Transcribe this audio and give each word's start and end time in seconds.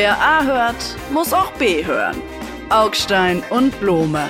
Wer 0.00 0.16
A 0.16 0.44
hört, 0.44 0.96
muss 1.12 1.32
auch 1.32 1.50
B 1.54 1.84
hören. 1.84 2.22
Augstein 2.70 3.42
und 3.50 3.80
Blome. 3.80 4.28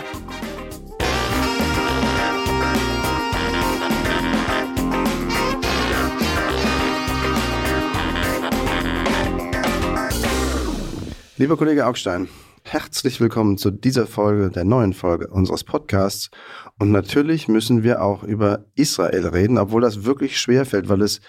Lieber 11.36 11.58
Kollege 11.58 11.84
Augstein, 11.84 12.30
herzlich 12.62 13.20
willkommen 13.20 13.58
zu 13.58 13.70
dieser 13.70 14.06
Folge, 14.06 14.48
der 14.48 14.64
neuen 14.64 14.94
Folge 14.94 15.28
unseres 15.28 15.64
Podcasts. 15.64 16.30
Und 16.78 16.92
natürlich 16.92 17.46
müssen 17.46 17.82
wir 17.82 18.00
auch 18.00 18.22
über 18.22 18.64
Israel 18.74 19.26
reden, 19.26 19.58
obwohl 19.58 19.82
das 19.82 20.04
wirklich 20.04 20.40
schwer 20.40 20.64
fällt, 20.64 20.88
weil 20.88 21.02
es 21.02 21.20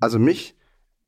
also 0.00 0.18
mich 0.18 0.54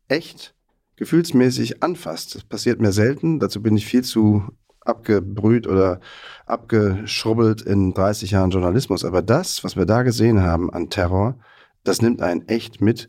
echt 0.09 0.55
gefühlsmäßig 0.98 1.83
anfasst. 1.83 2.34
Das 2.34 2.45
passiert 2.45 2.80
mir 2.80 2.93
selten. 2.93 3.38
Dazu 3.38 3.62
bin 3.62 3.77
ich 3.77 3.87
viel 3.87 4.05
zu 4.05 4.43
abgebrüht 4.80 5.66
oder 5.66 6.01
abgeschrubbelt 6.47 7.62
in 7.62 7.95
30 7.95 8.33
Jahren 8.33 8.51
Journalismus. 8.51 9.05
Aber 9.05 9.23
das, 9.23 9.65
was 9.65 9.77
wir 9.77 9.87
da 9.87 10.02
gesehen 10.02 10.43
haben 10.43 10.73
an 10.73 10.91
Terror, 10.91 11.38
das 11.84 12.02
nimmt 12.02 12.23
einen 12.23 12.47
echt 12.48 12.80
mit. 12.80 13.09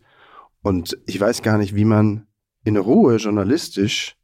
Und 0.61 0.97
ich 1.05 1.19
weiß 1.19 1.41
gar 1.41 1.57
nicht, 1.57 1.75
wie 1.75 1.85
man 1.85 2.27
in 2.63 2.77
Ruhe 2.77 3.15
journalistisch 3.15 4.17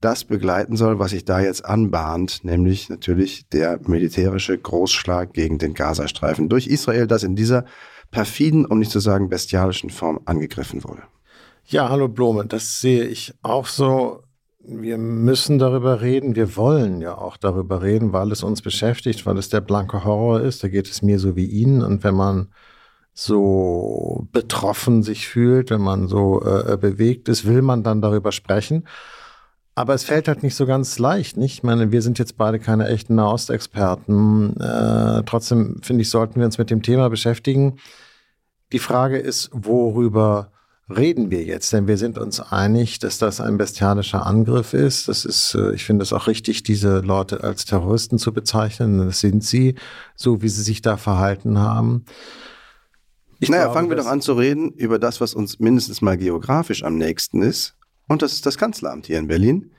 das 0.00 0.24
begleiten 0.24 0.76
soll, 0.76 0.98
was 0.98 1.12
sich 1.12 1.24
da 1.24 1.40
jetzt 1.40 1.64
anbahnt, 1.64 2.40
nämlich 2.42 2.88
natürlich 2.88 3.48
der 3.50 3.78
militärische 3.86 4.58
Großschlag 4.58 5.32
gegen 5.32 5.58
den 5.58 5.74
Gazastreifen 5.74 6.48
durch 6.48 6.66
Israel, 6.66 7.06
das 7.06 7.22
in 7.22 7.36
dieser 7.36 7.64
perfiden, 8.10 8.66
um 8.66 8.80
nicht 8.80 8.90
zu 8.90 8.98
sagen 8.98 9.28
bestialischen 9.28 9.90
Form 9.90 10.20
angegriffen 10.24 10.82
wurde. 10.82 11.02
Ja, 11.66 11.88
hallo 11.88 12.08
Blome, 12.08 12.44
das 12.46 12.80
sehe 12.80 13.04
ich 13.04 13.34
auch 13.42 13.66
so. 13.66 14.24
Wir 14.64 14.98
müssen 14.98 15.58
darüber 15.58 16.00
reden, 16.02 16.36
wir 16.36 16.56
wollen 16.56 17.00
ja 17.00 17.16
auch 17.16 17.36
darüber 17.36 17.82
reden, 17.82 18.12
weil 18.12 18.30
es 18.30 18.42
uns 18.42 18.62
beschäftigt, 18.62 19.26
weil 19.26 19.38
es 19.38 19.48
der 19.48 19.60
blanke 19.60 20.04
Horror 20.04 20.40
ist. 20.40 20.62
Da 20.62 20.68
geht 20.68 20.88
es 20.88 21.02
mir 21.02 21.18
so 21.18 21.34
wie 21.34 21.46
Ihnen. 21.46 21.82
Und 21.82 22.04
wenn 22.04 22.14
man 22.14 22.48
so 23.14 24.26
betroffen 24.32 25.02
sich 25.02 25.28
fühlt, 25.28 25.70
wenn 25.70 25.80
man 25.80 26.08
so 26.08 26.42
äh, 26.44 26.76
bewegt 26.76 27.28
ist, 27.28 27.46
will 27.46 27.62
man 27.62 27.82
dann 27.82 28.00
darüber 28.02 28.32
sprechen. 28.32 28.86
Aber 29.74 29.94
es 29.94 30.04
fällt 30.04 30.28
halt 30.28 30.42
nicht 30.42 30.54
so 30.54 30.66
ganz 30.66 30.98
leicht, 30.98 31.36
nicht? 31.36 31.54
Ich 31.54 31.62
meine, 31.62 31.92
wir 31.92 32.02
sind 32.02 32.18
jetzt 32.18 32.36
beide 32.36 32.58
keine 32.58 32.88
echten 32.88 33.14
Nahostexperten. 33.14 34.60
Äh, 34.60 35.22
trotzdem 35.24 35.80
finde 35.82 36.02
ich, 36.02 36.10
sollten 36.10 36.38
wir 36.40 36.46
uns 36.46 36.58
mit 36.58 36.70
dem 36.70 36.82
Thema 36.82 37.08
beschäftigen. 37.08 37.78
Die 38.72 38.78
Frage 38.78 39.18
ist, 39.18 39.50
worüber 39.52 40.52
reden 40.88 41.30
wir 41.30 41.42
jetzt? 41.44 41.72
Denn 41.72 41.86
wir 41.86 41.96
sind 41.96 42.18
uns 42.18 42.40
einig, 42.40 42.98
dass 42.98 43.18
das 43.18 43.40
ein 43.40 43.58
bestialischer 43.58 44.26
Angriff 44.26 44.74
ist. 44.74 45.08
Das 45.08 45.24
ist, 45.24 45.54
äh, 45.54 45.74
ich 45.74 45.84
finde 45.84 46.02
es 46.02 46.12
auch 46.12 46.26
richtig, 46.26 46.62
diese 46.62 47.00
Leute 47.00 47.42
als 47.42 47.64
Terroristen 47.64 48.18
zu 48.18 48.32
bezeichnen. 48.32 48.98
Das 48.98 49.20
sind 49.20 49.44
sie, 49.44 49.74
so 50.16 50.42
wie 50.42 50.48
sie 50.48 50.62
sich 50.62 50.82
da 50.82 50.96
verhalten 50.96 51.58
haben. 51.58 52.04
Ich 53.40 53.48
naja, 53.48 53.64
glaube, 53.64 53.74
fangen 53.74 53.90
wir 53.90 53.96
doch 53.96 54.06
an 54.06 54.20
zu 54.20 54.34
reden 54.34 54.72
über 54.72 54.98
das, 54.98 55.20
was 55.20 55.34
uns 55.34 55.58
mindestens 55.58 56.00
mal 56.00 56.16
geografisch 56.16 56.84
am 56.84 56.96
nächsten 56.96 57.42
ist. 57.42 57.74
Und 58.08 58.22
das 58.22 58.34
ist 58.34 58.46
das 58.46 58.58
Kanzleramt 58.58 59.06
hier 59.06 59.18
in 59.18 59.26
Berlin. 59.26 59.72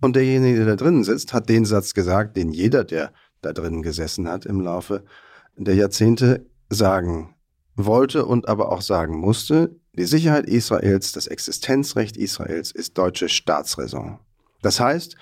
Und 0.00 0.16
derjenige, 0.16 0.58
der 0.58 0.66
da 0.66 0.76
drinnen 0.76 1.04
sitzt, 1.04 1.32
hat 1.32 1.48
den 1.48 1.64
Satz 1.64 1.94
gesagt, 1.94 2.36
den 2.36 2.52
jeder, 2.52 2.84
der 2.84 3.12
da 3.42 3.52
drinnen 3.52 3.82
gesessen 3.82 4.28
hat 4.28 4.46
im 4.46 4.60
Laufe 4.60 5.04
der 5.56 5.74
Jahrzehnte, 5.74 6.46
sagen 6.68 7.34
wollte 7.76 8.24
und 8.24 8.48
aber 8.48 8.72
auch 8.72 8.82
sagen 8.82 9.18
musste, 9.18 9.76
die 9.96 10.04
Sicherheit 10.04 10.46
Israels, 10.46 11.12
das 11.12 11.26
Existenzrecht 11.26 12.16
Israels 12.16 12.70
ist 12.70 12.98
deutsche 12.98 13.28
Staatsräson. 13.28 14.18
Das 14.62 14.80
heißt, 14.80 15.16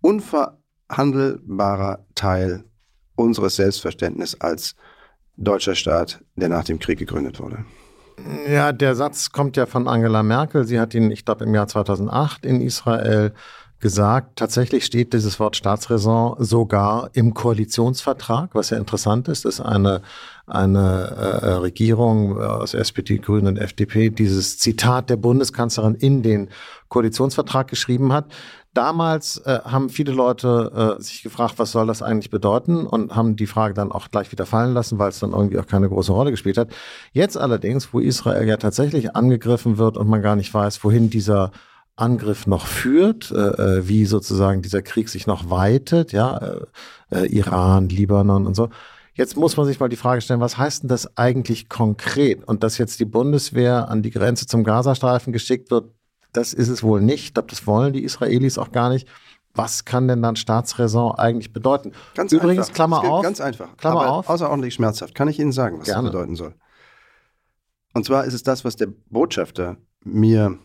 unverhandelbarer 0.00 2.04
Teil 2.14 2.64
unseres 3.14 3.56
Selbstverständnisses 3.56 4.40
als 4.40 4.74
deutscher 5.36 5.74
Staat, 5.74 6.22
der 6.36 6.48
nach 6.48 6.64
dem 6.64 6.78
Krieg 6.78 6.98
gegründet 6.98 7.40
wurde. 7.40 7.64
Ja, 8.48 8.72
der 8.72 8.94
Satz 8.94 9.30
kommt 9.30 9.56
ja 9.56 9.66
von 9.66 9.88
Angela 9.88 10.22
Merkel. 10.22 10.64
Sie 10.64 10.78
hat 10.78 10.94
ihn, 10.94 11.10
ich 11.10 11.24
glaube, 11.24 11.44
im 11.44 11.54
Jahr 11.54 11.66
2008 11.66 12.44
in 12.44 12.60
Israel 12.60 13.32
gesagt. 13.80 14.36
Tatsächlich 14.36 14.84
steht 14.84 15.12
dieses 15.12 15.40
Wort 15.40 15.56
Staatsräson 15.56 16.36
sogar 16.38 17.10
im 17.14 17.34
Koalitionsvertrag, 17.34 18.54
was 18.54 18.70
ja 18.70 18.78
interessant 18.78 19.28
ist, 19.28 19.44
dass 19.44 19.60
eine, 19.60 20.02
eine 20.46 20.80
äh, 21.42 21.46
Regierung 21.54 22.40
aus 22.40 22.74
SPD, 22.74 23.18
Grünen 23.18 23.48
und 23.48 23.56
FDP 23.56 24.10
dieses 24.10 24.58
Zitat 24.58 25.10
der 25.10 25.16
Bundeskanzlerin 25.16 25.94
in 25.94 26.22
den 26.22 26.48
Koalitionsvertrag 26.88 27.68
geschrieben 27.68 28.12
hat. 28.12 28.26
Damals 28.72 29.38
äh, 29.38 29.60
haben 29.64 29.88
viele 29.88 30.12
Leute 30.12 30.96
äh, 30.98 31.02
sich 31.02 31.24
gefragt, 31.24 31.54
was 31.56 31.72
soll 31.72 31.88
das 31.88 32.02
eigentlich 32.02 32.30
bedeuten 32.30 32.86
und 32.86 33.16
haben 33.16 33.34
die 33.34 33.48
Frage 33.48 33.74
dann 33.74 33.90
auch 33.90 34.10
gleich 34.12 34.30
wieder 34.30 34.46
fallen 34.46 34.74
lassen, 34.74 34.98
weil 34.98 35.08
es 35.08 35.18
dann 35.18 35.32
irgendwie 35.32 35.58
auch 35.58 35.66
keine 35.66 35.88
große 35.88 36.12
Rolle 36.12 36.30
gespielt 36.30 36.56
hat. 36.56 36.68
Jetzt 37.12 37.36
allerdings, 37.36 37.92
wo 37.92 37.98
Israel 37.98 38.46
ja 38.46 38.58
tatsächlich 38.58 39.16
angegriffen 39.16 39.76
wird 39.76 39.96
und 39.96 40.08
man 40.08 40.22
gar 40.22 40.36
nicht 40.36 40.54
weiß, 40.54 40.84
wohin 40.84 41.10
dieser 41.10 41.50
Angriff 42.00 42.46
noch 42.46 42.66
führt, 42.66 43.30
äh, 43.30 43.78
äh, 43.78 43.88
wie 43.88 44.06
sozusagen 44.06 44.62
dieser 44.62 44.82
Krieg 44.82 45.08
sich 45.08 45.26
noch 45.26 45.50
weitet, 45.50 46.12
ja, 46.12 46.36
äh, 46.38 46.60
äh, 47.10 47.26
Iran, 47.26 47.88
Libanon 47.88 48.46
und 48.46 48.54
so. 48.54 48.68
Jetzt 49.14 49.36
muss 49.36 49.56
man 49.56 49.66
sich 49.66 49.80
mal 49.80 49.88
die 49.88 49.96
Frage 49.96 50.20
stellen, 50.20 50.40
was 50.40 50.56
heißt 50.56 50.84
denn 50.84 50.88
das 50.88 51.16
eigentlich 51.18 51.68
konkret? 51.68 52.46
Und 52.46 52.62
dass 52.62 52.78
jetzt 52.78 53.00
die 53.00 53.04
Bundeswehr 53.04 53.88
an 53.88 54.02
die 54.02 54.10
Grenze 54.10 54.46
zum 54.46 54.64
Gazastreifen 54.64 55.32
geschickt 55.32 55.70
wird, 55.70 55.90
das 56.32 56.52
ist 56.52 56.68
es 56.68 56.82
wohl 56.82 57.00
nicht. 57.00 57.24
Ich 57.24 57.34
glaube, 57.34 57.48
das 57.48 57.66
wollen 57.66 57.92
die 57.92 58.04
Israelis 58.04 58.56
auch 58.56 58.72
gar 58.72 58.88
nicht. 58.88 59.08
Was 59.52 59.84
kann 59.84 60.06
denn 60.06 60.22
dann 60.22 60.36
Staatsräson 60.36 61.16
eigentlich 61.16 61.52
bedeuten? 61.52 61.92
Ganz 62.14 62.32
Übrigens, 62.32 62.68
einfach. 62.68 62.74
Klammer 62.74 63.04
auf. 63.04 63.22
Ganz 63.22 63.40
einfach. 63.40 63.76
Klammer 63.76 64.02
aber 64.02 64.12
auf. 64.12 64.28
Außerordentlich 64.28 64.74
schmerzhaft. 64.74 65.14
Kann 65.14 65.28
ich 65.28 65.40
Ihnen 65.40 65.52
sagen, 65.52 65.80
was 65.80 65.86
Gerne. 65.86 66.04
das 66.04 66.12
bedeuten 66.12 66.36
soll? 66.36 66.54
Und 67.92 68.04
zwar 68.04 68.24
ist 68.24 68.34
es 68.34 68.44
das, 68.44 68.64
was 68.64 68.76
der 68.76 68.88
Botschafter 69.10 69.76
mir 70.04 70.58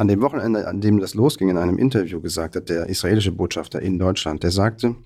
an 0.00 0.08
dem 0.08 0.22
Wochenende, 0.22 0.66
an 0.66 0.80
dem 0.80 0.98
das 0.98 1.12
losging, 1.12 1.50
in 1.50 1.58
einem 1.58 1.76
Interview 1.76 2.22
gesagt 2.22 2.56
hat, 2.56 2.70
der 2.70 2.86
israelische 2.86 3.32
Botschafter 3.32 3.82
in 3.82 3.98
Deutschland, 3.98 4.42
der 4.42 4.50
sagte, 4.50 4.96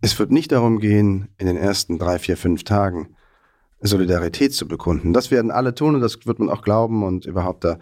es 0.00 0.18
wird 0.18 0.30
nicht 0.30 0.50
darum 0.50 0.78
gehen, 0.78 1.28
in 1.36 1.46
den 1.46 1.58
ersten 1.58 1.98
drei, 1.98 2.18
vier, 2.18 2.38
fünf 2.38 2.64
Tagen 2.64 3.14
Solidarität 3.82 4.54
zu 4.54 4.66
bekunden. 4.66 5.12
Das 5.12 5.30
werden 5.30 5.50
alle 5.50 5.74
tun 5.74 5.94
und 5.94 6.00
das 6.00 6.24
wird 6.24 6.38
man 6.38 6.48
auch 6.48 6.62
glauben 6.62 7.02
und 7.02 7.26
überhaupt 7.26 7.64
da 7.64 7.78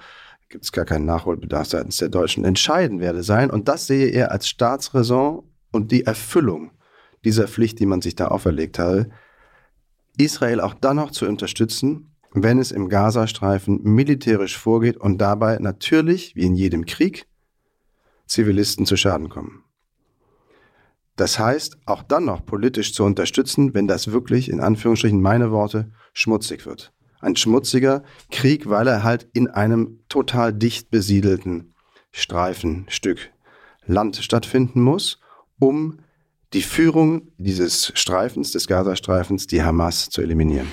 gibt 0.48 0.64
es 0.64 0.72
gar 0.72 0.84
keinen 0.84 1.04
Nachholbedarf 1.04 1.68
seitens 1.68 1.98
der 1.98 2.08
Deutschen. 2.08 2.44
Entscheidend 2.44 3.00
werde 3.00 3.22
sein 3.22 3.48
und 3.48 3.68
das 3.68 3.86
sehe 3.86 4.08
er 4.08 4.32
als 4.32 4.48
Staatsräson 4.48 5.44
und 5.70 5.92
die 5.92 6.06
Erfüllung 6.06 6.72
dieser 7.24 7.46
Pflicht, 7.46 7.78
die 7.78 7.86
man 7.86 8.02
sich 8.02 8.16
da 8.16 8.28
auferlegt 8.28 8.80
habe, 8.80 9.10
Israel 10.18 10.60
auch 10.60 10.74
dann 10.74 10.96
noch 10.96 11.12
zu 11.12 11.24
unterstützen, 11.24 12.16
wenn 12.42 12.58
es 12.58 12.70
im 12.70 12.88
Gazastreifen 12.88 13.80
militärisch 13.82 14.58
vorgeht 14.58 14.98
und 14.98 15.19
dabei 15.19 15.58
natürlich, 15.58 16.36
wie 16.36 16.44
in 16.44 16.54
jedem 16.54 16.84
Krieg, 16.84 17.26
Zivilisten 18.26 18.84
zu 18.84 18.97
Schaden 18.97 19.28
kommen. 19.28 19.64
Das 21.16 21.38
heißt, 21.38 21.78
auch 21.86 22.02
dann 22.02 22.26
noch 22.26 22.44
politisch 22.44 22.92
zu 22.92 23.04
unterstützen, 23.04 23.72
wenn 23.72 23.88
das 23.88 24.12
wirklich, 24.12 24.50
in 24.50 24.60
Anführungsstrichen 24.60 25.20
meine 25.20 25.50
Worte, 25.50 25.91
schmutzig 26.12 26.66
wird. 26.66 26.92
Ein 27.20 27.36
schmutziger 27.36 28.02
Krieg, 28.30 28.69
weil 28.69 28.86
er 28.86 29.02
halt 29.02 29.26
in 29.32 29.48
einem 29.48 30.00
total 30.10 30.52
dicht 30.52 30.91
besiedelten 30.91 31.75
Streifenstück 32.12 33.30
Land 33.86 34.16
stattfinden 34.16 34.82
muss, 34.82 35.20
um 35.58 36.00
die 36.52 36.62
Führung 36.62 37.28
dieses 37.38 37.92
Streifens, 37.94 38.52
des 38.52 38.66
Gazastreifens, 38.66 39.46
die 39.46 39.62
Hamas 39.62 40.10
zu 40.10 40.20
eliminieren. 40.20 40.69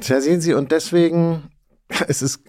Tja, 0.00 0.20
sehen 0.20 0.40
Sie, 0.40 0.54
und 0.54 0.72
deswegen, 0.72 1.50
es 2.08 2.22
ist 2.22 2.40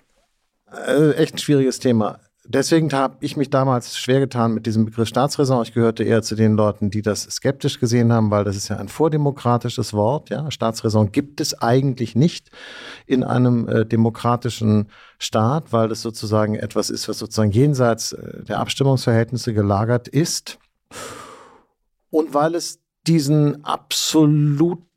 äh, 0.87 1.11
echt 1.13 1.35
ein 1.35 1.37
schwieriges 1.39 1.79
Thema. 1.79 2.19
Deswegen 2.47 2.93
habe 2.93 3.17
ich 3.21 3.37
mich 3.37 3.49
damals 3.49 3.97
schwer 3.97 4.19
getan 4.19 4.53
mit 4.53 4.67
diesem 4.67 4.85
Begriff 4.85 5.07
Staatsräson. 5.07 5.63
Ich 5.63 5.73
gehörte 5.73 6.03
eher 6.03 6.21
zu 6.21 6.35
den 6.35 6.55
Leuten, 6.55 6.91
die 6.91 7.01
das 7.01 7.23
skeptisch 7.23 7.79
gesehen 7.79 8.13
haben, 8.13 8.29
weil 8.29 8.43
das 8.43 8.55
ist 8.55 8.67
ja 8.67 8.77
ein 8.77 8.87
vordemokratisches 8.87 9.93
Wort. 9.93 10.29
Ja, 10.29 10.51
Staatsräson 10.51 11.11
gibt 11.11 11.41
es 11.41 11.59
eigentlich 11.59 12.15
nicht 12.15 12.51
in 13.07 13.23
einem 13.23 13.67
äh, 13.67 13.85
demokratischen 13.85 14.89
Staat, 15.17 15.73
weil 15.73 15.87
das 15.89 16.03
sozusagen 16.03 16.53
etwas 16.53 16.91
ist, 16.91 17.09
was 17.09 17.17
sozusagen 17.17 17.49
jenseits 17.49 18.13
äh, 18.13 18.43
der 18.43 18.59
Abstimmungsverhältnisse 18.59 19.55
gelagert 19.55 20.07
ist. 20.07 20.59
Und 22.11 22.35
weil 22.35 22.53
es 22.53 22.79
diesen 23.07 23.63
absoluten, 23.63 24.95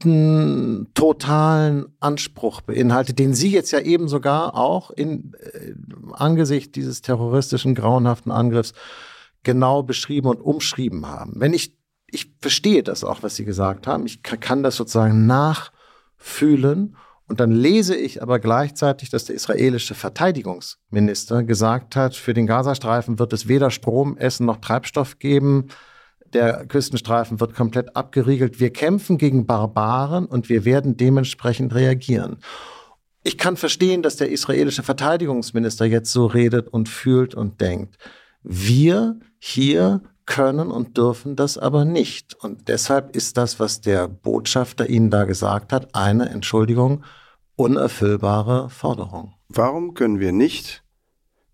totalen 0.95 1.87
Anspruch 2.01 2.63
beinhaltet, 2.63 3.19
den 3.19 3.35
Sie 3.35 3.51
jetzt 3.51 3.71
ja 3.71 3.81
eben 3.81 4.09
sogar 4.09 4.55
auch 4.55 4.91
in 4.91 5.35
äh, 5.41 5.75
Angesicht 6.13 6.75
dieses 6.77 7.03
terroristischen, 7.03 7.75
grauenhaften 7.75 8.33
Angriffs 8.33 8.73
genau 9.43 9.83
beschrieben 9.83 10.29
und 10.29 10.41
umschrieben 10.41 11.07
haben. 11.07 11.35
Wenn 11.37 11.53
ich, 11.53 11.77
ich 12.07 12.33
verstehe 12.41 12.83
das 12.83 13.05
auch, 13.05 13.23
was 13.23 13.37
Sie 13.37 13.45
gesagt 13.45 13.87
haben, 13.87 14.07
ich 14.07 14.23
kann 14.23 14.63
das 14.63 14.77
sozusagen 14.77 15.27
nachfühlen 15.27 16.97
Und 17.27 17.41
dann 17.41 17.53
lese 17.53 17.95
ich 17.95 18.23
aber 18.23 18.39
gleichzeitig, 18.39 19.11
dass 19.11 19.27
der 19.27 19.37
israelische 19.37 19.95
Verteidigungsminister 19.95 21.43
gesagt 21.45 21.95
hat, 21.95 22.17
für 22.17 22.33
den 22.33 22.47
Gazastreifen 22.47 23.19
wird 23.19 23.35
es 23.35 23.49
weder 23.49 23.71
Strom, 23.71 24.17
Essen 24.17 24.47
noch 24.47 24.57
Treibstoff 24.57 25.19
geben. 25.19 25.69
Der 26.35 26.67
Küstenstreifen 26.67 27.41
wird 27.41 27.55
komplett 27.55 27.97
abgeriegelt. 27.97 28.61
Wir 28.61 28.73
kämpfen 28.73 29.19
gegen 29.19 29.47
Barbaren 29.47 30.27
und 30.27 30.49
wir 30.49 30.65
werden 30.65 30.97
dementsprechend 30.97 31.75
reagieren. 31.75 32.39
Ich 33.25 33.39
kann 33.39 33.57
verstehen, 33.57 34.03
dass 34.03 34.17
der 34.17 34.31
israelische 34.31 34.83
Verteidigungsminister 34.83 35.85
jetzt 35.85 36.13
so 36.13 36.27
redet 36.27 36.69
und 36.69 36.89
fühlt 36.89 37.35
und 37.35 37.61
denkt. 37.61 37.99
Wir 38.43 39.19
hier 39.39 40.03
können 40.27 40.71
und 40.71 40.97
dürfen 40.97 41.37
das 41.37 41.59
aber 41.59 41.85
nicht. 41.85 42.35
Und 42.35 42.69
deshalb 42.69 43.17
ist 43.17 43.37
das, 43.37 43.59
was 43.59 43.81
der 43.81 44.09
Botschafter 44.09 44.89
Ihnen 44.89 45.11
da 45.11 45.25
gesagt 45.25 45.73
hat, 45.73 45.95
eine 45.95 46.29
Entschuldigung, 46.29 47.03
unerfüllbare 47.57 48.71
Forderung. 48.71 49.35
Warum 49.49 49.95
können 49.95 50.21
wir 50.21 50.33
nicht 50.33 50.85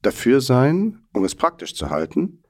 dafür 0.02 0.40
sein, 0.40 1.06
um 1.14 1.24
es 1.24 1.34
praktisch 1.34 1.74
zu 1.74 1.88
halten, 1.88 2.42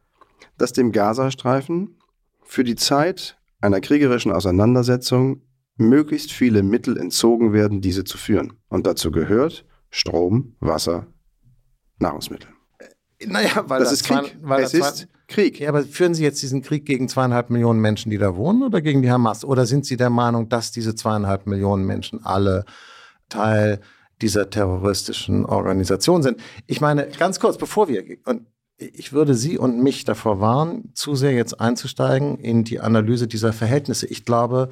dass 0.59 0.73
dem 0.73 0.93
Gazastreifen 0.93 1.99
für 2.45 2.65
die 2.65 2.77
Zeit 2.77 3.37
einer 3.61 3.81
kriegerischen 3.81 4.33
Auseinandersetzung 4.33 5.43
möglichst 5.77 6.33
viele 6.33 6.63
Mittel 6.63 6.97
entzogen 6.97 7.53
werden, 7.53 7.81
diese 7.81 8.05
zu 8.05 8.19
führen. 8.19 8.55
Und 8.69 8.87
dazu 8.87 9.11
gehört 9.11 9.65
Strom, 9.91 10.57
Wasser, 10.61 11.07
Nahrungsmittel. 11.99 12.51
Äh, 12.79 13.27
naja, 13.27 13.65
weil 13.69 13.81
das, 13.81 13.91
das 13.91 14.01
ist 14.01 14.07
Krieg. 14.07 14.37
Weil 14.43 14.63
es 14.63 14.75
ist 14.75 15.09
Krieg. 15.27 15.61
Ja, 15.61 15.71
aber 15.71 15.83
führen 15.83 16.15
Sie 16.15 16.23
jetzt 16.23 16.43
diesen 16.43 16.63
Krieg 16.63 16.85
gegen 16.85 17.09
zweieinhalb 17.09 17.51
Millionen 17.51 17.81
Menschen, 17.81 18.11
die 18.11 18.19
da 18.19 18.37
wohnen, 18.37 18.63
oder 18.63 18.83
gegen 18.83 19.03
die 19.03 19.11
Hamas? 19.11 19.45
Oder 19.45 19.67
sind 19.67 19.87
Sie 19.87 19.97
der 19.97 20.11
Meinung, 20.11 20.49
dass 20.49 20.71
diese 20.71 20.95
zweieinhalb 20.95 21.47
Millionen 21.47 21.87
Menschen 21.87 22.25
alle 22.25 22.65
Teil 23.29 23.81
dieser 24.21 24.51
terroristischen 24.51 25.47
Organisation 25.47 26.23
sind? 26.23 26.41
Ich 26.67 26.81
meine, 26.81 27.09
ganz 27.19 27.41
kurz, 27.41 27.57
bevor 27.57 27.89
wir, 27.89 28.05
und 28.27 28.47
ich 28.77 29.13
würde 29.13 29.35
Sie 29.35 29.59
und 29.59 29.83
mich 29.83 30.05
davor 30.05 30.41
warnen, 30.41 30.91
zu 30.95 31.15
sehr 31.15 31.33
jetzt 31.33 31.61
einzusteigen 31.61 32.39
in 32.39 32.65
die 32.65 32.81
Analyse 32.81 33.29
dieser 33.29 33.53
Verhältnisse. 33.53 34.07
Ich 34.07 34.25
glaube, 34.25 34.69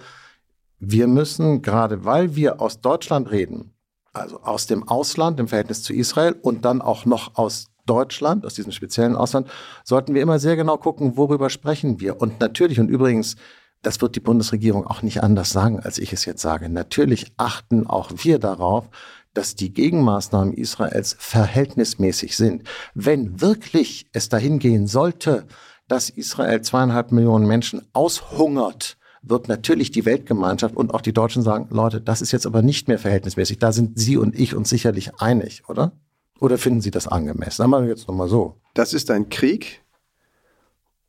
wir 0.78 1.06
müssen, 1.06 1.62
gerade 1.62 2.04
weil 2.04 2.34
wir 2.34 2.60
aus 2.60 2.80
Deutschland 2.80 3.30
reden, 3.30 3.72
also 4.12 4.40
aus 4.42 4.66
dem 4.66 4.88
Ausland 4.88 5.38
im 5.40 5.48
Verhältnis 5.48 5.82
zu 5.82 5.94
Israel 5.94 6.34
und 6.42 6.64
dann 6.64 6.82
auch 6.82 7.06
noch 7.06 7.36
aus 7.36 7.68
Deutschland, 7.86 8.44
aus 8.44 8.54
diesem 8.54 8.72
speziellen 8.72 9.16
Ausland, 9.16 9.48
sollten 9.84 10.14
wir 10.14 10.22
immer 10.22 10.38
sehr 10.38 10.56
genau 10.56 10.76
gucken, 10.76 11.16
worüber 11.16 11.50
sprechen 11.50 12.00
wir. 12.00 12.20
Und 12.20 12.40
natürlich, 12.40 12.78
und 12.80 12.88
übrigens, 12.88 13.36
das 13.82 14.00
wird 14.00 14.14
die 14.14 14.20
Bundesregierung 14.20 14.86
auch 14.86 15.02
nicht 15.02 15.22
anders 15.22 15.50
sagen, 15.50 15.80
als 15.80 15.98
ich 15.98 16.12
es 16.12 16.24
jetzt 16.24 16.42
sage. 16.42 16.68
Natürlich 16.68 17.32
achten 17.36 17.86
auch 17.86 18.10
wir 18.16 18.38
darauf, 18.38 18.88
dass 19.34 19.54
die 19.54 19.72
Gegenmaßnahmen 19.72 20.54
Israels 20.54 21.16
verhältnismäßig 21.18 22.36
sind. 22.36 22.64
Wenn 22.94 23.40
wirklich 23.40 24.06
es 24.12 24.28
dahin 24.28 24.58
gehen 24.58 24.86
sollte, 24.86 25.46
dass 25.88 26.10
Israel 26.10 26.62
zweieinhalb 26.62 27.12
Millionen 27.12 27.46
Menschen 27.46 27.82
aushungert, 27.92 28.96
wird 29.22 29.48
natürlich 29.48 29.90
die 29.90 30.04
Weltgemeinschaft 30.04 30.76
und 30.76 30.92
auch 30.92 31.00
die 31.00 31.12
Deutschen 31.12 31.42
sagen, 31.42 31.68
Leute, 31.70 32.00
das 32.00 32.22
ist 32.22 32.32
jetzt 32.32 32.46
aber 32.46 32.62
nicht 32.62 32.88
mehr 32.88 32.98
verhältnismäßig. 32.98 33.58
Da 33.58 33.72
sind 33.72 33.98
Sie 33.98 34.16
und 34.16 34.38
ich 34.38 34.54
uns 34.54 34.68
sicherlich 34.68 35.14
einig, 35.20 35.62
oder? 35.68 35.92
Oder 36.40 36.58
finden 36.58 36.80
Sie 36.80 36.90
das 36.90 37.06
angemessen? 37.06 37.58
Sagen 37.58 37.70
wir 37.70 37.84
jetzt 37.84 38.08
nochmal 38.08 38.28
so. 38.28 38.56
Das 38.74 38.92
ist 38.94 39.10
ein 39.10 39.28
Krieg 39.28 39.82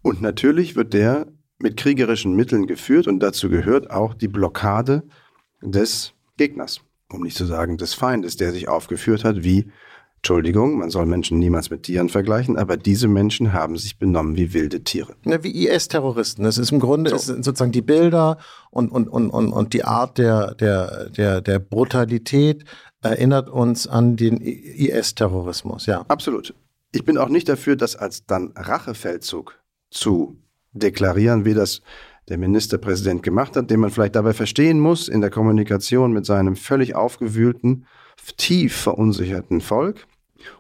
und 0.04 0.22
natürlich 0.22 0.76
wird 0.76 0.94
der 0.94 1.28
mit 1.58 1.78
kriegerischen 1.78 2.36
Mitteln 2.36 2.68
geführt 2.68 3.08
und 3.08 3.20
dazu 3.22 3.50
gehört 3.50 3.90
auch 3.90 4.14
die 4.14 4.28
Blockade 4.28 5.04
des 5.62 6.14
Gegners, 6.38 6.82
um 7.14 7.22
nicht 7.22 7.38
zu 7.38 7.46
sagen 7.46 7.78
des 7.78 7.94
Feindes, 7.94 8.38
der 8.38 8.52
sich 8.52 8.68
aufgeführt 8.68 9.24
hat 9.24 9.44
wie 9.44 9.72
Entschuldigung, 10.24 10.78
man 10.78 10.90
soll 10.90 11.06
Menschen 11.06 11.38
niemals 11.38 11.70
mit 11.70 11.84
Tieren 11.84 12.08
vergleichen, 12.08 12.58
aber 12.58 12.78
diese 12.78 13.10
Menschen 13.10 13.52
haben 13.52 13.78
sich 13.78 14.00
benommen 14.00 14.38
wie 14.38 14.54
wilde 14.54 14.82
Tiere. 14.82 15.16
Ja, 15.26 15.44
wie 15.44 15.68
IS-Terroristen. 15.68 16.46
Das 16.46 16.58
ist 16.58 16.72
im 16.72 16.80
Grunde 16.80 17.10
so. 17.10 17.18
ist 17.18 17.26
sozusagen 17.26 17.74
die 17.74 17.82
Bilder 17.82 18.38
und, 18.72 18.90
und, 18.90 19.10
und, 19.10 19.30
und, 19.32 19.52
und 19.52 19.74
die 19.74 19.84
Art 19.84 20.18
der, 20.18 20.56
der, 20.56 21.10
der, 21.10 21.42
der 21.42 21.60
Brutalität 21.60 22.64
erinnert 23.02 23.50
uns 23.50 23.86
an 23.86 24.16
den 24.16 24.38
IS-Terrorismus, 24.38 25.88
ja. 25.88 26.06
Absolut. 26.08 26.56
Ich 26.94 27.04
bin 27.04 27.18
auch 27.18 27.28
nicht 27.28 27.50
dafür, 27.50 27.76
das 27.76 27.98
als 27.98 28.26
dann 28.26 28.54
Rachefeldzug 28.56 29.60
zu 29.90 30.38
deklarieren, 30.72 31.44
wie 31.44 31.54
das 31.54 31.82
der 32.30 32.38
Ministerpräsident 32.38 33.24
gemacht 33.24 33.56
hat, 33.56 33.70
den 33.70 33.80
man 33.80 33.90
vielleicht 33.90 34.16
dabei 34.16 34.34
verstehen 34.34 34.80
muss 34.80 35.08
in 35.08 35.22
der 35.22 35.30
Kommunikation 35.30 36.14
mit 36.14 36.26
seinem 36.26 36.56
völlig 36.56 36.96
aufgewühlten, 36.96 37.86
tief 38.38 38.76
verunsicherten 38.76 39.62
Volk. 39.62 40.08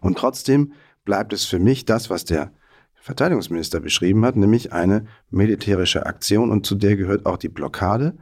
Und 0.01 0.17
trotzdem 0.17 0.73
bleibt 1.05 1.33
es 1.33 1.45
für 1.45 1.59
mich 1.59 1.85
das, 1.85 2.09
was 2.09 2.25
der 2.25 2.51
Verteidigungsminister 2.95 3.81
beschrieben 3.81 4.23
hat, 4.25 4.37
nämlich 4.37 4.71
eine 4.71 5.05
militärische 5.29 6.05
Aktion 6.05 6.51
und 6.51 6.65
zu 6.65 6.75
der 6.75 6.95
gehört 6.95 7.25
auch 7.25 7.37
die 7.37 7.49
Blockade. 7.49 8.17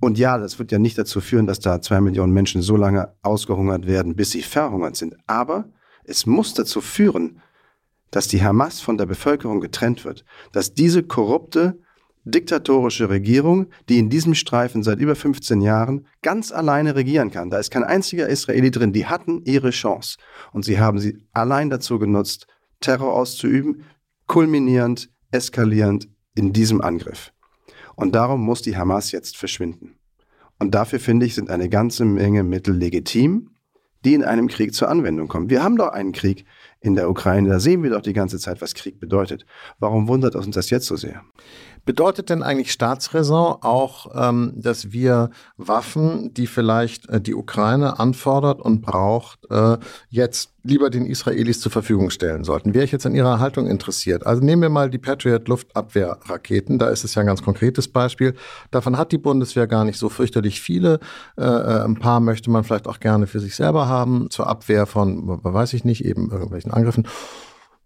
Und 0.00 0.18
ja, 0.18 0.38
das 0.38 0.58
wird 0.58 0.72
ja 0.72 0.78
nicht 0.78 0.98
dazu 0.98 1.20
führen, 1.20 1.46
dass 1.46 1.60
da 1.60 1.80
zwei 1.80 2.00
Millionen 2.00 2.32
Menschen 2.32 2.62
so 2.62 2.76
lange 2.76 3.14
ausgehungert 3.22 3.86
werden, 3.86 4.14
bis 4.16 4.30
sie 4.30 4.42
verhungert 4.42 4.96
sind. 4.96 5.16
Aber 5.26 5.70
es 6.04 6.26
muss 6.26 6.54
dazu 6.54 6.80
führen, 6.80 7.40
dass 8.10 8.28
die 8.28 8.42
Hamas 8.42 8.80
von 8.80 8.98
der 8.98 9.06
Bevölkerung 9.06 9.60
getrennt 9.60 10.04
wird, 10.04 10.24
dass 10.52 10.74
diese 10.74 11.02
korrupte, 11.02 11.80
diktatorische 12.24 13.08
Regierung, 13.08 13.66
die 13.88 13.98
in 13.98 14.08
diesem 14.08 14.34
Streifen 14.34 14.82
seit 14.82 15.00
über 15.00 15.14
15 15.16 15.60
Jahren 15.60 16.06
ganz 16.22 16.52
alleine 16.52 16.94
regieren 16.94 17.30
kann. 17.30 17.50
Da 17.50 17.58
ist 17.58 17.70
kein 17.70 17.84
einziger 17.84 18.28
Israeli 18.28 18.70
drin. 18.70 18.92
Die 18.92 19.06
hatten 19.06 19.42
ihre 19.44 19.70
Chance. 19.70 20.16
Und 20.52 20.64
sie 20.64 20.78
haben 20.78 20.98
sie 20.98 21.18
allein 21.32 21.70
dazu 21.70 21.98
genutzt, 21.98 22.46
Terror 22.80 23.12
auszuüben, 23.14 23.84
kulminierend, 24.26 25.10
eskalierend 25.30 26.08
in 26.34 26.52
diesem 26.52 26.80
Angriff. 26.80 27.32
Und 27.96 28.14
darum 28.14 28.40
muss 28.42 28.62
die 28.62 28.76
Hamas 28.76 29.12
jetzt 29.12 29.36
verschwinden. 29.36 29.96
Und 30.58 30.74
dafür 30.74 31.00
finde 31.00 31.26
ich, 31.26 31.34
sind 31.34 31.50
eine 31.50 31.68
ganze 31.68 32.04
Menge 32.04 32.42
Mittel 32.44 32.74
legitim, 32.74 33.50
die 34.04 34.14
in 34.14 34.24
einem 34.24 34.48
Krieg 34.48 34.74
zur 34.74 34.88
Anwendung 34.88 35.28
kommen. 35.28 35.50
Wir 35.50 35.62
haben 35.62 35.76
doch 35.76 35.88
einen 35.88 36.12
Krieg 36.12 36.44
in 36.80 36.94
der 36.94 37.08
Ukraine, 37.08 37.48
da 37.48 37.60
sehen 37.60 37.82
wir 37.82 37.90
doch 37.90 38.00
die 38.00 38.12
ganze 38.12 38.38
Zeit, 38.38 38.60
was 38.60 38.74
Krieg 38.74 38.98
bedeutet. 38.98 39.46
Warum 39.78 40.08
wundert 40.08 40.34
uns 40.34 40.54
das 40.54 40.70
jetzt 40.70 40.86
so 40.86 40.96
sehr? 40.96 41.22
Bedeutet 41.84 42.30
denn 42.30 42.44
eigentlich 42.44 42.70
Staatsräson 42.70 43.56
auch, 43.60 44.06
ähm, 44.14 44.52
dass 44.54 44.92
wir 44.92 45.30
Waffen, 45.56 46.32
die 46.32 46.46
vielleicht 46.46 47.08
äh, 47.08 47.20
die 47.20 47.34
Ukraine 47.34 47.98
anfordert 47.98 48.60
und 48.60 48.82
braucht, 48.82 49.50
äh, 49.50 49.78
jetzt 50.08 50.52
lieber 50.62 50.90
den 50.90 51.06
Israelis 51.06 51.60
zur 51.60 51.72
Verfügung 51.72 52.10
stellen 52.10 52.44
sollten? 52.44 52.72
Wäre 52.72 52.84
ich 52.84 52.92
jetzt 52.92 53.04
an 53.04 53.16
Ihrer 53.16 53.40
Haltung 53.40 53.66
interessiert? 53.66 54.24
Also 54.24 54.44
nehmen 54.44 54.62
wir 54.62 54.68
mal 54.68 54.90
die 54.90 54.98
Patriot 54.98 55.48
Luftabwehrraketen. 55.48 56.78
Da 56.78 56.88
ist 56.88 57.02
es 57.02 57.16
ja 57.16 57.20
ein 57.22 57.26
ganz 57.26 57.42
konkretes 57.42 57.88
Beispiel. 57.88 58.34
Davon 58.70 58.96
hat 58.96 59.10
die 59.10 59.18
Bundeswehr 59.18 59.66
gar 59.66 59.84
nicht 59.84 59.98
so 59.98 60.08
fürchterlich 60.08 60.60
viele. 60.60 61.00
Äh, 61.36 61.42
äh 61.42 61.82
ein 61.82 61.98
paar 61.98 62.20
möchte 62.20 62.48
man 62.50 62.62
vielleicht 62.62 62.86
auch 62.86 63.00
gerne 63.00 63.26
für 63.26 63.40
sich 63.40 63.56
selber 63.56 63.88
haben 63.88 64.30
zur 64.30 64.46
Abwehr 64.46 64.86
von, 64.86 65.40
weiß 65.42 65.72
ich 65.72 65.84
nicht, 65.84 66.04
eben 66.04 66.30
irgendwelchen 66.30 66.70
Angriffen. 66.70 67.08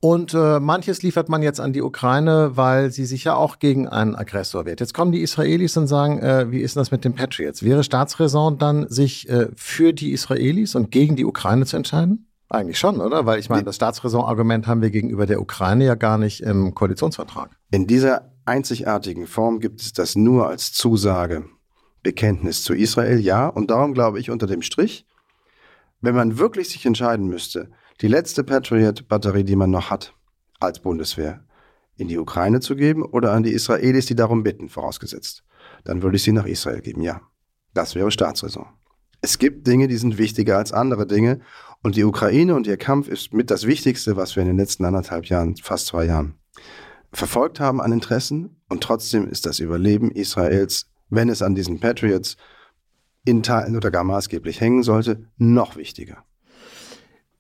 Und 0.01 0.35
äh, 0.35 0.61
manches 0.61 1.03
liefert 1.03 1.29
man 1.29 1.43
jetzt 1.43 1.59
an 1.59 1.73
die 1.73 1.83
Ukraine, 1.83 2.53
weil 2.55 2.91
sie 2.91 3.07
sich 3.07 3.25
ja 3.25 3.35
auch 3.35 3.59
gegen 3.59 3.89
einen 3.89 4.15
Aggressor 4.15 4.67
wehrt. 4.67 4.81
Jetzt 4.81 4.93
kommen 4.93 5.11
die 5.11 5.23
Israelis 5.23 5.77
und 5.77 5.87
sagen, 5.87 6.19
äh, 6.19 6.51
wie 6.51 6.61
ist 6.61 6.77
das 6.77 6.91
mit 6.91 7.05
den 7.05 7.15
Patriots? 7.15 7.63
Wäre 7.63 7.83
Staatsräson 7.83 8.59
dann, 8.59 8.87
sich 8.89 9.29
äh, 9.29 9.49
für 9.57 9.93
die 9.93 10.13
Israelis 10.13 10.75
und 10.75 10.91
gegen 10.91 11.17
die 11.17 11.25
Ukraine 11.25 11.65
zu 11.65 11.77
entscheiden? 11.77 12.29
Eigentlich 12.49 12.79
schon, 12.79 13.01
oder? 13.01 13.27
Weil 13.27 13.41
ich 13.41 13.49
meine, 13.49 13.65
das 13.65 13.77
Staatsräson-Argument 13.77 14.67
haben 14.67 14.81
wir 14.81 14.91
gegenüber 14.91 15.27
der 15.27 15.41
Ukraine 15.41 15.85
ja 15.85 15.95
gar 15.97 16.19
nicht 16.19 16.43
im 16.43 16.75
Koalitionsvertrag. 16.75 17.51
In 17.73 17.87
dieser 17.87 18.31
einzigartigen 18.45 19.27
Form 19.27 19.59
gibt 19.59 19.81
es 19.81 19.93
das 19.93 20.15
nur 20.15 20.47
als 20.47 20.73
Zusage, 20.73 21.47
Bekenntnis 22.05 22.63
zu 22.63 22.73
Israel, 22.73 23.19
ja. 23.19 23.49
Und 23.49 23.71
darum 23.71 23.95
glaube 23.95 24.21
ich 24.21 24.31
unter 24.31 24.47
dem 24.47 24.63
Strich, 24.63 25.07
wenn 26.01 26.15
man 26.15 26.39
wirklich 26.39 26.69
sich 26.69 26.87
entscheiden 26.87 27.27
müsste, 27.27 27.71
die 28.01 28.09
letzte 28.09 28.45
Patriot-Batterie, 28.45 29.45
die 29.45 29.57
man 29.57 29.71
noch 29.71 29.91
hat 29.91 30.15
als 30.61 30.81
Bundeswehr, 30.81 31.45
in 31.97 32.09
die 32.09 32.19
Ukraine 32.19 32.61
zu 32.61 32.77
geben 32.77 33.03
oder 33.03 33.33
an 33.33 33.43
die 33.43 33.53
Israelis, 33.53 34.07
die 34.07 34.15
darum 34.15 34.43
bitten, 34.43 34.69
vorausgesetzt. 34.69 35.45
Dann 35.85 36.03
würde 36.03 36.17
ich 36.17 36.23
sie 36.23 36.33
nach 36.33 36.47
Israel 36.47 36.81
geben, 36.81 37.03
ja. 37.03 37.23
Das 37.73 37.95
wäre 37.95 38.11
Staatsräson. 38.11 38.67
Es 39.21 39.39
gibt 39.39 39.67
Dinge, 39.67 39.89
die 39.89 39.97
sind 39.97 40.19
wichtiger 40.19 40.59
als 40.59 40.73
andere 40.73 41.07
Dinge. 41.07 41.41
Und 41.83 41.97
die 41.97 42.05
Ukraine 42.05 42.55
und 42.55 42.67
ihr 42.67 42.77
Kampf 42.77 43.09
ist 43.09 43.33
mit 43.33 43.51
das 43.51 43.67
Wichtigste, 43.67 44.17
was 44.17 44.37
wir 44.37 44.43
in 44.43 44.49
den 44.49 44.59
letzten 44.59 44.85
anderthalb 44.85 45.27
Jahren, 45.27 45.57
fast 45.57 45.87
zwei 45.87 46.05
Jahren, 46.05 46.35
verfolgt 47.13 47.61
haben 47.61 47.81
an 47.81 47.93
Interessen. 47.93 48.61
Und 48.69 48.83
trotzdem 48.83 49.29
ist 49.29 49.47
das 49.47 49.59
Überleben 49.59 50.11
Israels, 50.11 50.91
wenn 51.09 51.29
es 51.29 51.43
an 51.43 51.55
diesen 51.55 51.81
Patriots 51.81 52.37
in 53.25 53.43
Teilen 53.43 53.77
oder 53.77 53.91
gar 53.91 54.05
maßgeblich 54.05 54.61
hängen 54.61 54.83
sollte, 54.83 55.27
noch 55.37 55.77
wichtiger. 55.77 56.25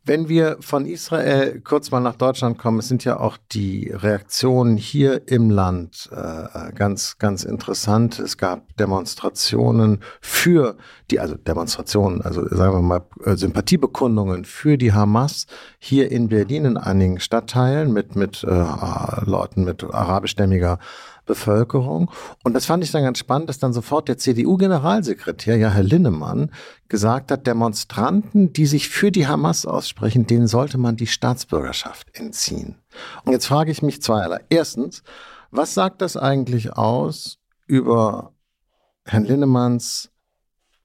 Wenn 0.09 0.29
wir 0.29 0.59
von 0.61 0.87
Israel 0.87 1.61
kurz 1.63 1.91
mal 1.91 1.99
nach 1.99 2.15
Deutschland 2.15 2.59
kommen, 2.59 2.79
es 2.79 2.87
sind 2.87 3.03
ja 3.03 3.19
auch 3.19 3.37
die 3.51 3.91
Reaktionen 3.93 4.77
hier 4.77 5.27
im 5.27 5.51
Land 5.51 6.09
äh, 6.13 6.73
ganz, 6.75 7.19
ganz 7.19 7.43
interessant. 7.43 8.21
Es 8.21 8.39
gab 8.39 8.77
Demonstrationen 8.77 9.99
für 10.21 10.77
die, 11.11 11.19
also 11.19 11.35
Demonstrationen, 11.35 12.23
also 12.23 12.47
sagen 12.47 12.75
wir 12.75 12.83
mal 12.83 13.03
äh, 13.25 13.35
Sympathiebekundungen 13.35 14.45
für 14.45 14.79
die 14.79 14.93
Hamas 14.93 15.49
hier 15.81 16.13
in 16.13 16.29
Berlin 16.29 16.67
in 16.67 16.77
einigen 16.77 17.19
Stadtteilen 17.19 17.93
mit, 17.93 18.15
mit 18.15 18.45
äh, 18.45 19.25
Leuten 19.25 19.65
mit 19.65 19.83
arabischstämmiger 19.83 20.79
Bevölkerung. 21.27 22.11
Und 22.45 22.55
das 22.55 22.67
fand 22.67 22.83
ich 22.83 22.93
dann 22.93 23.03
ganz 23.03 23.19
spannend, 23.19 23.49
dass 23.49 23.59
dann 23.59 23.73
sofort 23.73 24.09
der 24.09 24.17
CDU-Generalsekretär, 24.17 25.57
ja 25.57 25.71
Herr 25.71 25.83
Linnemann, 25.83 26.53
gesagt 26.89 27.31
hat, 27.31 27.47
Demonstranten, 27.47 28.53
die 28.53 28.67
sich 28.67 28.89
für 28.89 29.13
die 29.13 29.27
Hamas 29.27 29.67
aussprechen, 29.67 30.27
denen 30.27 30.47
sollte 30.47 30.79
man 30.79 30.97
die 30.97 31.07
Staatsbürgerschaft 31.07 32.09
entziehen. 32.15 32.77
Und 33.25 33.33
jetzt 33.33 33.47
frage 33.47 33.71
ich 33.71 33.83
mich 33.83 34.01
zweierlei. 34.01 34.41
Erstens, 34.49 35.03
was 35.51 35.75
sagt 35.75 36.01
das 36.01 36.17
eigentlich 36.17 36.73
aus 36.73 37.39
über 37.67 38.33
Herrn 39.05 39.25
Linnemanns 39.25 40.11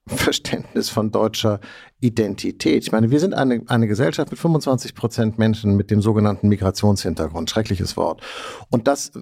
Verständnis 0.06 0.88
von 0.88 1.12
deutscher 1.12 1.60
Identität. 2.02 2.82
Ich 2.82 2.90
meine, 2.90 3.12
wir 3.12 3.20
sind 3.20 3.32
eine, 3.32 3.62
eine 3.68 3.86
Gesellschaft 3.86 4.32
mit 4.32 4.40
25 4.40 4.96
Prozent 4.96 5.38
Menschen 5.38 5.76
mit 5.76 5.90
dem 5.90 6.02
sogenannten 6.02 6.48
Migrationshintergrund. 6.48 7.48
Schreckliches 7.48 7.96
Wort. 7.96 8.20
Und 8.70 8.88
das, 8.88 9.12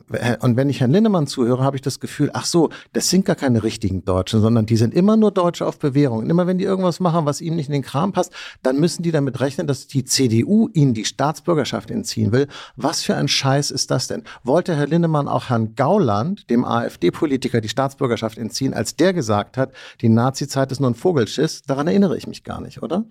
und 0.41 0.57
wenn 0.57 0.71
ich 0.71 0.81
Herrn 0.81 0.91
Linnemann 0.91 1.27
zuhöre, 1.27 1.63
habe 1.63 1.77
ich 1.77 1.83
das 1.83 2.01
Gefühl, 2.01 2.31
ach 2.33 2.47
so, 2.47 2.71
das 2.95 3.11
sind 3.11 3.27
gar 3.27 3.37
keine 3.37 3.63
richtigen 3.63 4.05
Deutschen, 4.07 4.41
sondern 4.41 4.65
die 4.65 4.77
sind 4.77 4.95
immer 4.95 5.19
nur 5.19 5.31
Deutsche 5.31 5.67
auf 5.67 5.79
Bewährung. 5.79 6.21
Und 6.21 6.31
immer 6.31 6.47
wenn 6.47 6.57
die 6.57 6.65
irgendwas 6.65 7.01
machen, 7.01 7.27
was 7.27 7.43
ihnen 7.43 7.57
nicht 7.57 7.69
in 7.69 7.75
den 7.75 7.83
Kram 7.83 8.13
passt, 8.13 8.33
dann 8.63 8.81
müssen 8.81 9.03
die 9.03 9.13
damit 9.13 9.41
rechnen, 9.41 9.67
dass 9.67 9.87
die 9.87 10.07
CDU 10.07 10.71
ihnen 10.73 10.95
die 10.95 11.05
Staatsbürgerschaft 11.05 11.91
entziehen 11.91 12.33
will. 12.33 12.49
Was 12.77 13.03
für 13.03 13.15
ein 13.15 13.29
Scheiß 13.29 13.71
ist 13.71 13.91
das 13.91 14.09
denn? 14.09 14.23
Wollte 14.43 14.75
Herr 14.75 14.87
Linnemann 14.87 15.29
auch 15.29 15.51
Herrn 15.51 15.75
Gauland, 15.75 16.49
dem 16.49 16.65
AfD-Politiker, 16.65 17.61
die 17.61 17.69
Staatsbürgerschaft 17.69 18.39
entziehen, 18.39 18.73
als 18.73 18.97
der 18.97 19.13
gesagt 19.13 19.59
hat, 19.59 19.73
die 20.01 20.09
Nazizeit 20.09 20.73
ist 20.73 20.81
nur 20.81 20.89
ein 20.89 20.95
Vogelschiss? 20.95 21.61
Daran 21.67 21.87
erinnere 21.87 22.17
ich 22.17 22.27
mich 22.27 22.43
gar 22.43 22.63
nicht 22.63 22.70
nicht, 22.71 22.83
oder? 22.83 23.05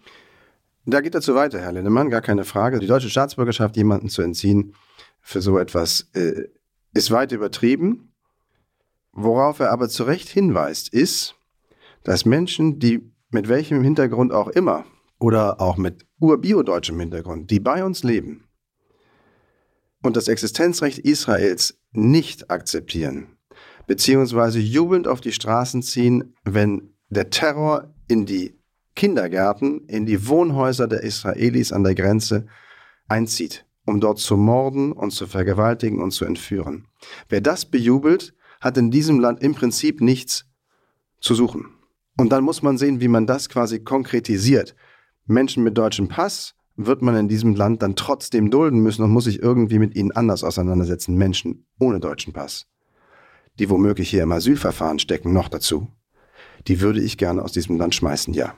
Da 0.85 1.01
geht 1.01 1.13
er 1.13 1.21
zu 1.21 1.35
weiter, 1.35 1.59
Herr 1.59 1.73
Lindemann, 1.73 2.09
gar 2.09 2.21
keine 2.21 2.45
Frage. 2.45 2.79
Die 2.79 2.87
deutsche 2.87 3.09
Staatsbürgerschaft 3.09 3.75
jemanden 3.75 4.09
zu 4.09 4.21
entziehen 4.21 4.73
für 5.21 5.41
so 5.41 5.57
etwas 5.59 6.09
äh, 6.13 6.45
ist 6.93 7.11
weit 7.11 7.31
übertrieben. 7.31 8.13
Worauf 9.11 9.59
er 9.59 9.71
aber 9.71 9.89
zu 9.89 10.03
Recht 10.03 10.29
hinweist, 10.29 10.89
ist, 10.89 11.35
dass 12.03 12.25
Menschen, 12.25 12.79
die 12.79 13.11
mit 13.29 13.49
welchem 13.49 13.83
Hintergrund 13.83 14.31
auch 14.31 14.47
immer 14.47 14.85
oder 15.19 15.59
auch 15.59 15.77
mit 15.77 16.05
urbiodeutschem 16.19 16.99
Hintergrund, 16.99 17.51
die 17.51 17.59
bei 17.59 17.83
uns 17.83 18.03
leben 18.03 18.45
und 20.01 20.15
das 20.15 20.29
Existenzrecht 20.29 20.99
Israels 20.99 21.77
nicht 21.91 22.49
akzeptieren, 22.49 23.37
beziehungsweise 23.85 24.59
jubelnd 24.59 25.07
auf 25.07 25.19
die 25.19 25.33
Straßen 25.33 25.83
ziehen, 25.83 26.35
wenn 26.45 26.93
der 27.09 27.29
Terror 27.29 27.93
in 28.07 28.25
die 28.25 28.58
Kindergärten 28.99 29.85
in 29.87 30.05
die 30.05 30.27
Wohnhäuser 30.27 30.85
der 30.85 31.03
Israelis 31.03 31.71
an 31.71 31.85
der 31.85 31.95
Grenze 31.95 32.47
einzieht, 33.07 33.65
um 33.85 34.01
dort 34.01 34.19
zu 34.19 34.35
morden 34.35 34.91
und 34.91 35.11
zu 35.11 35.25
vergewaltigen 35.25 36.01
und 36.01 36.11
zu 36.11 36.25
entführen. 36.25 36.85
Wer 37.29 37.39
das 37.39 37.63
bejubelt, 37.63 38.33
hat 38.59 38.75
in 38.75 38.91
diesem 38.91 39.21
Land 39.21 39.41
im 39.41 39.55
Prinzip 39.55 40.01
nichts 40.01 40.47
zu 41.21 41.33
suchen. 41.33 41.67
Und 42.17 42.33
dann 42.33 42.43
muss 42.43 42.61
man 42.61 42.77
sehen, 42.77 42.99
wie 42.99 43.07
man 43.07 43.25
das 43.25 43.47
quasi 43.47 43.79
konkretisiert. 43.79 44.75
Menschen 45.27 45.63
mit 45.63 45.77
deutschem 45.77 46.09
Pass 46.09 46.53
wird 46.75 47.01
man 47.01 47.15
in 47.15 47.29
diesem 47.29 47.55
Land 47.55 47.81
dann 47.81 47.95
trotzdem 47.95 48.51
dulden 48.51 48.81
müssen 48.81 49.03
und 49.03 49.11
muss 49.11 49.23
sich 49.23 49.41
irgendwie 49.41 49.79
mit 49.79 49.95
ihnen 49.95 50.11
anders 50.11 50.43
auseinandersetzen. 50.43 51.15
Menschen 51.15 51.65
ohne 51.79 52.01
deutschen 52.01 52.33
Pass, 52.33 52.67
die 53.59 53.69
womöglich 53.69 54.09
hier 54.09 54.23
im 54.23 54.33
Asylverfahren 54.33 54.99
stecken, 54.99 55.31
noch 55.31 55.47
dazu. 55.47 55.87
Die 56.67 56.81
würde 56.81 57.01
ich 57.01 57.17
gerne 57.17 57.41
aus 57.41 57.53
diesem 57.53 57.77
Land 57.77 57.95
schmeißen, 57.95 58.33
ja. 58.33 58.55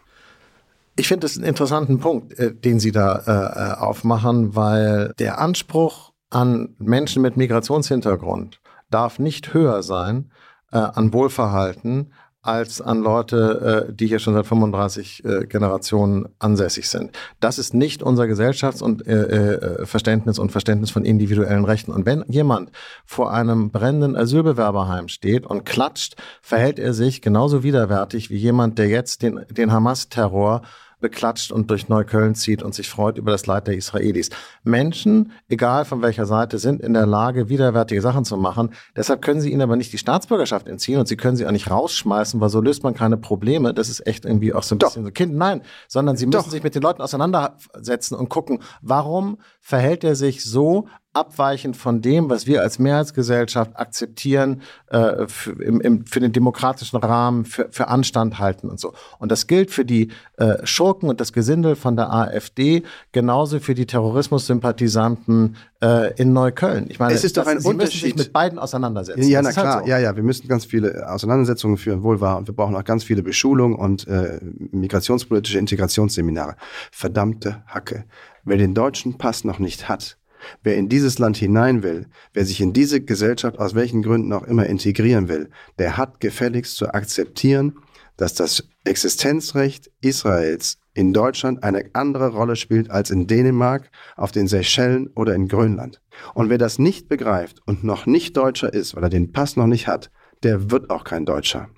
Ich 1.02 1.08
finde 1.08 1.26
das 1.26 1.36
einen 1.36 1.48
interessanten 1.48 1.98
Punkt, 1.98 2.38
äh, 2.38 2.54
den 2.54 2.80
Sie 2.80 2.92
da 2.92 3.16
äh, 3.26 3.72
äh, 3.72 3.74
aufmachen, 3.80 4.56
weil 4.56 5.16
der 5.18 5.40
Anspruch 5.40 6.12
an 6.30 6.76
Menschen 6.78 7.24
mit 7.24 7.38
Migrationshintergrund 7.38 8.62
darf 8.92 9.18
nicht 9.18 9.52
höher 9.52 9.82
sein 9.82 10.30
äh, 10.72 10.78
an 10.78 11.12
Wohlverhalten 11.12 12.14
als 12.44 12.82
an 12.82 13.02
Leute, 13.02 13.88
äh, 13.90 13.94
die 13.94 14.06
hier 14.06 14.20
schon 14.20 14.36
seit 14.36 14.46
35 14.46 15.26
äh, 15.26 15.46
Generationen 15.48 16.30
ansässig 16.38 16.88
sind. 16.88 17.18
Das 17.40 17.58
ist 17.58 17.74
nicht 17.74 18.04
unser 18.04 18.26
Gesellschafts- 18.26 18.84
und 18.84 19.08
äh, 19.08 19.88
Verständnis 19.88 20.38
und 20.38 20.52
Verständnis 20.52 20.92
von 20.92 21.04
individuellen 21.04 21.66
Rechten. 21.66 21.92
Und 21.92 22.06
wenn 22.06 22.24
jemand 22.28 22.72
vor 23.06 23.32
einem 23.32 23.72
brennenden 23.72 24.16
Asylbewerberheim 24.16 25.08
steht 25.08 25.48
und 25.48 25.66
klatscht, 25.66 26.16
verhält 26.44 26.78
er 26.78 26.94
sich 26.94 27.24
genauso 27.24 27.64
widerwärtig 27.64 28.30
wie 28.30 28.38
jemand, 28.38 28.78
der 28.78 28.88
jetzt 28.88 29.24
den, 29.24 29.46
den 29.50 29.72
Hamas-Terror 29.72 30.62
beklatscht 31.02 31.52
und 31.52 31.70
durch 31.70 31.90
Neukölln 31.90 32.36
zieht 32.36 32.64
und 32.64 32.74
sich 32.74 32.90
freut 32.90 33.18
über 33.18 33.32
das 33.32 33.46
Leid 33.46 33.68
der 33.68 33.76
Israelis. 33.76 34.30
Menschen, 34.64 35.32
egal 35.50 35.86
von 35.86 36.02
welcher 36.02 36.26
Seite, 36.26 36.60
sind 36.60 36.82
in 36.82 36.94
der 36.94 37.06
Lage, 37.06 37.50
widerwärtige 37.50 38.02
Sachen 38.02 38.24
zu 38.24 38.38
machen. 38.38 38.70
Deshalb 38.96 39.22
können 39.22 39.42
sie 39.42 39.52
ihnen 39.52 39.62
aber 39.62 39.76
nicht 39.76 39.92
die 39.92 39.98
Staatsbürgerschaft 39.98 40.68
entziehen 40.68 41.00
und 41.00 41.08
sie 41.08 41.18
können 41.18 41.36
sie 41.36 41.46
auch 41.46 41.52
nicht 41.52 41.70
rausschmeißen, 41.70 42.40
weil 42.40 42.50
so 42.50 42.62
löst 42.62 42.84
man 42.84 42.94
keine 42.94 43.18
Probleme. 43.18 43.74
Das 43.74 43.90
ist 43.90 44.06
echt 44.08 44.26
irgendwie 44.26 44.54
auch 44.54 44.64
so 44.64 44.76
ein 44.76 44.80
Doch. 44.80 44.90
bisschen 44.90 45.06
so 45.06 45.12
Kind. 45.12 45.36
Nein, 45.36 45.62
sondern 45.88 46.16
sie 46.16 46.26
müssen 46.26 46.44
Doch. 46.44 46.50
sich 46.50 46.64
mit 46.64 46.76
den 46.76 46.82
Leuten 46.82 47.02
auseinandersetzen 47.02 48.16
und 48.16 48.30
gucken, 48.30 48.60
warum 48.82 49.38
verhält 49.60 50.04
er 50.04 50.16
sich 50.16 50.44
so, 50.44 50.88
abweichend 51.14 51.76
von 51.76 52.02
dem, 52.02 52.30
was 52.30 52.48
wir 52.48 52.62
als 52.62 52.80
Mehrheitsgesellschaft 52.80 53.76
akzeptieren, 53.76 54.62
äh, 54.88 55.28
für, 55.28 55.52
im, 55.62 55.82
im, 55.82 56.06
für 56.06 56.22
den 56.22 56.32
demokratischen 56.32 56.98
Rahmen, 56.98 57.44
für, 57.44 57.68
für 57.70 57.90
Anstand 57.90 58.40
halten 58.40 58.70
und 58.70 58.80
so. 58.80 58.94
Und 59.20 59.32
das 59.32 59.48
gilt 59.48 59.72
für 59.72 59.84
die 59.84 60.10
äh, 60.38 60.66
Schurken 60.66 61.10
und 61.10 61.20
das 61.20 61.34
Gesindel 61.34 61.76
von 61.76 61.98
der 61.98 62.14
AfD, 62.14 62.84
genauso 63.12 63.60
für 63.60 63.76
die 63.76 63.86
Terrorismussympathisanten 63.86 65.58
äh, 65.84 66.14
in 66.16 66.32
Neukölln. 66.32 66.86
Ich 66.90 67.00
meine, 67.00 67.14
es 67.14 67.26
ist 67.26 67.36
doch 67.36 67.46
ein 67.46 67.60
Sie 67.60 67.68
Unterschied. 67.68 67.94
müssen 67.94 68.06
sich 68.06 68.16
mit 68.16 68.34
beiden 68.34 68.58
auseinandersetzen. 68.58 69.24
Ja, 69.24 69.42
na 69.42 69.52
klar, 69.52 69.76
halt 69.76 69.86
so. 69.86 69.90
ja, 69.90 70.00
ja, 70.00 70.16
wir 70.16 70.24
müssen 70.24 70.48
ganz 70.48 70.64
viele 70.64 71.10
Auseinandersetzungen 71.12 71.76
führen, 71.76 72.04
wohl 72.04 72.22
wahr, 72.22 72.38
und 72.38 72.48
wir 72.48 72.56
brauchen 72.56 72.76
auch 72.76 72.86
ganz 72.86 73.04
viele 73.04 73.22
Beschulungen 73.22 73.76
und 73.76 74.08
äh, 74.08 74.40
migrationspolitische 74.72 75.60
Integrationsseminare. 75.60 76.56
Verdammte 76.92 77.64
Hacke. 77.68 78.06
Wer 78.44 78.58
den 78.58 78.74
deutschen 78.74 79.18
Pass 79.18 79.44
noch 79.44 79.60
nicht 79.60 79.90
hat, 79.90 80.18
Wer 80.64 80.76
in 80.78 80.90
dieses 80.90 81.20
Land 81.20 81.38
hinein 81.38 81.84
will, 81.84 82.08
wer 82.34 82.46
sich 82.46 82.62
in 82.62 82.74
diese 82.74 83.02
Gesellschaft 83.02 83.60
aus 83.60 83.76
welchen 83.76 84.02
Gründen 84.02 84.34
auch 84.34 84.44
immer 84.44 84.66
integrieren 84.66 85.28
will, 85.28 85.50
der 85.80 85.98
hat 85.98 86.20
gefälligst 86.20 86.76
zu 86.76 86.94
akzeptieren, 86.94 87.74
dass 88.18 88.34
das 88.34 88.68
Existenzrecht 88.84 89.92
Israels 90.02 90.78
in 90.94 91.14
Deutschland 91.14 91.64
eine 91.64 91.90
andere 91.94 92.30
Rolle 92.30 92.56
spielt 92.56 92.92
als 92.92 93.12
in 93.12 93.28
Dänemark, 93.28 93.90
auf 94.18 94.32
den 94.32 94.48
Seychellen 94.48 95.08
oder 95.16 95.34
in 95.34 95.48
Grönland. 95.48 96.02
Und 96.34 96.50
wer 96.50 96.58
das 96.58 96.80
nicht 96.80 97.08
begreift 97.08 97.62
und 97.66 97.84
noch 97.84 98.06
nicht 98.06 98.36
Deutscher 98.36 98.74
ist, 98.74 98.96
weil 98.96 99.04
er 99.04 99.10
den 99.10 99.32
Pass 99.32 99.56
noch 99.56 99.68
nicht 99.68 99.88
hat, 99.88 100.12
der 100.44 100.72
wird 100.72 100.90
auch 100.90 101.04
kein 101.04 101.26
Deutscher. 101.26 101.70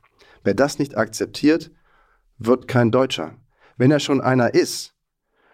Wer 0.43 0.53
das 0.53 0.79
nicht 0.79 0.97
akzeptiert, 0.97 1.71
wird 2.37 2.67
kein 2.67 2.91
Deutscher. 2.91 3.35
Wenn 3.77 3.91
er 3.91 3.99
schon 3.99 4.21
einer 4.21 4.53
ist, 4.53 4.93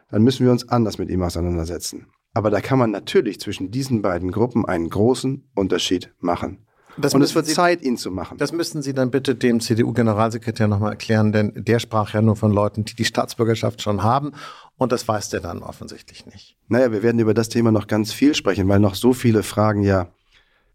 dann 0.09 0.23
müssen 0.23 0.45
wir 0.45 0.51
uns 0.51 0.67
anders 0.69 0.97
mit 0.97 1.09
ihm 1.09 1.21
auseinandersetzen. 1.21 2.07
Aber 2.39 2.51
da 2.51 2.62
kann 2.62 2.79
man 2.79 2.91
natürlich 2.91 3.41
zwischen 3.41 3.69
diesen 3.69 4.01
beiden 4.01 4.31
Gruppen 4.31 4.65
einen 4.65 4.89
großen 4.89 5.43
Unterschied 5.55 6.13
machen. 6.22 6.60
Das 6.96 7.13
und 7.13 7.22
es 7.22 7.36
wird 7.36 7.48
Sie, 7.48 7.53
Zeit, 7.53 7.81
ihn 7.81 7.98
zu 7.98 8.12
machen. 8.12 8.38
Das 8.38 8.53
müssten 8.53 8.81
Sie 8.81 8.93
dann 8.93 9.12
bitte 9.12 9.36
dem 9.36 9.60
CDU-Generalsekretär 9.60 10.69
nochmal 10.69 10.91
erklären, 10.91 11.34
denn 11.34 11.51
der 11.53 11.79
sprach 11.79 12.13
ja 12.13 12.22
nur 12.22 12.38
von 12.38 12.53
Leuten, 12.53 12.86
die 12.86 12.96
die 12.96 13.03
Staatsbürgerschaft 13.03 13.81
schon 13.81 14.03
haben. 14.03 14.31
Und 14.77 14.93
das 14.93 15.05
weiß 15.05 15.27
der 15.31 15.41
dann 15.41 15.62
offensichtlich 15.62 16.27
nicht. 16.27 16.55
Naja, 16.69 16.93
wir 16.93 17.03
werden 17.03 17.19
über 17.19 17.34
das 17.34 17.50
Thema 17.50 17.74
noch 17.74 17.88
ganz 17.88 18.13
viel 18.13 18.34
sprechen, 18.34 18.69
weil 18.69 18.79
noch 18.79 18.96
so 18.96 19.12
viele 19.12 19.43
Fragen 19.43 19.84
ja 19.84 20.08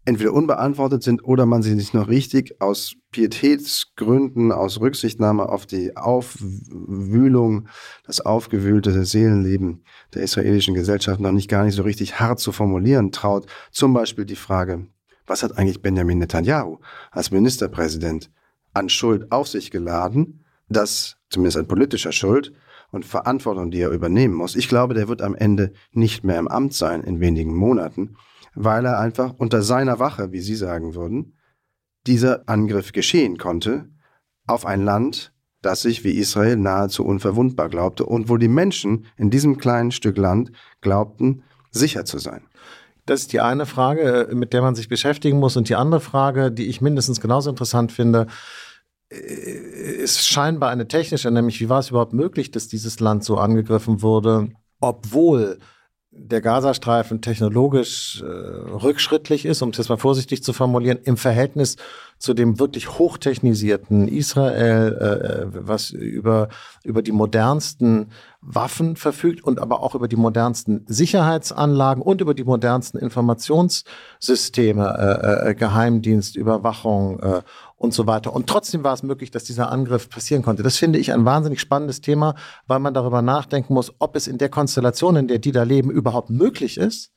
entweder 0.05 0.33
unbeantwortet 0.33 1.03
sind 1.03 1.25
oder 1.25 1.45
man 1.45 1.63
sie 1.63 1.73
nicht 1.73 1.93
noch 1.93 2.07
richtig 2.07 2.61
aus 2.61 2.95
Pietätsgründen, 3.11 4.51
aus 4.51 4.79
Rücksichtnahme 4.79 5.49
auf 5.49 5.65
die 5.65 5.97
Aufwühlung, 5.97 7.67
das 8.05 8.21
aufgewühlte 8.21 9.03
Seelenleben 9.03 9.83
der 10.13 10.21
israelischen 10.21 10.75
Gesellschaft 10.75 11.19
noch 11.19 11.31
nicht 11.31 11.49
gar 11.49 11.65
nicht 11.65 11.75
so 11.75 11.83
richtig 11.83 12.19
hart 12.19 12.39
zu 12.39 12.51
formulieren 12.51 13.11
traut. 13.11 13.47
Zum 13.71 13.93
Beispiel 13.93 14.25
die 14.25 14.35
Frage, 14.35 14.87
was 15.25 15.41
hat 15.41 15.57
eigentlich 15.57 15.81
Benjamin 15.81 16.19
Netanyahu 16.19 16.77
als 17.11 17.31
Ministerpräsident 17.31 18.29
an 18.73 18.89
Schuld 18.89 19.31
auf 19.31 19.47
sich 19.47 19.71
geladen, 19.71 20.45
das 20.69 21.17
zumindest 21.29 21.57
an 21.57 21.67
politischer 21.67 22.11
Schuld 22.11 22.53
und 22.91 23.05
Verantwortung, 23.05 23.71
die 23.71 23.81
er 23.81 23.89
übernehmen 23.89 24.35
muss. 24.35 24.55
Ich 24.55 24.69
glaube, 24.69 24.93
der 24.93 25.07
wird 25.07 25.21
am 25.21 25.35
Ende 25.35 25.73
nicht 25.91 26.23
mehr 26.23 26.37
im 26.37 26.47
Amt 26.47 26.73
sein 26.73 27.01
in 27.01 27.19
wenigen 27.19 27.55
Monaten 27.55 28.15
weil 28.55 28.85
er 28.85 28.99
einfach 28.99 29.33
unter 29.37 29.61
seiner 29.61 29.99
Wache, 29.99 30.31
wie 30.31 30.41
Sie 30.41 30.55
sagen 30.55 30.95
würden, 30.95 31.37
dieser 32.07 32.47
Angriff 32.47 32.91
geschehen 32.91 33.37
konnte 33.37 33.89
auf 34.47 34.65
ein 34.65 34.83
Land, 34.83 35.33
das 35.61 35.81
sich 35.81 36.03
wie 36.03 36.11
Israel 36.11 36.57
nahezu 36.57 37.03
unverwundbar 37.03 37.69
glaubte 37.69 38.05
und 38.05 38.29
wo 38.29 38.37
die 38.37 38.47
Menschen 38.47 39.07
in 39.17 39.29
diesem 39.29 39.57
kleinen 39.57 39.91
Stück 39.91 40.17
Land 40.17 40.51
glaubten, 40.81 41.43
sicher 41.71 42.05
zu 42.05 42.19
sein. 42.19 42.47
Das 43.05 43.21
ist 43.21 43.33
die 43.33 43.41
eine 43.41 43.65
Frage, 43.65 44.29
mit 44.33 44.53
der 44.53 44.61
man 44.61 44.75
sich 44.75 44.87
beschäftigen 44.87 45.39
muss. 45.39 45.57
Und 45.57 45.69
die 45.69 45.75
andere 45.75 46.01
Frage, 46.01 46.51
die 46.51 46.67
ich 46.67 46.81
mindestens 46.81 47.21
genauso 47.21 47.49
interessant 47.49 47.91
finde, 47.91 48.27
äh, 49.11 49.15
ist 49.15 50.27
scheinbar 50.27 50.69
eine 50.69 50.87
technische, 50.87 51.29
nämlich 51.29 51.59
wie 51.61 51.69
war 51.69 51.79
es 51.79 51.89
überhaupt 51.89 52.13
möglich, 52.13 52.51
dass 52.51 52.67
dieses 52.67 52.99
Land 52.99 53.23
so 53.23 53.37
angegriffen 53.37 54.01
wurde, 54.01 54.49
obwohl 54.79 55.59
der 56.17 56.41
Gazastreifen 56.41 57.21
technologisch 57.21 58.21
äh, 58.21 58.25
rückschrittlich 58.25 59.45
ist, 59.45 59.61
um 59.61 59.69
es 59.69 59.77
jetzt 59.77 59.89
mal 59.89 59.97
vorsichtig 59.97 60.43
zu 60.43 60.53
formulieren, 60.53 60.97
im 61.03 61.17
Verhältnis 61.17 61.75
zu 62.17 62.33
dem 62.33 62.59
wirklich 62.59 62.97
hochtechnisierten 62.97 64.07
Israel, 64.07 64.97
äh, 64.99 65.05
äh, 65.05 65.47
was 65.51 65.91
über, 65.91 66.47
über 66.83 67.01
die 67.01 67.11
modernsten 67.11 68.11
Waffen 68.41 68.95
verfügt 68.95 69.43
und 69.43 69.59
aber 69.59 69.83
auch 69.83 69.95
über 69.95 70.07
die 70.07 70.15
modernsten 70.15 70.85
Sicherheitsanlagen 70.87 72.01
und 72.01 72.21
über 72.21 72.33
die 72.33 72.45
modernsten 72.45 72.97
Informationssysteme, 72.97 75.41
äh, 75.43 75.49
äh, 75.49 75.55
Geheimdienst, 75.55 76.37
Überwachung 76.37 77.19
äh, 77.19 77.41
und 77.85 77.93
so 77.93 78.05
weiter. 78.05 78.33
Und 78.33 78.47
trotzdem 78.47 78.83
war 78.83 78.93
es 78.93 79.03
möglich, 79.03 79.31
dass 79.31 79.45
dieser 79.45 79.71
Angriff 79.71 80.09
passieren 80.09 80.43
konnte. 80.43 80.63
Das 80.63 80.77
finde 80.77 80.99
ich 80.99 81.13
ein 81.13 81.23
wahnsinnig 81.23 81.61
spannendes 81.61 82.01
Thema, 82.01 82.35
weil 82.67 82.79
man 82.79 82.93
darüber 82.93 83.21
nachdenken 83.21 83.73
muss, 83.73 83.93
ob 83.99 84.15
es 84.15 84.27
in 84.27 84.37
der 84.37 84.49
Konstellation, 84.49 85.15
in 85.15 85.27
der 85.27 85.39
die 85.39 85.53
da 85.53 85.63
leben, 85.63 85.89
überhaupt 85.89 86.29
möglich 86.29 86.77
ist, 86.77 87.11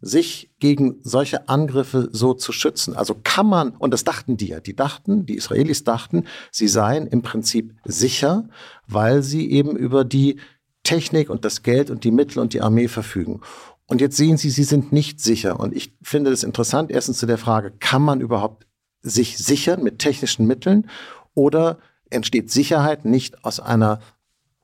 sich 0.00 0.50
gegen 0.58 1.00
solche 1.02 1.48
Angriffe 1.48 2.08
so 2.12 2.34
zu 2.34 2.52
schützen. 2.52 2.94
Also 2.96 3.16
kann 3.22 3.46
man, 3.46 3.70
und 3.70 3.92
das 3.92 4.04
dachten 4.04 4.36
die 4.36 4.48
ja, 4.48 4.60
die 4.60 4.76
dachten, 4.76 5.26
die 5.26 5.36
Israelis 5.36 5.84
dachten, 5.84 6.24
sie 6.50 6.68
seien 6.68 7.06
im 7.06 7.22
Prinzip 7.22 7.74
sicher, 7.84 8.48
weil 8.86 9.22
sie 9.22 9.50
eben 9.50 9.76
über 9.76 10.04
die 10.04 10.40
Technik 10.82 11.30
und 11.30 11.44
das 11.44 11.62
Geld 11.62 11.90
und 11.90 12.04
die 12.04 12.10
Mittel 12.10 12.38
und 12.40 12.52
die 12.52 12.60
Armee 12.60 12.88
verfügen. 12.88 13.40
Und 13.86 14.00
jetzt 14.00 14.16
sehen 14.16 14.36
Sie, 14.36 14.50
Sie 14.50 14.64
sind 14.64 14.92
nicht 14.92 15.20
sicher. 15.20 15.60
Und 15.60 15.74
ich 15.74 15.94
finde 16.02 16.30
das 16.30 16.42
interessant, 16.42 16.90
erstens 16.90 17.18
zu 17.18 17.26
der 17.26 17.38
Frage, 17.38 17.70
kann 17.70 18.02
man 18.02 18.20
überhaupt 18.20 18.66
sich 19.04 19.38
sichern 19.38 19.82
mit 19.82 20.00
technischen 20.00 20.46
Mitteln 20.46 20.90
oder 21.34 21.78
entsteht 22.10 22.50
Sicherheit 22.50 23.04
nicht 23.04 23.44
aus 23.44 23.60
einer 23.60 24.00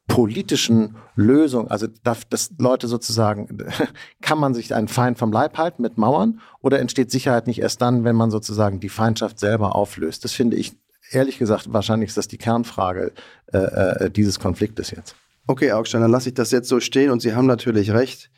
politischen 0.09 0.97
Lösung, 1.15 1.69
also 1.69 1.87
dass 2.03 2.51
Leute 2.59 2.89
sozusagen, 2.89 3.59
kann 4.21 4.39
man 4.39 4.55
sich 4.55 4.75
einen 4.75 4.89
Feind 4.89 5.19
vom 5.19 5.31
Leib 5.31 5.57
halten 5.57 5.83
mit 5.83 5.99
Mauern 5.99 6.41
oder 6.61 6.81
entsteht 6.81 7.13
Sicherheit 7.13 7.47
nicht 7.47 7.61
erst 7.61 7.81
dann, 7.81 8.03
wenn 8.03 8.17
man 8.17 8.31
sozusagen 8.31 8.81
die 8.81 8.89
Feindschaft 8.89 9.39
selber 9.39 9.77
auflöst? 9.77 10.25
Das 10.25 10.33
finde 10.33 10.57
ich, 10.57 10.73
ehrlich 11.13 11.39
gesagt, 11.39 11.73
wahrscheinlich 11.73 12.09
ist 12.09 12.17
das 12.17 12.27
die 12.27 12.39
Kernfrage 12.39 13.13
äh, 13.53 13.59
äh, 13.59 14.11
dieses 14.11 14.41
Konfliktes 14.41 14.91
jetzt. 14.91 15.15
Okay, 15.47 15.73
Augstein, 15.73 16.01
dann 16.01 16.11
lasse 16.11 16.31
ich 16.31 16.35
das 16.35 16.51
jetzt 16.51 16.69
so 16.69 16.81
stehen 16.81 17.11
und 17.11 17.23
Sie 17.23 17.35
haben 17.35 17.47
natürlich 17.47 17.93
recht. 17.93 18.31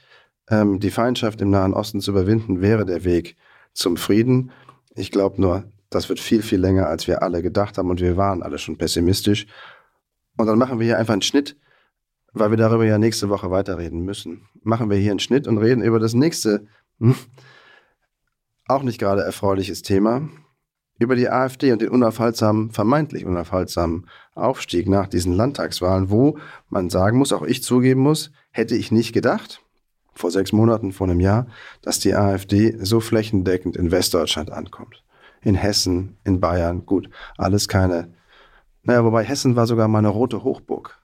Ähm, 0.51 0.81
die 0.81 0.91
Feindschaft 0.91 1.41
im 1.41 1.51
Nahen 1.51 1.73
Osten 1.73 2.01
zu 2.01 2.11
überwinden 2.11 2.61
wäre 2.61 2.85
der 2.85 3.05
Weg 3.05 3.37
zum 3.73 3.97
Frieden. 3.97 4.51
Ich 4.95 5.11
glaube 5.11 5.41
nur, 5.41 5.65
das 5.95 6.09
wird 6.09 6.21
viel, 6.21 6.43
viel 6.43 6.61
länger, 6.61 6.87
als 6.87 7.07
wir 7.07 7.23
alle 7.23 7.43
gedacht 7.43 7.79
haben 7.79 7.91
und 7.91 8.01
wir 8.01 8.17
waren 8.17 8.43
alle 8.43 8.59
schon 8.59 8.79
pessimistisch. 8.79 9.47
Und 10.37 10.47
dann 10.47 10.59
machen 10.59 10.79
wir 10.79 10.87
hier 10.87 10.99
einfach 10.99 11.13
einen 11.13 11.23
Schnitt, 11.23 11.57
weil 12.33 12.51
wir 12.51 12.57
darüber 12.57 12.85
ja 12.85 12.99
nächste 12.99 13.29
Woche 13.29 13.51
weiterreden 13.51 14.01
müssen. 14.01 14.49
Machen 14.63 14.91
wir 14.91 14.97
hier 14.97 15.11
einen 15.11 15.21
Schnitt 15.21 15.47
und 15.47 15.59
reden 15.59 15.83
über 15.83 15.99
das 15.99 16.15
nächste, 16.15 16.67
hm, 16.99 17.15
auch 18.67 18.83
nicht 18.83 18.99
gerade 18.99 19.23
erfreuliches 19.23 19.83
Thema, 19.83 20.29
über 20.99 21.17
die 21.17 21.29
AfD 21.29 21.73
und 21.73 21.83
den 21.83 21.91
unaufhaltsamen, 21.91 22.71
vermeintlich 22.71 23.27
unaufhaltsamen 23.27 24.07
Aufstieg 24.35 24.89
nach 24.89 25.09
diesen 25.09 25.35
Landtagswahlen, 25.35 26.11
wo 26.11 26.39
man 26.69 26.91
sagen 26.91 27.19
muss, 27.19 27.33
auch 27.33 27.43
ich 27.43 27.63
zugeben 27.63 28.01
muss, 28.01 28.31
hätte 28.51 28.77
ich 28.77 28.93
nicht 28.93 29.13
gedacht, 29.13 29.61
vor 30.15 30.31
sechs 30.31 30.53
Monaten, 30.53 30.93
vor 30.93 31.09
einem 31.09 31.21
Jahr, 31.21 31.49
dass 31.83 31.99
die 31.99 32.15
AfD 32.15 32.77
so 32.81 33.01
flächendeckend 33.01 33.77
in 33.77 33.91
Westdeutschland 33.91 34.51
ankommt 34.51 35.02
in 35.45 35.55
Hessen, 35.55 36.17
in 36.25 36.41
Bayern, 36.41 36.87
gut, 36.87 37.11
alles 37.37 37.69
keine. 37.69 38.13
Naja, 38.83 39.05
wobei 39.05 39.25
Hessen 39.25 39.57
war 39.57 39.67
sogar 39.67 39.89
mal 39.89 39.99
eine 39.99 40.09
rote 40.09 40.45
Hochburg 40.45 40.99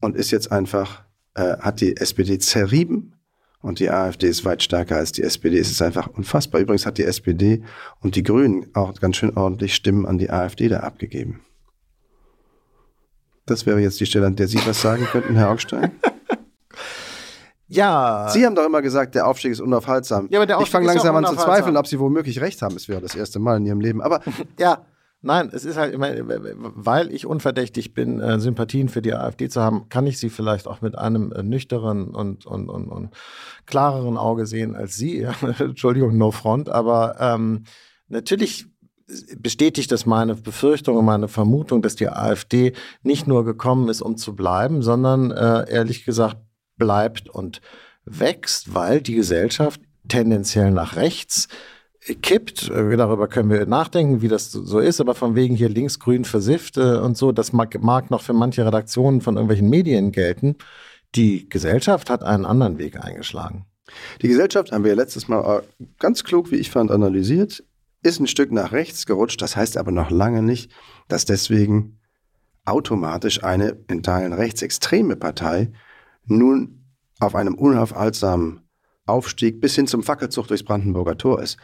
und 0.00 0.16
ist 0.16 0.30
jetzt 0.30 0.52
einfach, 0.52 1.02
äh, 1.34 1.56
hat 1.58 1.80
die 1.80 1.96
SPD 1.96 2.38
zerrieben 2.38 3.14
und 3.62 3.78
die 3.78 3.90
AfD 3.90 4.28
ist 4.28 4.44
weit 4.44 4.62
stärker 4.62 4.96
als 4.96 5.12
die 5.12 5.22
SPD. 5.22 5.58
Es 5.58 5.70
ist 5.70 5.82
einfach 5.82 6.06
unfassbar. 6.06 6.60
Übrigens 6.60 6.86
hat 6.86 6.98
die 6.98 7.04
SPD 7.04 7.62
und 8.00 8.16
die 8.16 8.22
Grünen 8.22 8.74
auch 8.74 8.94
ganz 8.94 9.16
schön 9.16 9.36
ordentlich 9.36 9.74
Stimmen 9.74 10.06
an 10.06 10.18
die 10.18 10.30
AfD 10.30 10.68
da 10.68 10.80
abgegeben. 10.80 11.40
Das 13.46 13.66
wäre 13.66 13.80
jetzt 13.80 14.00
die 14.00 14.06
Stelle, 14.06 14.26
an 14.26 14.36
der 14.36 14.48
Sie 14.48 14.64
was 14.64 14.80
sagen 14.80 15.04
könnten, 15.04 15.36
Herr 15.36 15.50
Augstein. 15.50 15.92
Ja. 17.70 18.28
Sie 18.30 18.44
haben 18.44 18.54
doch 18.54 18.66
immer 18.66 18.82
gesagt, 18.82 19.14
der 19.14 19.26
Aufstieg 19.26 19.52
ist 19.52 19.60
unaufhaltsam. 19.60 20.26
Ja, 20.30 20.40
aber 20.40 20.46
der 20.46 20.58
Aufstieg 20.58 20.68
ich 20.68 20.72
fange 20.72 20.86
langsam 20.86 21.16
an 21.16 21.26
zu 21.26 21.36
zweifeln, 21.36 21.76
ob 21.76 21.86
Sie 21.86 21.98
womöglich 22.00 22.40
recht 22.40 22.60
haben. 22.62 22.76
Es 22.76 22.88
wäre 22.88 23.00
das 23.00 23.14
erste 23.14 23.38
Mal 23.38 23.58
in 23.58 23.66
Ihrem 23.66 23.80
Leben. 23.80 24.02
Aber 24.02 24.20
ja, 24.58 24.84
nein, 25.22 25.50
es 25.52 25.64
ist 25.64 25.76
halt 25.76 25.94
immer, 25.94 26.10
weil 26.74 27.12
ich 27.12 27.26
unverdächtig 27.26 27.94
bin, 27.94 28.20
äh, 28.20 28.40
Sympathien 28.40 28.88
für 28.88 29.02
die 29.02 29.14
AfD 29.14 29.48
zu 29.48 29.62
haben, 29.62 29.88
kann 29.88 30.06
ich 30.06 30.18
sie 30.18 30.30
vielleicht 30.30 30.66
auch 30.66 30.80
mit 30.80 30.98
einem 30.98 31.32
äh, 31.32 31.44
nüchteren 31.44 32.08
und, 32.08 32.44
und, 32.44 32.68
und, 32.68 32.88
und 32.88 33.10
klareren 33.66 34.16
Auge 34.16 34.46
sehen 34.46 34.74
als 34.74 34.96
Sie. 34.96 35.22
Entschuldigung, 35.58 36.18
no 36.18 36.32
front. 36.32 36.68
Aber 36.68 37.16
ähm, 37.20 37.64
natürlich 38.08 38.66
bestätigt 39.38 39.92
das 39.92 40.06
meine 40.06 40.34
Befürchtung 40.34 40.96
und 40.96 41.04
meine 41.04 41.28
Vermutung, 41.28 41.82
dass 41.82 41.96
die 41.96 42.08
AfD 42.08 42.72
nicht 43.02 43.26
nur 43.26 43.44
gekommen 43.44 43.88
ist, 43.88 44.02
um 44.02 44.16
zu 44.16 44.34
bleiben, 44.34 44.82
sondern 44.82 45.30
äh, 45.30 45.70
ehrlich 45.70 46.04
gesagt 46.04 46.36
bleibt 46.80 47.28
und 47.28 47.60
wächst, 48.04 48.74
weil 48.74 49.00
die 49.00 49.14
Gesellschaft 49.14 49.80
tendenziell 50.08 50.72
nach 50.72 50.96
rechts 50.96 51.46
kippt. 52.22 52.68
Äh, 52.70 52.96
darüber 52.96 53.28
können 53.28 53.50
wir 53.50 53.64
nachdenken, 53.66 54.22
wie 54.22 54.28
das 54.28 54.50
so 54.50 54.80
ist, 54.80 55.00
aber 55.00 55.14
von 55.14 55.36
wegen 55.36 55.54
hier 55.54 55.68
linksgrün 55.68 56.24
versifft 56.24 56.78
und 56.78 57.16
so, 57.16 57.30
das 57.30 57.52
mag, 57.52 57.80
mag 57.80 58.10
noch 58.10 58.22
für 58.22 58.32
manche 58.32 58.66
Redaktionen 58.66 59.20
von 59.20 59.36
irgendwelchen 59.36 59.70
Medien 59.70 60.10
gelten. 60.10 60.56
Die 61.14 61.48
Gesellschaft 61.48 62.10
hat 62.10 62.22
einen 62.22 62.44
anderen 62.44 62.78
Weg 62.78 63.04
eingeschlagen. 63.04 63.66
Die 64.22 64.28
Gesellschaft 64.28 64.72
haben 64.72 64.84
wir 64.84 64.94
letztes 64.94 65.28
Mal 65.28 65.60
äh, 65.60 65.84
ganz 65.98 66.24
klug, 66.24 66.50
wie 66.50 66.56
ich 66.56 66.70
fand, 66.70 66.90
analysiert, 66.90 67.64
ist 68.02 68.20
ein 68.20 68.26
Stück 68.26 68.50
nach 68.52 68.72
rechts 68.72 69.06
gerutscht. 69.06 69.42
Das 69.42 69.56
heißt 69.56 69.76
aber 69.76 69.90
noch 69.92 70.10
lange 70.10 70.42
nicht, 70.42 70.72
dass 71.08 71.24
deswegen 71.24 72.00
automatisch 72.64 73.42
eine 73.42 73.76
in 73.88 74.02
Teilen 74.02 74.32
rechtsextreme 74.32 75.16
Partei 75.16 75.72
nun 76.30 76.84
auf 77.18 77.34
einem 77.34 77.54
unaufhaltsamen 77.54 78.60
Aufstieg 79.06 79.60
bis 79.60 79.74
hin 79.74 79.86
zum 79.86 80.02
Fackelzug 80.02 80.48
durchs 80.48 80.64
Brandenburger 80.64 81.18
Tor 81.18 81.42
ist. 81.42 81.58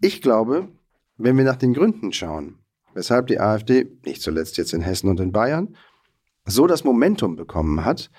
Ich 0.00 0.20
glaube, 0.20 0.68
wenn 1.16 1.36
wir 1.36 1.44
nach 1.44 1.56
den 1.56 1.74
Gründen 1.74 2.12
schauen, 2.12 2.58
weshalb 2.94 3.28
die 3.28 3.40
AfD, 3.40 3.86
nicht 4.04 4.22
zuletzt 4.22 4.56
jetzt 4.56 4.74
in 4.74 4.82
Hessen 4.82 5.08
und 5.08 5.20
in 5.20 5.32
Bayern, 5.32 5.76
so 6.46 6.66
das 6.66 6.84
Momentum 6.84 7.36
bekommen 7.36 7.84
hat, 7.84 8.10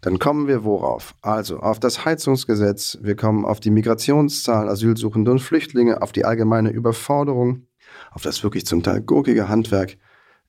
dann 0.00 0.18
kommen 0.18 0.48
wir 0.48 0.64
worauf? 0.64 1.14
Also 1.22 1.60
auf 1.60 1.80
das 1.80 2.04
Heizungsgesetz, 2.04 2.98
wir 3.02 3.16
kommen 3.16 3.44
auf 3.44 3.60
die 3.60 3.70
Migrationszahl, 3.70 4.68
Asylsuchende 4.68 5.30
und 5.30 5.40
Flüchtlinge, 5.40 6.02
auf 6.02 6.12
die 6.12 6.24
allgemeine 6.24 6.70
Überforderung, 6.70 7.66
auf 8.10 8.22
das 8.22 8.42
wirklich 8.42 8.66
zum 8.66 8.82
Teil 8.82 9.00
gurkige 9.00 9.48
Handwerk 9.48 9.96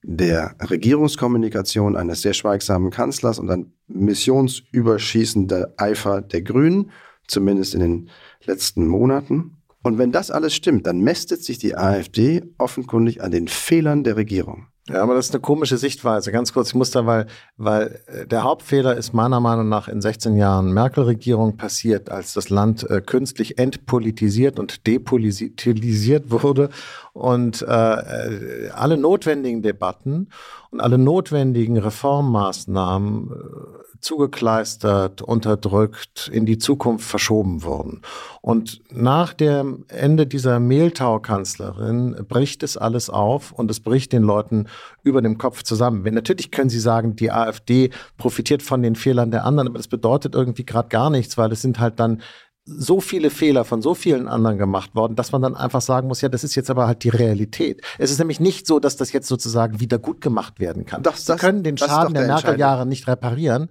der 0.02 0.54
Regierungskommunikation 0.60 1.96
eines 1.96 2.22
sehr 2.22 2.34
schweigsamen 2.34 2.90
Kanzlers 2.90 3.38
und 3.38 3.50
ein 3.50 3.72
missionsüberschießender 3.88 5.74
Eifer 5.76 6.22
der 6.22 6.42
Grünen, 6.42 6.90
zumindest 7.26 7.74
in 7.74 7.80
den 7.80 8.10
letzten 8.44 8.86
Monaten. 8.86 9.56
Und 9.82 9.98
wenn 9.98 10.12
das 10.12 10.30
alles 10.30 10.54
stimmt, 10.54 10.86
dann 10.86 11.00
mästet 11.00 11.42
sich 11.44 11.58
die 11.58 11.76
AfD 11.76 12.42
offenkundig 12.58 13.22
an 13.22 13.30
den 13.30 13.48
Fehlern 13.48 14.04
der 14.04 14.16
Regierung. 14.16 14.66
Ja, 14.88 15.02
aber 15.02 15.16
das 15.16 15.26
ist 15.26 15.34
eine 15.34 15.40
komische 15.40 15.78
Sichtweise. 15.78 16.30
Ganz 16.30 16.52
kurz, 16.52 16.68
ich 16.68 16.74
muss 16.76 16.92
da, 16.92 17.06
weil, 17.06 17.26
weil 17.56 18.00
äh, 18.06 18.26
der 18.26 18.44
Hauptfehler 18.44 18.96
ist 18.96 19.12
meiner 19.12 19.40
Meinung 19.40 19.68
nach 19.68 19.88
in 19.88 20.00
16 20.00 20.36
Jahren 20.36 20.72
Merkel-Regierung 20.72 21.56
passiert, 21.56 22.08
als 22.08 22.34
das 22.34 22.50
Land 22.50 22.88
äh, 22.88 23.00
künstlich 23.00 23.58
entpolitisiert 23.58 24.60
und 24.60 24.86
depolitisiert 24.86 26.30
wurde 26.30 26.70
und 27.16 27.62
äh, 27.62 27.64
äh, 27.64 28.68
alle 28.74 28.98
notwendigen 28.98 29.62
Debatten 29.62 30.28
und 30.70 30.80
alle 30.80 30.98
notwendigen 30.98 31.78
Reformmaßnahmen 31.78 33.30
äh, 33.30 33.98
zugekleistert, 34.00 35.22
unterdrückt, 35.22 36.30
in 36.30 36.44
die 36.44 36.58
Zukunft 36.58 37.06
verschoben 37.08 37.62
wurden. 37.62 38.02
Und 38.42 38.82
nach 38.92 39.32
dem 39.32 39.86
Ende 39.88 40.26
dieser 40.26 40.60
Mehltau-Kanzlerin 40.60 42.16
bricht 42.28 42.62
es 42.62 42.76
alles 42.76 43.08
auf 43.08 43.50
und 43.50 43.70
es 43.70 43.80
bricht 43.80 44.12
den 44.12 44.22
Leuten 44.22 44.66
über 45.02 45.22
dem 45.22 45.38
Kopf 45.38 45.62
zusammen. 45.62 46.02
Natürlich 46.12 46.50
können 46.50 46.68
Sie 46.68 46.78
sagen, 46.78 47.16
die 47.16 47.32
AfD 47.32 47.88
profitiert 48.18 48.62
von 48.62 48.82
den 48.82 48.94
Fehlern 48.94 49.30
der 49.30 49.46
anderen, 49.46 49.68
aber 49.68 49.78
das 49.78 49.88
bedeutet 49.88 50.34
irgendwie 50.34 50.66
gerade 50.66 50.90
gar 50.90 51.08
nichts, 51.08 51.38
weil 51.38 51.50
es 51.50 51.62
sind 51.62 51.80
halt 51.80 51.98
dann 51.98 52.20
so 52.66 53.00
viele 53.00 53.30
Fehler 53.30 53.64
von 53.64 53.80
so 53.80 53.94
vielen 53.94 54.26
anderen 54.26 54.58
gemacht 54.58 54.94
worden, 54.94 55.14
dass 55.14 55.30
man 55.30 55.40
dann 55.40 55.54
einfach 55.54 55.80
sagen 55.80 56.08
muss, 56.08 56.20
ja, 56.20 56.28
das 56.28 56.42
ist 56.42 56.56
jetzt 56.56 56.68
aber 56.68 56.86
halt 56.88 57.04
die 57.04 57.10
Realität. 57.10 57.80
Es 57.98 58.10
ist 58.10 58.18
nämlich 58.18 58.40
nicht 58.40 58.66
so, 58.66 58.80
dass 58.80 58.96
das 58.96 59.12
jetzt 59.12 59.28
sozusagen 59.28 59.78
wieder 59.78 59.98
gut 59.98 60.20
gemacht 60.20 60.58
werden 60.58 60.84
kann. 60.84 61.02
Das, 61.04 61.24
Sie 61.24 61.36
können 61.36 61.62
den 61.62 61.78
Schaden 61.78 62.12
der, 62.12 62.24
der 62.24 62.34
Merkel-Jahre 62.34 62.84
nicht 62.84 63.06
reparieren. 63.06 63.70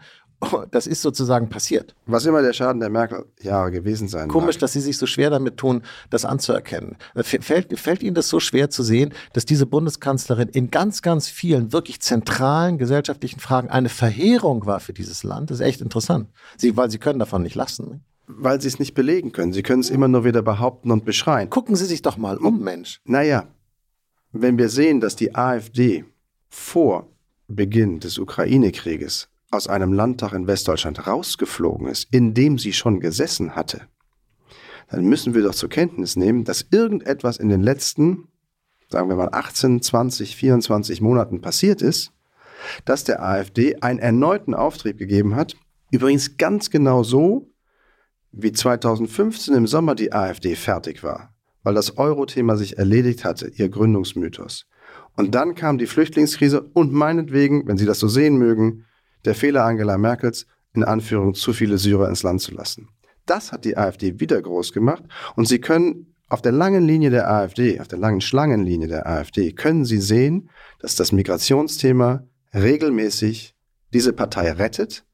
Das 0.71 0.85
ist 0.85 1.01
sozusagen 1.01 1.49
passiert. 1.49 1.95
Was 2.05 2.25
immer 2.25 2.41
der 2.41 2.53
Schaden 2.53 2.79
der 2.79 2.89
Merkel-Jahre 2.89 3.71
gewesen 3.71 4.07
sein 4.07 4.27
Komisch, 4.27 4.55
mag. 4.55 4.61
dass 4.61 4.73
Sie 4.73 4.81
sich 4.81 4.97
so 4.97 5.05
schwer 5.05 5.29
damit 5.29 5.57
tun, 5.57 5.81
das 6.09 6.23
anzuerkennen. 6.23 6.97
Fällt, 7.15 7.77
fällt 7.79 8.03
Ihnen 8.03 8.15
das 8.15 8.29
so 8.29 8.39
schwer 8.39 8.69
zu 8.69 8.83
sehen, 8.83 9.13
dass 9.33 9.45
diese 9.45 9.65
Bundeskanzlerin 9.65 10.49
in 10.49 10.71
ganz, 10.71 11.01
ganz 11.01 11.29
vielen 11.29 11.73
wirklich 11.73 11.99
zentralen 12.01 12.77
gesellschaftlichen 12.77 13.39
Fragen 13.39 13.69
eine 13.69 13.89
Verheerung 13.89 14.65
war 14.65 14.79
für 14.79 14.93
dieses 14.93 15.23
Land? 15.23 15.49
Das 15.49 15.59
ist 15.59 15.65
echt 15.65 15.81
interessant. 15.81 16.29
Sie, 16.57 16.77
weil 16.77 16.91
Sie 16.91 16.99
können 16.99 17.19
davon 17.19 17.41
nicht 17.41 17.55
lassen 17.55 18.03
weil 18.27 18.61
sie 18.61 18.67
es 18.67 18.79
nicht 18.79 18.93
belegen 18.93 19.31
können. 19.31 19.53
Sie 19.53 19.63
können 19.63 19.81
es 19.81 19.89
immer 19.89 20.07
nur 20.07 20.23
wieder 20.23 20.41
behaupten 20.41 20.91
und 20.91 21.05
beschreien. 21.05 21.49
Gucken 21.49 21.75
Sie 21.75 21.85
sich 21.85 22.01
doch 22.01 22.17
mal 22.17 22.37
um, 22.37 22.63
Mensch. 22.63 23.01
Naja, 23.05 23.47
wenn 24.31 24.57
wir 24.57 24.69
sehen, 24.69 24.99
dass 24.99 25.15
die 25.15 25.35
AfD 25.35 26.05
vor 26.49 27.09
Beginn 27.47 27.99
des 27.99 28.17
Ukraine-Krieges 28.17 29.29
aus 29.51 29.67
einem 29.67 29.93
Landtag 29.93 30.33
in 30.33 30.47
Westdeutschland 30.47 31.07
rausgeflogen 31.07 31.87
ist, 31.87 32.07
in 32.11 32.33
dem 32.33 32.57
sie 32.57 32.73
schon 32.73 32.99
gesessen 32.99 33.55
hatte, 33.55 33.87
dann 34.89 35.05
müssen 35.05 35.33
wir 35.33 35.43
doch 35.43 35.55
zur 35.55 35.69
Kenntnis 35.69 36.15
nehmen, 36.15 36.43
dass 36.43 36.65
irgendetwas 36.69 37.37
in 37.37 37.49
den 37.49 37.61
letzten, 37.61 38.27
sagen 38.89 39.09
wir 39.09 39.15
mal 39.15 39.29
18, 39.31 39.81
20, 39.81 40.35
24 40.35 41.01
Monaten 41.01 41.41
passiert 41.41 41.81
ist, 41.81 42.11
dass 42.83 43.03
der 43.03 43.23
AfD 43.23 43.77
einen 43.81 43.99
erneuten 43.99 44.53
Auftrieb 44.53 44.97
gegeben 44.97 45.35
hat. 45.35 45.55
Übrigens 45.91 46.37
ganz 46.37 46.69
genau 46.69 47.03
so, 47.03 47.47
wie 48.37 48.51
2015 48.51 49.55
im 49.55 49.65
Sommer 49.65 49.95
die 49.95 50.11
AfD 50.11 50.55
fertig 50.55 51.03
war, 51.03 51.33
weil 51.63 51.73
das 51.73 51.97
Euro-Thema 51.97 52.57
sich 52.57 52.77
erledigt 52.77 53.23
hatte, 53.23 53.51
ihr 53.55 53.69
Gründungsmythos. 53.69 54.65
Und 55.15 55.33
dann 55.33 55.55
kam 55.55 55.77
die 55.77 55.87
Flüchtlingskrise 55.87 56.61
und 56.73 56.91
meinetwegen, 56.91 57.67
wenn 57.67 57.77
Sie 57.77 57.85
das 57.85 57.99
so 57.99 58.09
sehen 58.09 58.37
mögen, 58.37 58.85
der 59.23 59.35
Fehler 59.35 59.63
Angela 59.63 59.97
Merkels, 59.97 60.45
in 60.73 60.83
Anführung 60.83 61.33
zu 61.33 61.53
viele 61.53 61.77
Syrer 61.77 62.09
ins 62.09 62.23
Land 62.23 62.41
zu 62.41 62.53
lassen. 62.53 62.89
Das 63.25 63.53
hat 63.53 63.63
die 63.63 63.77
AfD 63.77 64.19
wieder 64.19 64.41
groß 64.41 64.73
gemacht 64.73 65.03
und 65.35 65.47
Sie 65.47 65.59
können 65.59 66.13
auf 66.27 66.41
der 66.41 66.51
langen 66.51 66.85
Linie 66.85 67.11
der 67.11 67.31
AfD, 67.31 67.79
auf 67.79 67.87
der 67.87 67.99
langen 67.99 68.19
Schlangenlinie 68.19 68.89
der 68.89 69.07
AfD, 69.07 69.53
können 69.53 69.85
Sie 69.85 69.99
sehen, 69.99 70.49
dass 70.79 70.95
das 70.95 71.13
Migrationsthema 71.13 72.23
regelmäßig 72.53 73.55
diese 73.93 74.11
Partei 74.11 74.51
rettet 74.51 75.05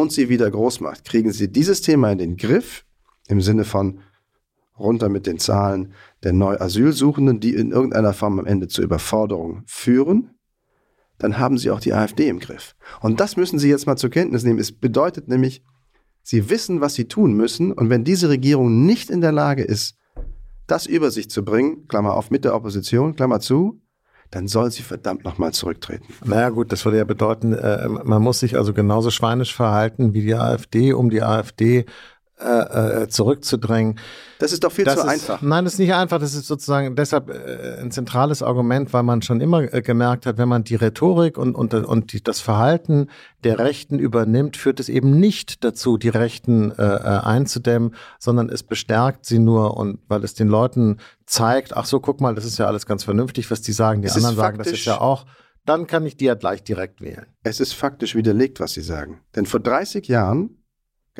und 0.00 0.12
sie 0.12 0.28
wieder 0.28 0.50
groß 0.50 0.80
macht, 0.80 1.04
kriegen 1.04 1.32
sie 1.32 1.50
dieses 1.50 1.82
Thema 1.82 2.10
in 2.10 2.18
den 2.18 2.36
Griff, 2.36 2.84
im 3.28 3.40
Sinne 3.40 3.64
von 3.64 4.00
runter 4.78 5.08
mit 5.08 5.26
den 5.26 5.38
Zahlen 5.38 5.92
der 6.22 6.32
Neu-Asylsuchenden, 6.32 7.38
die 7.38 7.54
in 7.54 7.70
irgendeiner 7.70 8.14
Form 8.14 8.38
am 8.38 8.46
Ende 8.46 8.68
zur 8.68 8.84
Überforderung 8.84 9.62
führen, 9.66 10.30
dann 11.18 11.38
haben 11.38 11.58
sie 11.58 11.70
auch 11.70 11.80
die 11.80 11.92
AfD 11.92 12.28
im 12.28 12.38
Griff. 12.38 12.74
Und 13.00 13.20
das 13.20 13.36
müssen 13.36 13.58
Sie 13.58 13.68
jetzt 13.68 13.86
mal 13.86 13.96
zur 13.96 14.08
Kenntnis 14.08 14.42
nehmen. 14.42 14.58
Es 14.58 14.72
bedeutet 14.72 15.28
nämlich, 15.28 15.62
Sie 16.22 16.48
wissen, 16.48 16.80
was 16.80 16.94
Sie 16.94 17.06
tun 17.06 17.34
müssen. 17.34 17.72
Und 17.72 17.90
wenn 17.90 18.04
diese 18.04 18.28
Regierung 18.30 18.86
nicht 18.86 19.10
in 19.10 19.20
der 19.20 19.32
Lage 19.32 19.62
ist, 19.62 19.96
das 20.66 20.86
über 20.86 21.10
sich 21.10 21.28
zu 21.28 21.44
bringen, 21.44 21.86
Klammer 21.88 22.14
auf, 22.14 22.30
mit 22.30 22.44
der 22.44 22.54
Opposition, 22.54 23.16
Klammer 23.16 23.40
zu, 23.40 23.80
dann 24.30 24.46
soll 24.46 24.70
sie 24.70 24.82
verdammt 24.82 25.24
nochmal 25.24 25.52
zurücktreten. 25.52 26.06
Naja 26.24 26.50
gut, 26.50 26.72
das 26.72 26.84
würde 26.84 26.98
ja 26.98 27.04
bedeuten, 27.04 27.52
äh, 27.52 27.88
man 27.88 28.22
muss 28.22 28.40
sich 28.40 28.56
also 28.56 28.72
genauso 28.72 29.10
schweinisch 29.10 29.54
verhalten 29.54 30.14
wie 30.14 30.22
die 30.22 30.34
AfD, 30.34 30.92
um 30.92 31.10
die 31.10 31.22
AfD 31.22 31.86
äh, 32.40 33.02
äh, 33.02 33.08
zurückzudrängen. 33.08 33.98
Das 34.38 34.52
ist 34.52 34.64
doch 34.64 34.72
viel 34.72 34.86
das 34.86 34.94
zu 34.94 35.00
ist, 35.00 35.06
einfach. 35.06 35.42
Nein, 35.42 35.64
das 35.64 35.74
ist 35.74 35.78
nicht 35.78 35.92
einfach. 35.92 36.18
Das 36.18 36.34
ist 36.34 36.46
sozusagen 36.46 36.96
deshalb 36.96 37.28
äh, 37.28 37.78
ein 37.80 37.90
zentrales 37.90 38.42
Argument, 38.42 38.92
weil 38.94 39.02
man 39.02 39.20
schon 39.20 39.40
immer 39.40 39.66
gemerkt 39.66 40.24
hat, 40.24 40.38
wenn 40.38 40.48
man 40.48 40.64
die 40.64 40.76
Rhetorik 40.76 41.36
und, 41.36 41.54
und, 41.54 41.74
und 41.74 42.12
die, 42.12 42.22
das 42.22 42.40
Verhalten 42.40 43.08
der 43.44 43.58
Rechten 43.58 43.98
übernimmt, 43.98 44.56
führt 44.56 44.80
es 44.80 44.88
eben 44.88 45.20
nicht 45.20 45.62
dazu, 45.64 45.98
die 45.98 46.08
Rechten 46.08 46.70
äh, 46.70 46.82
einzudämmen, 46.82 47.94
sondern 48.18 48.48
es 48.48 48.62
bestärkt 48.62 49.26
sie 49.26 49.38
nur 49.38 49.76
und 49.76 49.98
weil 50.08 50.24
es 50.24 50.32
den 50.32 50.48
Leuten 50.48 50.96
zeigt, 51.26 51.76
ach 51.76 51.84
so, 51.84 52.00
guck 52.00 52.20
mal, 52.20 52.34
das 52.34 52.46
ist 52.46 52.58
ja 52.58 52.66
alles 52.66 52.86
ganz 52.86 53.04
vernünftig, 53.04 53.50
was 53.50 53.60
die 53.60 53.72
sagen, 53.72 54.00
die 54.00 54.08
es 54.08 54.16
anderen 54.16 54.36
sagen, 54.36 54.58
das 54.58 54.68
ist 54.68 54.86
ja 54.86 55.00
auch 55.00 55.26
dann 55.66 55.86
kann 55.86 56.06
ich 56.06 56.16
die 56.16 56.24
ja 56.24 56.34
gleich 56.34 56.64
direkt 56.64 57.00
wählen. 57.00 57.26
Es 57.42 57.60
ist 57.60 57.74
faktisch 57.74 58.14
widerlegt, 58.14 58.60
was 58.60 58.72
Sie 58.72 58.80
sagen. 58.80 59.20
Denn 59.36 59.46
vor 59.46 59.60
30 59.60 60.08
Jahren 60.08 60.59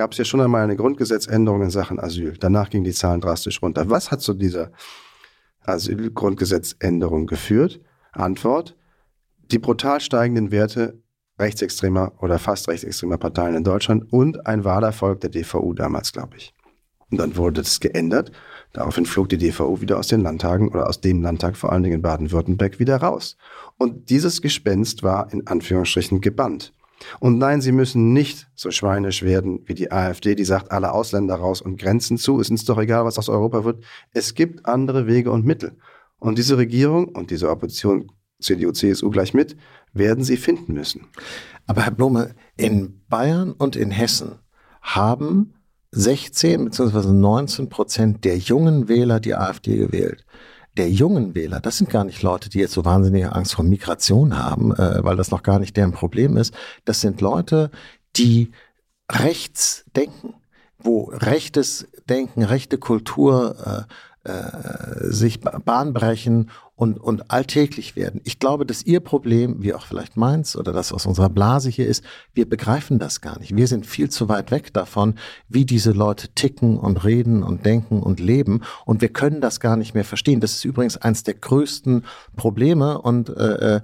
gab 0.01 0.13
es 0.13 0.19
ja 0.19 0.25
schon 0.25 0.41
einmal 0.41 0.63
eine 0.63 0.77
Grundgesetzänderung 0.77 1.61
in 1.61 1.69
Sachen 1.69 2.01
Asyl. 2.01 2.33
Danach 2.41 2.71
gingen 2.71 2.85
die 2.85 2.95
Zahlen 2.95 3.21
drastisch 3.21 3.61
runter. 3.61 3.91
Was 3.91 4.11
hat 4.11 4.23
zu 4.23 4.33
dieser 4.33 4.73
Asylgrundgesetzänderung 5.61 7.27
geführt? 7.27 7.83
Antwort, 8.11 8.79
die 9.53 9.59
brutal 9.59 10.01
steigenden 10.01 10.53
Werte 10.53 11.03
rechtsextremer 11.39 12.13
oder 12.19 12.39
fast 12.39 12.67
rechtsextremer 12.69 13.19
Parteien 13.19 13.55
in 13.55 13.63
Deutschland 13.63 14.11
und 14.11 14.47
ein 14.47 14.65
Wahlerfolg 14.65 15.21
der 15.21 15.29
DVU 15.29 15.75
damals, 15.75 16.13
glaube 16.13 16.39
ich. 16.39 16.55
Und 17.11 17.19
dann 17.19 17.37
wurde 17.37 17.61
das 17.61 17.79
geändert. 17.79 18.33
Daraufhin 18.73 19.05
flog 19.05 19.29
die 19.29 19.37
DVU 19.37 19.83
wieder 19.83 19.99
aus 19.99 20.09
den 20.09 20.23
Landtagen 20.23 20.71
oder 20.71 20.89
aus 20.89 21.03
dem 21.03 21.21
Landtag, 21.21 21.59
vor 21.59 21.73
allen 21.73 21.83
Dingen 21.83 21.97
in 21.97 22.03
Baden-Württemberg, 22.03 22.79
wieder 22.79 22.97
raus. 22.97 23.37
Und 23.77 24.09
dieses 24.09 24.41
Gespenst 24.41 25.03
war 25.03 25.31
in 25.31 25.47
Anführungsstrichen 25.47 26.23
gebannt. 26.23 26.73
Und 27.19 27.39
nein, 27.39 27.61
sie 27.61 27.73
müssen 27.73 28.13
nicht 28.13 28.49
so 28.55 28.71
schweinisch 28.71 29.23
werden 29.23 29.61
wie 29.67 29.75
die 29.75 29.91
AfD, 29.91 30.35
die 30.35 30.45
sagt, 30.45 30.71
alle 30.71 30.93
Ausländer 30.93 31.37
raus 31.37 31.61
und 31.63 31.79
Grenzen 31.79 32.19
zu. 32.19 32.41
Es 32.41 32.51
ist 32.51 32.69
doch 32.69 32.79
egal, 32.79 33.05
was 33.05 33.19
aus 33.19 33.29
Europa 33.29 33.65
wird. 33.65 33.85
Es 34.13 34.35
gibt 34.35 34.67
andere 34.67 35.07
Wege 35.07 35.31
und 35.31 35.45
Mittel. 35.45 35.77
Und 36.19 36.39
diese 36.39 36.59
Regierung 36.59 37.09
und 37.09 37.31
diese 37.31 37.51
Opposition, 37.51 38.11
CDU, 38.41 38.73
CSU 38.73 39.11
gleich 39.11 39.35
mit, 39.35 39.57
werden 39.93 40.25
sie 40.25 40.37
finden 40.37 40.75
müssen. 40.75 41.07
Aber 41.67 41.83
Herr 41.83 41.93
Blume, 41.93 42.35
in 42.57 43.03
Bayern 43.09 43.53
und 43.53 43.77
in 43.77 43.91
Hessen 43.91 44.39
haben 44.83 45.55
16 45.93 46.67
bzw. 46.67 47.09
19 47.13 47.69
Prozent 47.69 48.25
der 48.25 48.39
jungen 48.39 48.89
Wähler 48.89 49.21
die 49.21 49.35
AfD 49.35 49.77
gewählt 49.77 50.25
der 50.77 50.91
jungen 50.91 51.35
Wähler, 51.35 51.61
das 51.61 51.79
sind 51.79 51.91
gar 51.91 52.05
nicht 52.05 52.23
Leute, 52.23 52.49
die 52.49 52.59
jetzt 52.59 52.73
so 52.73 52.85
wahnsinnige 52.85 53.33
Angst 53.33 53.55
vor 53.55 53.65
Migration 53.65 54.39
haben, 54.39 54.73
äh, 54.73 55.03
weil 55.03 55.17
das 55.17 55.31
noch 55.31 55.43
gar 55.43 55.59
nicht 55.59 55.77
deren 55.77 55.93
Problem 55.93 56.37
ist. 56.37 56.55
Das 56.85 57.01
sind 57.01 57.21
Leute, 57.21 57.71
die 58.17 58.53
rechts 59.11 59.85
denken, 59.97 60.35
wo 60.79 61.05
rechtes 61.13 61.89
Denken, 62.09 62.43
rechte 62.43 62.79
Kultur 62.79 63.87
äh, 64.25 64.29
äh, 64.31 65.11
sich 65.11 65.41
Bahn 65.41 65.93
brechen 65.93 66.51
und, 66.81 66.99
und 66.99 67.31
alltäglich 67.31 67.95
werden. 67.95 68.23
Ich 68.25 68.39
glaube, 68.39 68.65
dass 68.65 68.83
Ihr 68.83 69.01
Problem, 69.01 69.63
wie 69.63 69.75
auch 69.75 69.85
vielleicht 69.85 70.17
meins 70.17 70.57
oder 70.57 70.73
das 70.73 70.95
aus 70.95 71.05
unserer 71.05 71.29
Blase 71.29 71.69
hier 71.69 71.87
ist, 71.87 72.03
wir 72.33 72.49
begreifen 72.49 72.99
das 72.99 73.21
gar 73.21 73.39
nicht. 73.39 73.55
Wir 73.55 73.67
sind 73.67 73.85
viel 73.85 74.09
zu 74.09 74.31
weit 74.31 74.51
weg 74.51 74.73
davon, 74.73 75.17
wie 75.47 75.67
diese 75.67 75.91
Leute 75.93 76.29
ticken 76.29 76.79
und 76.79 77.05
reden 77.05 77.43
und 77.43 77.67
denken 77.67 78.03
und 78.03 78.19
leben 78.19 78.63
und 78.87 79.03
wir 79.03 79.11
können 79.11 79.43
das 79.43 79.61
gar 79.61 79.77
nicht 79.77 79.93
mehr 79.93 80.07
verstehen. 80.07 80.41
Das 80.41 80.53
ist 80.53 80.65
übrigens 80.65 80.97
eins 80.97 81.23
der 81.23 81.35
größten 81.35 82.07
Probleme 82.37 82.99
und 82.99 83.29
äh, 83.29 83.77
äh 83.77 83.81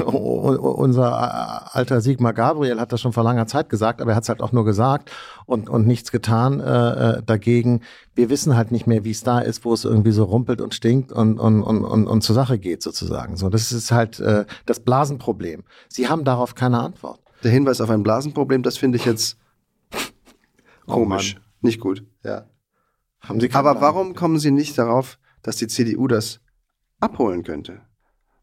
unser 0.04 1.76
alter 1.76 2.00
Sigmar 2.00 2.32
Gabriel 2.32 2.80
hat 2.80 2.92
das 2.92 3.00
schon 3.00 3.12
vor 3.12 3.22
langer 3.22 3.46
Zeit 3.46 3.68
gesagt, 3.68 4.02
aber 4.02 4.10
er 4.10 4.16
hat 4.16 4.24
es 4.24 4.28
halt 4.28 4.42
auch 4.42 4.50
nur 4.50 4.64
gesagt 4.64 5.12
und, 5.46 5.70
und 5.70 5.86
nichts 5.86 6.10
getan 6.10 6.58
äh, 6.58 7.18
äh, 7.18 7.22
dagegen. 7.24 7.82
Wir 8.16 8.28
wissen 8.28 8.56
halt 8.56 8.72
nicht 8.72 8.88
mehr, 8.88 9.04
wie 9.04 9.12
es 9.12 9.22
da 9.22 9.38
ist, 9.38 9.64
wo 9.64 9.72
es 9.72 9.84
irgendwie 9.84 10.10
so 10.10 10.24
rumpelt 10.24 10.60
und 10.60 10.74
stinkt 10.74 11.12
und, 11.12 11.38
und, 11.38 11.62
und, 11.62 11.84
und, 11.84 12.08
und 12.08 12.22
zusammen 12.22 12.39
Sache 12.40 12.58
geht 12.58 12.82
sozusagen. 12.82 13.36
So, 13.36 13.50
das 13.50 13.70
ist 13.70 13.92
halt 13.92 14.18
äh, 14.20 14.46
das 14.64 14.80
Blasenproblem. 14.80 15.64
Sie 15.88 16.08
haben 16.08 16.24
darauf 16.24 16.54
keine 16.54 16.80
Antwort. 16.80 17.20
Der 17.44 17.50
Hinweis 17.50 17.80
auf 17.80 17.90
ein 17.90 18.02
Blasenproblem, 18.02 18.62
das 18.62 18.78
finde 18.78 18.96
ich 18.96 19.04
jetzt 19.04 19.36
oh 20.86 20.92
komisch, 20.94 21.36
oh 21.38 21.66
nicht 21.66 21.80
gut. 21.80 22.04
Ja. 22.24 22.46
Haben 23.20 23.40
Sie 23.40 23.52
Aber 23.52 23.82
warum 23.82 24.14
kommen 24.14 24.38
Sie 24.38 24.50
nicht 24.50 24.78
darauf, 24.78 25.18
dass 25.42 25.56
die 25.56 25.66
CDU 25.66 26.06
das 26.08 26.40
abholen 26.98 27.42
könnte? 27.42 27.82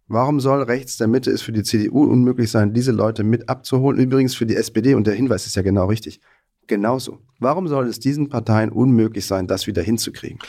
Warum 0.08 0.40
soll 0.40 0.62
rechts 0.62 0.98
der 0.98 1.08
Mitte 1.08 1.32
es 1.32 1.42
für 1.42 1.52
die 1.52 1.64
CDU 1.64 2.04
unmöglich 2.04 2.52
sein, 2.52 2.74
diese 2.74 2.92
Leute 2.92 3.24
mit 3.24 3.50
abzuholen? 3.50 4.00
Übrigens 4.00 4.36
für 4.36 4.46
die 4.46 4.56
SPD, 4.56 4.94
und 4.94 5.08
der 5.08 5.16
Hinweis 5.16 5.48
ist 5.48 5.56
ja 5.56 5.64
genau 5.64 5.88
richtig, 5.88 6.22
genauso. 6.68 7.20
Warum 7.40 7.68
soll 7.68 7.88
es 7.88 8.00
diesen 8.00 8.30
Parteien 8.30 8.72
unmöglich 8.72 9.26
sein, 9.26 9.48
das 9.48 9.66
wieder 9.66 9.82
hinzukriegen? 9.82 10.40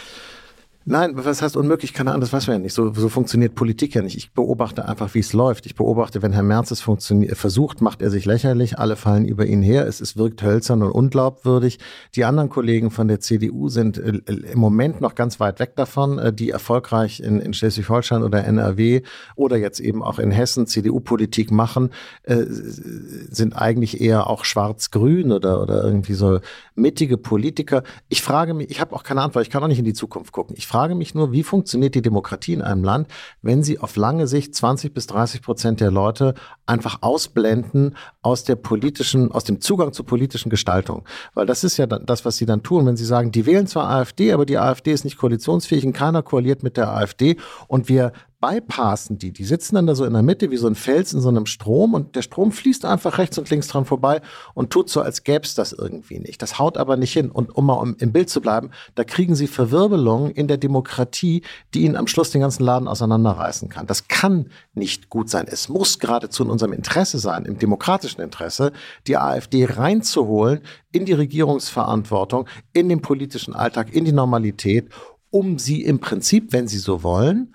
Nein, 0.91 1.13
was 1.17 1.43
heißt 1.43 1.55
unmöglich? 1.55 1.93
Keine 1.93 2.13
Ahnung, 2.13 2.23
das 2.23 2.33
weiß 2.33 2.47
man 2.47 2.57
ja 2.57 2.63
nicht. 2.63 2.73
So, 2.73 2.95
so 2.95 3.11
funktioniert 3.11 3.55
Politik 3.55 3.95
ja 3.95 4.01
nicht. 4.01 4.17
Ich 4.17 4.33
beobachte 4.33 4.89
einfach, 4.89 5.13
wie 5.13 5.19
es 5.19 5.35
läuft. 5.35 5.67
Ich 5.67 5.75
beobachte, 5.75 6.23
wenn 6.23 6.33
Herr 6.33 6.43
Merz 6.43 6.71
es 6.71 6.81
versucht, 6.81 7.83
macht 7.83 8.01
er 8.01 8.09
sich 8.09 8.25
lächerlich, 8.25 8.79
alle 8.79 8.97
fallen 8.97 9.27
über 9.27 9.45
ihn 9.45 9.61
her, 9.61 9.87
es, 9.87 10.01
es 10.01 10.17
wirkt 10.17 10.43
hölzern 10.43 10.83
und 10.83 10.91
unglaubwürdig. 10.93 11.79
Die 12.15 12.25
anderen 12.25 12.49
Kollegen 12.49 12.91
von 12.91 13.07
der 13.07 13.21
CDU 13.21 13.69
sind 13.69 13.99
äh, 13.99 14.23
im 14.51 14.59
Moment 14.59 15.03
noch 15.03 15.15
ganz 15.15 15.39
weit 15.41 15.61
weg 15.61 15.77
davon, 15.77 16.19
äh, 16.19 16.33
die 16.33 16.49
erfolgreich 16.49 17.21
in, 17.21 17.39
in 17.39 17.53
Schleswig-Holstein 17.53 18.23
oder 18.23 18.47
NRW 18.47 19.03
oder 19.37 19.59
jetzt 19.59 19.81
eben 19.81 20.03
auch 20.03 20.19
in 20.19 20.31
Hessen 20.31 20.67
CDU-Politik 20.67 21.51
machen, 21.51 21.91
äh, 22.23 22.47
sind 22.47 23.55
eigentlich 23.55 24.01
eher 24.01 24.27
auch 24.27 24.47
schwarz-grün 24.47 25.33
oder, 25.33 25.61
oder 25.63 25.85
irgendwie 25.85 26.15
so 26.15 26.41
mittige 26.75 27.19
Politiker. 27.19 27.83
Ich 28.09 28.23
frage 28.23 28.55
mich, 28.55 28.71
ich 28.71 28.81
habe 28.81 28.97
auch 28.97 29.03
keine 29.03 29.21
Antwort, 29.21 29.45
ich 29.45 29.51
kann 29.51 29.63
auch 29.63 29.69
nicht 29.69 29.81
in 29.81 29.85
die 29.85 29.93
Zukunft 29.93 30.33
gucken. 30.33 30.55
Ich 30.57 30.67
frage 30.67 30.78
mich 30.95 31.15
nur, 31.15 31.33
wie 31.33 31.43
funktioniert 31.43 31.95
die 31.95 32.03
Demokratie 32.03 32.53
in 32.53 32.63
einem 32.63 32.85
Land, 32.85 33.09
wenn 33.43 33.63
sie 33.63 33.79
auf 33.79 33.97
lange 33.97 34.27
Sicht 34.27 34.55
20 34.55 34.95
bis 34.95 35.07
30 35.07 35.43
Prozent 35.43 35.81
der 35.81 35.91
Leute 35.91 36.35
einfach 36.67 36.99
ausblenden 37.01 37.97
aus 38.23 38.45
der 38.45 38.57
politischen, 38.57 39.33
aus 39.33 39.45
dem 39.45 39.61
Zugang 39.61 39.93
zur 39.93 40.07
politischen 40.07 40.51
Gestaltung. 40.51 41.05
Weil 41.35 41.47
das 41.47 41.65
ist 41.65 41.77
ja 41.77 41.87
das, 41.87 42.25
was 42.25 42.37
sie 42.37 42.47
dann 42.47 42.63
tun, 42.63 42.87
wenn 42.87 42.97
sie 42.97 43.05
sagen, 43.05 43.33
die 43.33 43.47
wählen 43.47 43.67
zwar 43.67 43.89
AfD, 43.91 44.33
aber 44.33 44.47
die 44.47 44.59
AfD 44.59 44.93
ist 44.93 45.05
nicht 45.05 45.19
koalitionsfähig 45.19 45.85
und 45.85 45.93
keiner 45.93 46.23
koaliert 46.23 46.63
mit 46.63 46.77
der 46.77 46.95
AfD 46.95 47.37
und 47.67 47.89
wir 47.89 48.13
bypassen 48.41 49.19
die. 49.19 49.33
Die 49.33 49.45
sitzen 49.45 49.75
dann 49.75 49.87
da 49.87 49.95
so 49.95 50.05
in 50.05 50.13
der 50.13 50.23
Mitte 50.23 50.51
wie 50.51 50.57
so 50.57 50.69
ein 50.69 50.77
Fels 50.77 51.13
in 51.13 51.21
so 51.21 51.29
einem 51.29 51.47
Strom 51.47 51.95
und 51.95 52.15
der 52.15 52.23
Strom 52.23 52.53
fließt 52.53 52.85
einfach 52.85 53.19
rechts 53.19 53.37
und 53.37 53.51
links 53.51 53.67
dran 53.67 53.85
vorbei 53.85 54.21
und 54.55 54.71
tut 54.71 54.89
so, 54.89 55.01
als 55.01 55.25
gäbe 55.25 55.45
es 55.45 55.55
das 55.55 55.73
irgendwie 55.73 56.21
nicht. 56.21 56.41
Das 56.41 56.59
haut 56.59 56.79
aber 56.79 56.97
nicht 56.97 57.13
hin. 57.13 57.31
Und 57.31 57.55
um 57.57 57.67
mal 57.67 57.95
im 57.99 58.13
Bild 58.13 58.31
zu 58.31 58.41
bleiben, 58.41 58.71
da 58.95 59.03
kriegen 59.03 59.35
sie 59.35 59.49
Verwirbelungen 59.49 60.31
in 60.31 60.47
der 60.47 60.57
Demokratie, 60.57 61.43
die 61.75 61.83
ihnen 61.83 61.97
am 61.97 62.07
Schluss 62.07 62.31
den 62.31 62.41
ganzen 62.41 62.63
Laden 62.63 62.87
auseinanderreißen 62.87 63.69
kann. 63.69 63.87
Das 63.87 64.07
kann 64.07 64.51
nicht 64.73 65.09
gut 65.09 65.29
sein. 65.29 65.47
Es 65.49 65.69
muss 65.69 65.99
geradezu 65.99 66.45
in 66.45 66.51
unserem 66.51 66.73
Interesse 66.73 67.19
sein, 67.19 67.45
im 67.45 67.59
demokratischen 67.59 68.21
Interesse, 68.21 68.73
die 69.09 69.17
AfD 69.17 69.65
reinzuholen 69.65 70.61
in 70.93 71.07
die 71.07 71.13
Regierungsverantwortung, 71.13 72.47
in 72.73 72.89
den 72.89 73.03
politischen 73.03 73.55
Alltag, 73.55 73.93
in 73.93 74.05
die 74.05 74.13
Normalität, 74.13 74.91
um 75.31 75.59
sie 75.59 75.83
im 75.83 75.99
Prinzip, 75.99 76.53
wenn 76.53 76.69
sie 76.69 76.79
so 76.79 77.03
wollen, 77.03 77.55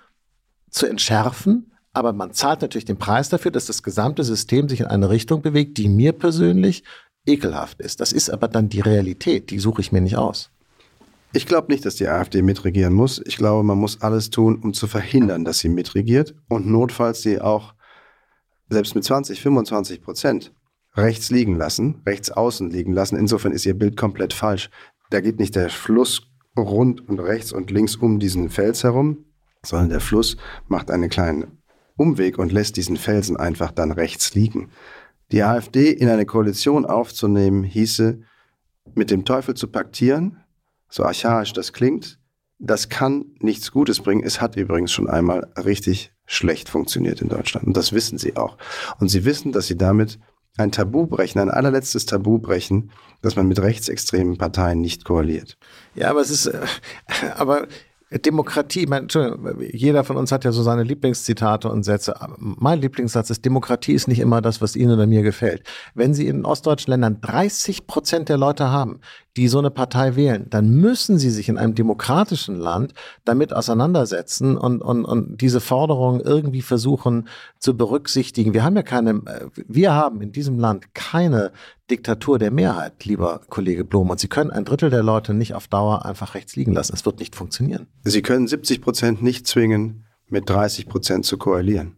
zu 0.74 0.86
entschärfen, 0.86 1.70
aber 1.92 2.12
man 2.12 2.32
zahlt 2.32 2.60
natürlich 2.60 2.84
den 2.84 2.98
Preis 2.98 3.28
dafür, 3.28 3.52
dass 3.52 3.66
das 3.66 3.82
gesamte 3.82 4.24
System 4.24 4.68
sich 4.68 4.80
in 4.80 4.86
eine 4.86 5.08
Richtung 5.08 5.40
bewegt, 5.40 5.78
die 5.78 5.88
mir 5.88 6.12
persönlich 6.12 6.82
ekelhaft 7.24 7.80
ist. 7.80 8.00
Das 8.00 8.12
ist 8.12 8.28
aber 8.28 8.48
dann 8.48 8.68
die 8.68 8.80
Realität, 8.80 9.50
die 9.50 9.60
suche 9.60 9.80
ich 9.80 9.92
mir 9.92 10.00
nicht 10.00 10.16
aus. 10.16 10.50
Ich 11.32 11.46
glaube 11.46 11.72
nicht, 11.72 11.84
dass 11.84 11.96
die 11.96 12.08
AfD 12.08 12.42
mitregieren 12.42 12.92
muss. 12.92 13.22
Ich 13.24 13.36
glaube, 13.36 13.62
man 13.62 13.78
muss 13.78 14.02
alles 14.02 14.30
tun, 14.30 14.60
um 14.62 14.74
zu 14.74 14.86
verhindern, 14.86 15.44
dass 15.44 15.60
sie 15.60 15.68
mitregiert 15.68 16.34
und 16.48 16.66
notfalls 16.66 17.22
sie 17.22 17.40
auch 17.40 17.74
selbst 18.68 18.94
mit 18.94 19.04
20, 19.04 19.40
25 19.40 20.02
Prozent 20.02 20.52
rechts 20.96 21.30
liegen 21.30 21.56
lassen, 21.56 22.02
rechts 22.06 22.30
außen 22.30 22.70
liegen 22.70 22.92
lassen. 22.92 23.16
Insofern 23.16 23.52
ist 23.52 23.66
ihr 23.66 23.78
Bild 23.78 23.96
komplett 23.96 24.32
falsch. 24.32 24.70
Da 25.10 25.20
geht 25.20 25.38
nicht 25.38 25.54
der 25.54 25.70
Fluss 25.70 26.22
rund 26.56 27.08
und 27.08 27.20
rechts 27.20 27.52
und 27.52 27.70
links 27.70 27.96
um 27.96 28.18
diesen 28.18 28.48
Fels 28.48 28.84
herum, 28.84 29.24
sondern 29.64 29.90
der 29.90 30.00
Fluss 30.00 30.36
macht 30.68 30.90
einen 30.90 31.08
kleinen 31.08 31.58
Umweg 31.96 32.38
und 32.38 32.52
lässt 32.52 32.76
diesen 32.76 32.96
Felsen 32.96 33.36
einfach 33.36 33.70
dann 33.70 33.92
rechts 33.92 34.34
liegen. 34.34 34.70
Die 35.32 35.42
AfD 35.42 35.90
in 35.90 36.08
eine 36.08 36.26
Koalition 36.26 36.84
aufzunehmen, 36.84 37.64
hieße, 37.64 38.20
mit 38.94 39.10
dem 39.10 39.24
Teufel 39.24 39.54
zu 39.54 39.68
paktieren, 39.68 40.38
so 40.88 41.04
archaisch 41.04 41.52
das 41.52 41.72
klingt, 41.72 42.18
das 42.58 42.88
kann 42.88 43.26
nichts 43.40 43.72
Gutes 43.72 44.00
bringen. 44.00 44.22
Es 44.24 44.40
hat 44.40 44.56
übrigens 44.56 44.92
schon 44.92 45.08
einmal 45.08 45.52
richtig 45.56 46.12
schlecht 46.26 46.68
funktioniert 46.68 47.20
in 47.20 47.28
Deutschland. 47.28 47.66
Und 47.66 47.76
das 47.76 47.92
wissen 47.92 48.18
sie 48.18 48.36
auch. 48.36 48.56
Und 48.98 49.08
sie 49.08 49.24
wissen, 49.24 49.52
dass 49.52 49.66
sie 49.66 49.76
damit 49.76 50.18
ein 50.56 50.70
Tabu 50.70 51.06
brechen, 51.06 51.40
ein 51.40 51.50
allerletztes 51.50 52.06
Tabu 52.06 52.38
brechen, 52.38 52.92
dass 53.22 53.36
man 53.36 53.48
mit 53.48 53.60
rechtsextremen 53.60 54.38
Parteien 54.38 54.80
nicht 54.80 55.04
koaliert. 55.04 55.58
Ja, 55.94 56.10
aber 56.10 56.20
es 56.20 56.30
ist, 56.30 56.46
äh, 56.46 56.60
aber 57.36 57.66
Demokratie, 58.18 58.86
mein, 58.86 59.08
jeder 59.72 60.04
von 60.04 60.16
uns 60.16 60.30
hat 60.30 60.44
ja 60.44 60.52
so 60.52 60.62
seine 60.62 60.82
Lieblingszitate 60.82 61.68
und 61.68 61.82
Sätze. 61.82 62.14
Mein 62.38 62.80
Lieblingssatz 62.80 63.30
ist, 63.30 63.44
Demokratie 63.44 63.92
ist 63.92 64.08
nicht 64.08 64.20
immer 64.20 64.40
das, 64.40 64.60
was 64.60 64.76
Ihnen 64.76 64.92
oder 64.92 65.06
mir 65.06 65.22
gefällt. 65.22 65.64
Wenn 65.94 66.14
Sie 66.14 66.28
in 66.28 66.44
ostdeutschen 66.44 66.92
Ländern 66.92 67.20
30 67.20 67.86
Prozent 67.86 68.28
der 68.28 68.36
Leute 68.36 68.70
haben, 68.70 69.00
die 69.36 69.48
so 69.48 69.58
eine 69.58 69.70
Partei 69.70 70.16
wählen, 70.16 70.46
dann 70.48 70.70
müssen 70.70 71.18
sie 71.18 71.30
sich 71.30 71.48
in 71.48 71.58
einem 71.58 71.74
demokratischen 71.74 72.56
Land 72.56 72.94
damit 73.24 73.52
auseinandersetzen 73.52 74.56
und, 74.56 74.80
und, 74.80 75.04
und 75.04 75.40
diese 75.40 75.60
Forderungen 75.60 76.20
irgendwie 76.20 76.62
versuchen 76.62 77.28
zu 77.58 77.76
berücksichtigen. 77.76 78.54
Wir 78.54 78.62
haben 78.62 78.76
ja 78.76 78.82
keine, 78.82 79.10
äh, 79.10 79.46
wir 79.66 79.92
haben 79.92 80.20
in 80.20 80.32
diesem 80.32 80.58
Land 80.58 80.94
keine 80.94 81.52
Diktatur 81.90 82.38
der 82.38 82.50
Mehrheit, 82.50 83.04
lieber 83.04 83.40
Kollege 83.48 83.84
Blom. 83.84 84.10
Und 84.10 84.20
Sie 84.20 84.28
können 84.28 84.50
ein 84.50 84.64
Drittel 84.64 84.90
der 84.90 85.02
Leute 85.02 85.34
nicht 85.34 85.54
auf 85.54 85.68
Dauer 85.68 86.04
einfach 86.04 86.34
rechts 86.34 86.56
liegen 86.56 86.72
lassen. 86.72 86.94
Es 86.94 87.04
wird 87.04 87.18
nicht 87.18 87.34
funktionieren. 87.34 87.88
Sie 88.04 88.22
können 88.22 88.46
70 88.46 88.80
Prozent 88.80 89.22
nicht 89.22 89.46
zwingen, 89.46 90.06
mit 90.28 90.48
30 90.48 90.88
Prozent 90.88 91.26
zu 91.26 91.36
koalieren. 91.36 91.96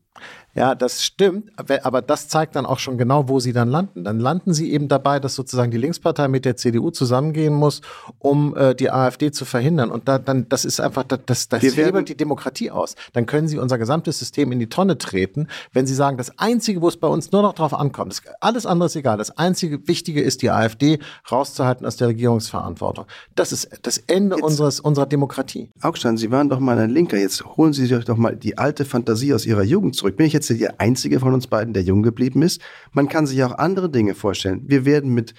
Ja, 0.57 0.75
das 0.75 1.05
stimmt, 1.05 1.53
aber 1.57 2.01
das 2.01 2.29
zeigt 2.29 2.57
dann 2.57 2.65
auch 2.65 2.79
schon 2.79 2.97
genau, 2.97 3.29
wo 3.29 3.41
sie 3.41 3.53
dann 3.53 3.69
landen. 3.69 4.05
Dann 4.05 4.19
landen 4.19 4.55
sie 4.55 4.73
eben 4.73 4.89
dabei, 4.89 5.21
dass 5.21 5.35
sozusagen 5.35 5.71
die 5.71 5.77
Linkspartei 5.77 6.29
mit 6.29 6.47
der 6.47 6.57
CDU 6.57 6.91
zusammengehen 6.91 7.53
muss, 7.53 7.83
um 8.19 8.57
äh, 8.57 8.75
die 8.75 8.91
AfD 8.91 9.31
zu 9.31 9.45
verhindern. 9.45 9.91
Und 9.91 10.09
da, 10.09 10.19
dann, 10.19 10.49
das 10.49 10.65
ist 10.65 10.81
einfach, 10.81 11.05
das, 11.05 11.51
das 11.51 11.63
hebelt 11.63 12.09
die 12.09 12.17
Demokratie 12.17 12.71
aus. 12.71 12.95
Dann 13.13 13.27
können 13.27 13.49
sie 13.49 13.59
unser 13.59 13.77
gesamtes 13.77 14.19
System 14.19 14.51
in 14.51 14.59
die 14.59 14.69
Tonne 14.69 14.97
treten, 14.97 15.49
wenn 15.75 15.87
sie 15.87 15.95
sagen, 15.95 16.17
das 16.17 16.39
Einzige, 16.39 16.81
wo 16.81 16.89
es 16.89 16.97
bei 16.97 17.09
uns 17.09 17.33
nur 17.33 17.43
noch 17.43 17.53
drauf 17.53 17.75
ankommt, 17.75 18.13
ist, 18.13 18.23
alles 18.41 18.65
andere 18.65 18.87
ist 18.87 18.97
egal. 18.97 19.19
Das 19.19 19.37
Einzige 19.37 19.87
Wichtige 19.87 20.23
ist, 20.23 20.41
die 20.41 20.51
AfD 20.51 21.01
rauszuhalten 21.31 21.85
aus 21.85 21.97
der 21.97 22.09
Regierungsverantwortung. 22.09 23.05
Das 23.35 23.53
ist 23.53 23.69
das 23.83 23.99
Ende 23.99 24.37
Jetzt, 24.37 24.45
unseres, 24.45 24.81
unserer 24.81 25.07
Demokratie. 25.07 25.69
Augstein, 25.83 26.17
Sie 26.17 26.31
waren 26.31 26.49
doch 26.49 26.61
mal 26.61 26.79
ein 26.79 26.89
Linker. 26.89 27.19
Jetzt 27.19 27.45
holen 27.45 27.75
Sie 27.75 27.85
sich 27.85 28.05
doch 28.07 28.17
mal 28.17 28.35
die 28.35 28.57
alte 28.57 28.87
Fantasie 28.87 29.35
aus 29.35 29.45
Ihrer 29.45 29.63
Jugend 29.63 29.97
zurück. 29.97 30.17
Bin 30.17 30.25
ich 30.25 30.33
jetzt 30.33 30.46
jetzt 30.49 30.61
der 30.61 30.81
einzige 30.81 31.21
von 31.21 31.35
uns 31.35 31.47
beiden, 31.47 31.75
der 31.75 31.83
jung 31.83 32.03
geblieben 32.03 32.43
ist. 32.43 32.61
Man 32.93 33.09
kann 33.09 33.27
sich 33.27 33.43
auch 33.45 33.59
andere 33.59 33.91
Dinge 33.91 34.15
vorstellen. 34.15 34.63
Wir 34.67 34.85
werden 34.85 35.15
mit, 35.15 35.35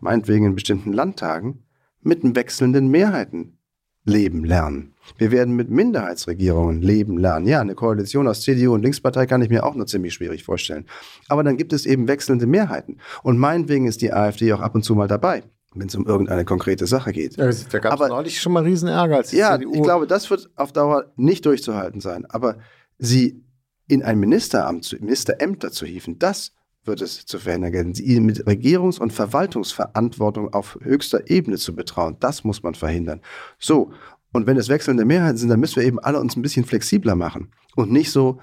meinetwegen 0.00 0.46
in 0.46 0.54
bestimmten 0.54 0.92
Landtagen, 0.92 1.64
mit 2.02 2.20
wechselnden 2.34 2.88
Mehrheiten 2.88 3.58
leben 4.04 4.44
lernen. 4.44 4.94
Wir 5.18 5.30
werden 5.30 5.54
mit 5.54 5.70
Minderheitsregierungen 5.70 6.80
leben 6.80 7.18
lernen. 7.18 7.46
Ja, 7.46 7.60
eine 7.60 7.74
Koalition 7.74 8.26
aus 8.28 8.42
CDU 8.42 8.74
und 8.74 8.82
Linkspartei 8.82 9.26
kann 9.26 9.42
ich 9.42 9.50
mir 9.50 9.64
auch 9.64 9.74
nur 9.74 9.86
ziemlich 9.86 10.14
schwierig 10.14 10.44
vorstellen. 10.44 10.86
Aber 11.28 11.42
dann 11.42 11.56
gibt 11.56 11.72
es 11.72 11.84
eben 11.84 12.08
wechselnde 12.08 12.46
Mehrheiten. 12.46 12.98
Und 13.22 13.38
meinetwegen 13.38 13.86
ist 13.86 14.00
die 14.00 14.12
AfD 14.12 14.52
auch 14.52 14.60
ab 14.60 14.74
und 14.74 14.84
zu 14.84 14.94
mal 14.94 15.08
dabei 15.08 15.42
wenn 15.74 15.86
es 15.86 15.94
um 15.94 16.06
irgendeine 16.06 16.44
konkrete 16.44 16.86
Sache 16.86 17.12
geht. 17.12 17.36
Ja, 17.36 17.48
da 17.48 17.78
gab 17.78 18.00
es 18.00 18.08
neulich 18.08 18.40
schon 18.40 18.52
mal 18.52 18.64
riesen 18.64 18.88
Ärger. 18.88 19.18
Als 19.18 19.30
die 19.30 19.36
ja, 19.36 19.56
CDU 19.56 19.74
ich 19.74 19.82
glaube, 19.82 20.06
das 20.06 20.28
wird 20.30 20.50
auf 20.56 20.72
Dauer 20.72 21.12
nicht 21.16 21.46
durchzuhalten 21.46 22.00
sein. 22.00 22.26
Aber 22.26 22.56
sie 22.98 23.44
in 23.90 24.02
ein 24.02 24.18
Ministeramt, 24.18 24.96
Ministerämter 25.00 25.72
zu 25.72 25.84
hieven, 25.84 26.18
das 26.18 26.52
wird 26.84 27.02
es 27.02 27.26
zu 27.26 27.38
verhindern 27.38 27.72
gelten. 27.72 27.94
Sie 27.94 28.20
mit 28.20 28.46
Regierungs- 28.46 29.00
und 29.00 29.12
Verwaltungsverantwortung 29.12 30.52
auf 30.52 30.78
höchster 30.80 31.28
Ebene 31.28 31.56
zu 31.56 31.74
betrauen, 31.74 32.16
das 32.20 32.44
muss 32.44 32.62
man 32.62 32.74
verhindern. 32.74 33.20
So, 33.58 33.92
und 34.32 34.46
wenn 34.46 34.56
es 34.56 34.68
wechselnde 34.68 35.04
Mehrheiten 35.04 35.36
sind, 35.36 35.48
dann 35.48 35.60
müssen 35.60 35.76
wir 35.76 35.84
eben 35.84 35.98
alle 35.98 36.20
uns 36.20 36.36
ein 36.36 36.42
bisschen 36.42 36.64
flexibler 36.64 37.16
machen 37.16 37.50
und 37.74 37.90
nicht 37.90 38.12
so, 38.12 38.40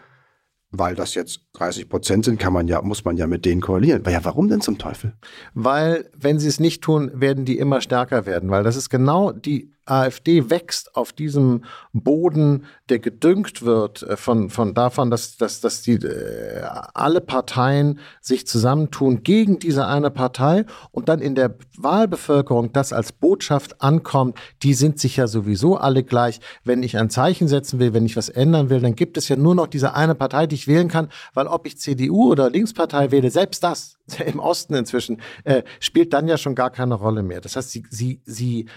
weil 0.70 0.96
das 0.96 1.16
jetzt 1.16 1.42
30 1.54 1.88
Prozent 1.88 2.26
sind, 2.26 2.40
kann 2.40 2.52
man 2.52 2.68
ja, 2.68 2.82
muss 2.82 3.06
man 3.06 3.16
ja 3.16 3.26
mit 3.26 3.46
denen 3.46 3.62
koalieren. 3.62 4.04
Ja, 4.06 4.26
warum 4.26 4.50
denn 4.50 4.60
zum 4.60 4.78
Teufel? 4.78 5.14
Weil, 5.54 6.10
wenn 6.14 6.40
sie 6.40 6.48
es 6.48 6.60
nicht 6.60 6.84
tun, 6.84 7.10
werden 7.14 7.46
die 7.46 7.58
immer 7.58 7.80
stärker 7.80 8.26
werden, 8.26 8.50
weil 8.50 8.64
das 8.64 8.76
ist 8.76 8.90
genau 8.90 9.32
die 9.32 9.72
AfD 9.90 10.50
wächst 10.50 10.96
auf 10.96 11.14
diesem 11.14 11.64
Boden, 11.94 12.66
der 12.90 13.00
gedüngt 13.00 13.62
wird 13.64 14.04
äh, 14.04 14.18
von, 14.18 14.50
von 14.50 14.74
davon, 14.74 15.10
dass, 15.12 15.38
dass, 15.38 15.62
dass 15.62 15.82
die, 15.82 15.94
äh, 15.94 16.62
alle 16.94 17.22
Parteien 17.22 18.00
sich 18.22 18.48
zusammentun 18.48 19.24
gegen 19.24 19.60
diese 19.60 19.88
eine 19.88 20.12
Partei 20.12 20.66
und 20.92 21.10
dann 21.10 21.20
in 21.20 21.36
der 21.36 21.56
Wahlbevölkerung 21.78 22.72
das 22.74 22.94
als 22.94 23.12
Botschaft 23.12 23.82
ankommt, 23.82 24.38
die 24.64 24.74
sind 24.74 25.00
sich 25.00 25.18
ja 25.18 25.28
sowieso 25.28 25.78
alle 25.78 26.04
gleich. 26.04 26.40
Wenn 26.64 26.84
ich 26.84 26.98
ein 26.98 27.10
Zeichen 27.10 27.48
setzen 27.48 27.80
will, 27.80 27.94
wenn 27.94 28.06
ich 28.06 28.18
was 28.18 28.30
ändern 28.30 28.70
will, 28.70 28.82
dann 28.82 28.96
gibt 28.96 29.18
es 29.18 29.28
ja 29.30 29.36
nur 29.36 29.56
noch 29.56 29.68
diese 29.68 29.94
eine 29.94 30.16
Partei, 30.16 30.48
die 30.48 30.56
ich 30.56 30.68
wählen 30.68 30.88
kann, 30.88 31.10
weil 31.34 31.48
ob 31.48 31.66
ich 31.66 31.78
CDU 31.78 32.32
oder 32.32 32.50
Linkspartei 32.50 33.12
wähle, 33.12 33.32
selbst 33.32 33.64
das 33.64 33.98
im 34.26 34.40
Osten 34.40 34.74
inzwischen, 34.74 35.22
äh, 35.44 35.64
spielt 35.80 36.14
dann 36.14 36.28
ja 36.28 36.38
schon 36.38 36.56
gar 36.56 36.70
keine 36.70 36.96
Rolle 36.96 37.24
mehr. 37.24 37.42
Das 37.42 37.56
heißt, 37.56 37.72
sie, 37.72 37.84
sie, 37.90 38.22
sie 38.26 38.68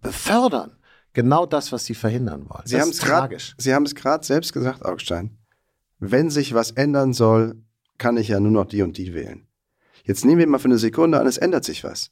befördern 0.00 0.76
genau 1.12 1.46
das, 1.46 1.72
was 1.72 1.84
sie 1.84 1.94
verhindern 1.94 2.48
wollen. 2.48 2.62
Sie 2.66 2.80
haben 2.80 2.90
es 2.90 2.98
tragisch. 2.98 3.54
Sie 3.58 3.74
haben 3.74 3.84
es 3.84 3.94
gerade 3.94 4.24
selbst 4.24 4.52
gesagt, 4.52 4.84
Augstein. 4.84 5.38
Wenn 5.98 6.30
sich 6.30 6.54
was 6.54 6.70
ändern 6.70 7.12
soll, 7.12 7.62
kann 7.98 8.16
ich 8.16 8.28
ja 8.28 8.40
nur 8.40 8.52
noch 8.52 8.66
die 8.66 8.82
und 8.82 8.96
die 8.96 9.12
wählen. 9.14 9.46
Jetzt 10.04 10.24
nehmen 10.24 10.38
wir 10.38 10.46
mal 10.46 10.58
für 10.58 10.66
eine 10.66 10.78
Sekunde 10.78 11.20
an, 11.20 11.26
es 11.26 11.36
ändert 11.36 11.64
sich 11.64 11.84
was. 11.84 12.10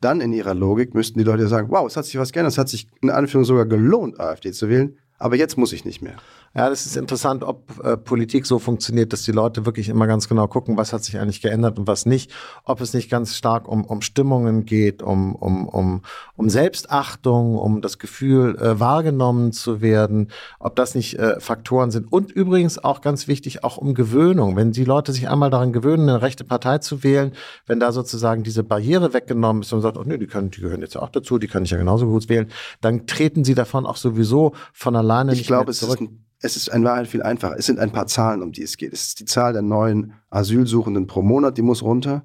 dann 0.00 0.20
in 0.20 0.32
ihrer 0.32 0.54
Logik 0.54 0.94
müssten 0.94 1.18
die 1.18 1.24
Leute 1.24 1.48
sagen, 1.48 1.70
wow, 1.70 1.86
es 1.86 1.96
hat 1.96 2.04
sich 2.04 2.18
was 2.18 2.32
geändert, 2.32 2.52
es 2.52 2.58
hat 2.58 2.68
sich 2.68 2.88
in 3.00 3.10
Anführung 3.10 3.44
sogar 3.44 3.66
gelohnt, 3.66 4.20
AfD 4.20 4.52
zu 4.52 4.68
wählen, 4.68 4.98
aber 5.18 5.36
jetzt 5.36 5.58
muss 5.58 5.72
ich 5.72 5.84
nicht 5.84 6.00
mehr. 6.00 6.16
Ja, 6.54 6.70
das 6.70 6.86
ist 6.86 6.96
interessant, 6.96 7.44
ob 7.44 7.84
äh, 7.84 7.96
Politik 7.96 8.46
so 8.46 8.58
funktioniert, 8.58 9.12
dass 9.12 9.22
die 9.22 9.32
Leute 9.32 9.66
wirklich 9.66 9.88
immer 9.90 10.06
ganz 10.06 10.28
genau 10.28 10.46
gucken, 10.48 10.76
was 10.76 10.92
hat 10.92 11.04
sich 11.04 11.18
eigentlich 11.18 11.42
geändert 11.42 11.78
und 11.78 11.86
was 11.86 12.06
nicht. 12.06 12.32
Ob 12.64 12.80
es 12.80 12.94
nicht 12.94 13.10
ganz 13.10 13.36
stark 13.36 13.68
um, 13.68 13.84
um 13.84 14.00
Stimmungen 14.00 14.64
geht, 14.64 15.02
um, 15.02 15.34
um, 15.34 15.68
um, 15.68 16.02
um 16.36 16.48
Selbstachtung, 16.48 17.56
um 17.58 17.82
das 17.82 17.98
Gefühl, 17.98 18.56
äh, 18.56 18.80
wahrgenommen 18.80 19.52
zu 19.52 19.82
werden, 19.82 20.30
ob 20.58 20.74
das 20.74 20.94
nicht 20.94 21.18
äh, 21.18 21.38
Faktoren 21.38 21.90
sind. 21.90 22.10
Und 22.10 22.32
übrigens 22.32 22.82
auch 22.82 23.02
ganz 23.02 23.28
wichtig, 23.28 23.62
auch 23.62 23.76
um 23.76 23.92
Gewöhnung. 23.92 24.56
Wenn 24.56 24.72
die 24.72 24.84
Leute 24.84 25.12
sich 25.12 25.28
einmal 25.28 25.50
daran 25.50 25.72
gewöhnen, 25.72 26.08
eine 26.08 26.22
rechte 26.22 26.44
Partei 26.44 26.78
zu 26.78 27.02
wählen, 27.02 27.32
wenn 27.66 27.78
da 27.78 27.92
sozusagen 27.92 28.42
diese 28.42 28.64
Barriere 28.64 29.12
weggenommen 29.12 29.62
ist 29.62 29.72
und 29.72 29.82
sagt, 29.82 29.98
oh 29.98 30.04
nee, 30.04 30.16
die, 30.16 30.26
können, 30.26 30.50
die 30.50 30.62
gehören 30.62 30.80
jetzt 30.80 30.96
auch 30.96 31.10
dazu, 31.10 31.38
die 31.38 31.48
kann 31.48 31.64
ich 31.64 31.70
ja 31.70 31.76
genauso 31.76 32.06
gut 32.06 32.28
wählen, 32.28 32.50
dann 32.80 33.06
treten 33.06 33.44
sie 33.44 33.54
davon 33.54 33.84
auch 33.84 33.96
sowieso 33.96 34.54
von 34.72 34.96
alleine 35.10 35.32
ich 35.32 35.38
nicht 35.38 35.46
glaube, 35.48 35.66
mehr 35.66 35.74
zurück. 35.74 36.00
Es 36.00 36.02
ist 36.02 36.08
ein 36.08 36.24
es 36.40 36.56
ist 36.56 36.68
in 36.68 36.84
Wahrheit 36.84 37.08
viel 37.08 37.22
einfacher. 37.22 37.56
Es 37.58 37.66
sind 37.66 37.78
ein 37.78 37.90
paar 37.90 38.06
Zahlen, 38.06 38.42
um 38.42 38.52
die 38.52 38.62
es 38.62 38.76
geht. 38.76 38.92
Es 38.92 39.08
ist 39.08 39.20
die 39.20 39.24
Zahl 39.24 39.52
der 39.52 39.62
neuen 39.62 40.14
Asylsuchenden 40.30 41.06
pro 41.06 41.22
Monat, 41.22 41.58
die 41.58 41.62
muss 41.62 41.82
runter. 41.82 42.24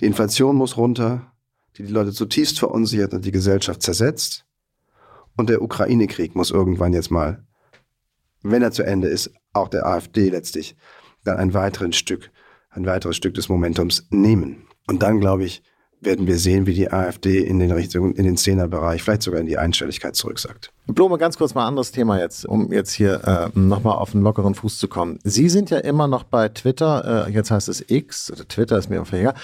Die 0.00 0.06
Inflation 0.06 0.56
muss 0.56 0.76
runter, 0.76 1.32
die 1.76 1.82
die 1.82 1.92
Leute 1.92 2.12
zutiefst 2.12 2.58
verunsichert 2.58 3.12
und 3.12 3.24
die 3.24 3.32
Gesellschaft 3.32 3.82
zersetzt. 3.82 4.44
Und 5.36 5.48
der 5.48 5.62
Ukraine-Krieg 5.62 6.36
muss 6.36 6.50
irgendwann 6.50 6.92
jetzt 6.92 7.10
mal, 7.10 7.44
wenn 8.42 8.62
er 8.62 8.70
zu 8.70 8.84
Ende 8.84 9.08
ist, 9.08 9.32
auch 9.52 9.68
der 9.68 9.86
AfD 9.86 10.28
letztlich 10.28 10.76
dann 11.24 11.38
ein 11.38 11.54
weiteres 11.54 11.96
Stück, 11.96 12.30
ein 12.70 12.86
weiteres 12.86 13.16
Stück 13.16 13.34
des 13.34 13.48
Momentums 13.48 14.06
nehmen. 14.10 14.68
Und 14.86 15.02
dann, 15.02 15.20
glaube 15.20 15.44
ich, 15.44 15.62
werden 16.04 16.26
wir 16.26 16.38
sehen, 16.38 16.66
wie 16.66 16.74
die 16.74 16.90
AfD 16.90 17.38
in 17.38 17.58
den 17.58 17.70
Richtungen, 17.70 18.14
in 18.14 18.24
den 18.24 18.36
Zehnerbereich, 18.36 19.02
vielleicht 19.02 19.22
sogar 19.22 19.40
in 19.40 19.46
die 19.46 19.58
Einstelligkeit 19.58 20.16
zurücksagt. 20.16 20.72
Blome, 20.86 21.18
ganz 21.18 21.38
kurz 21.38 21.54
mal 21.54 21.62
ein 21.62 21.68
anderes 21.68 21.92
Thema 21.92 22.18
jetzt, 22.18 22.44
um 22.44 22.72
jetzt 22.72 22.92
hier 22.92 23.52
äh, 23.54 23.58
nochmal 23.58 23.96
auf 23.96 24.14
einen 24.14 24.24
lockeren 24.24 24.54
Fuß 24.54 24.78
zu 24.78 24.88
kommen. 24.88 25.18
Sie 25.22 25.48
sind 25.48 25.70
ja 25.70 25.78
immer 25.78 26.08
noch 26.08 26.24
bei 26.24 26.48
Twitter, 26.48 27.26
äh, 27.26 27.32
jetzt 27.32 27.50
heißt 27.50 27.68
es 27.68 27.84
X, 27.88 28.32
oder 28.32 28.46
Twitter 28.46 28.78
ist 28.78 28.90
mir 28.90 29.00
auf 29.00 29.12
egal. 29.12 29.34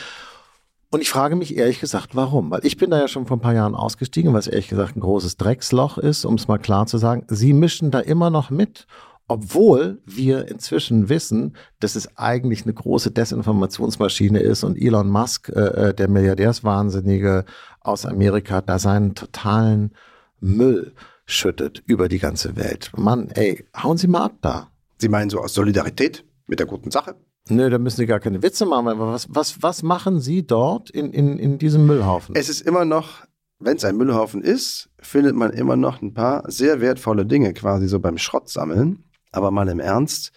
Und 0.91 1.03
ich 1.03 1.11
frage 1.11 1.37
mich 1.37 1.55
ehrlich 1.55 1.81
gesagt, 1.81 2.17
warum? 2.17 2.51
Weil 2.51 2.65
ich 2.65 2.79
bin 2.79 2.91
da 2.91 2.99
ja 2.99 3.09
schon 3.09 3.27
vor 3.27 3.37
ein 3.37 3.43
paar 3.43 3.55
Jahren 3.55 3.75
ausgestiegen, 3.75 4.33
was 4.33 4.47
ehrlich 4.47 4.69
gesagt 4.69 4.97
ein 4.97 5.01
großes 5.01 5.37
Drecksloch 5.37 5.99
ist, 5.99 6.25
um 6.25 6.35
es 6.35 6.49
mal 6.49 6.59
klar 6.59 6.87
zu 6.87 6.97
sagen. 6.97 7.25
Sie 7.29 7.53
mischen 7.53 7.91
da 7.91 8.01
immer 8.01 8.31
noch 8.31 8.49
mit 8.49 8.87
obwohl 9.29 10.01
wir 10.07 10.49
inzwischen 10.49 11.09
wissen, 11.11 11.55
dass 11.81 11.95
es 11.95 12.17
eigentlich 12.17 12.65
eine 12.65 12.73
große 12.73 13.11
Desinformationsmaschine 13.11 14.41
ist 14.41 14.65
und 14.65 14.81
Elon 14.81 15.11
Musk, 15.11 15.51
äh, 15.51 15.89
äh, 15.89 15.95
der 15.95 16.09
Milliardärswahnsinnige 16.09 17.45
aus 17.81 18.07
Amerika, 18.07 18.63
da 18.63 18.79
seinen 18.79 19.15
totalen 19.15 19.93
Müll 20.41 20.95
schüttet 21.27 21.83
über 21.87 22.09
die 22.09 22.19
ganze 22.19 22.57
Welt. 22.57 22.91
Mann, 22.97 23.29
ey, 23.29 23.67
hauen 23.77 23.99
Sie 23.99 24.09
mal 24.09 24.25
ab 24.25 24.39
da. 24.41 24.71
Sie 24.97 25.09
meinen 25.09 25.29
so 25.29 25.41
aus 25.41 25.53
Solidarität 25.53 26.25
mit 26.47 26.59
der 26.59 26.67
guten 26.67 26.91
Sache? 26.91 27.15
Nö, 27.51 27.69
da 27.71 27.79
müssen 27.79 27.99
Sie 27.99 28.07
gar 28.07 28.21
keine 28.21 28.43
Witze 28.43 28.65
machen. 28.67 28.89
Aber 28.89 29.13
was, 29.13 29.27
was, 29.31 29.63
was 29.63 29.83
machen 29.83 30.21
Sie 30.21 30.47
dort 30.47 30.91
in, 30.91 31.13
in, 31.13 31.39
in 31.39 31.59
diesem 31.59 31.87
Müllhaufen? 31.87 32.35
Es 32.35 32.49
ist 32.49 32.63
immer 32.63 32.85
noch, 32.85 33.27
wenn 33.59 33.77
es 33.77 33.85
ein 33.85 33.97
Müllhaufen 33.97 34.43
ist, 34.43 34.91
findet 34.99 35.35
man 35.37 35.53
immer 35.53 35.77
noch 35.77 36.01
ein 36.01 36.15
paar 36.15 36.51
sehr 36.51 36.81
wertvolle 36.81 37.27
Dinge 37.27 37.53
quasi 37.53 37.89
so 37.89 38.01
beim 38.01 38.19
Schrottsammeln. 38.19 39.05
Aber 39.33 39.51
mal 39.51 39.69
im 39.69 39.81
Ernst, 39.81 40.33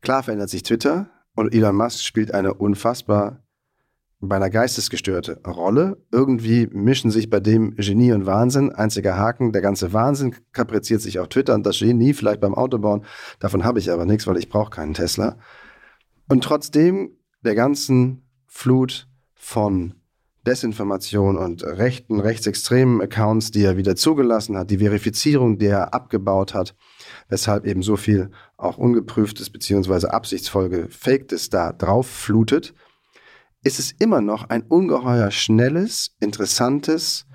klar 0.00 0.22
verändert 0.22 0.50
sich 0.50 0.62
Twitter 0.62 1.10
und 1.34 1.54
Elon 1.54 1.76
Musk 1.76 2.04
spielt 2.04 2.32
eine 2.32 2.54
unfassbar 2.54 3.44
beinahe 4.28 4.50
geistesgestörte 4.50 5.40
Rolle. 5.46 5.98
Irgendwie 6.10 6.68
mischen 6.72 7.10
sich 7.10 7.30
bei 7.30 7.40
dem 7.40 7.74
Genie 7.76 8.12
und 8.12 8.26
Wahnsinn. 8.26 8.72
Einziger 8.72 9.16
Haken, 9.16 9.52
der 9.52 9.62
ganze 9.62 9.92
Wahnsinn 9.92 10.34
kapriziert 10.52 11.00
sich 11.00 11.18
auf 11.18 11.28
Twitter 11.28 11.54
und 11.54 11.64
das 11.66 11.78
Genie 11.78 12.14
vielleicht 12.14 12.40
beim 12.40 12.54
Autobauen. 12.54 13.04
Davon 13.38 13.64
habe 13.64 13.78
ich 13.78 13.90
aber 13.90 14.06
nichts, 14.06 14.26
weil 14.26 14.38
ich 14.38 14.48
brauche 14.48 14.70
keinen 14.70 14.94
Tesla. 14.94 15.36
Und 16.28 16.44
trotzdem 16.44 17.10
der 17.42 17.54
ganzen 17.54 18.22
Flut 18.46 19.08
von 19.34 19.94
Desinformation 20.46 21.36
und 21.36 21.64
rechten, 21.64 22.20
rechtsextremen 22.20 23.00
Accounts, 23.00 23.50
die 23.50 23.64
er 23.64 23.76
wieder 23.76 23.96
zugelassen 23.96 24.56
hat, 24.56 24.70
die 24.70 24.78
Verifizierung, 24.78 25.58
die 25.58 25.66
er 25.66 25.94
abgebaut 25.94 26.54
hat, 26.54 26.74
weshalb 27.28 27.66
eben 27.66 27.82
so 27.82 27.96
viel 27.96 28.30
auch 28.56 28.76
ungeprüftes 28.78 29.50
bzw. 29.50 30.08
absichtsvoll 30.08 30.68
gefaktes 30.68 31.50
da 31.50 31.72
drauf 31.72 32.06
flutet, 32.06 32.74
ist 33.62 33.78
es 33.78 33.92
immer 33.92 34.20
noch 34.20 34.50
ein 34.50 34.62
ungeheuer 34.62 35.30
schnelles, 35.30 36.14
interessantes, 36.20 37.26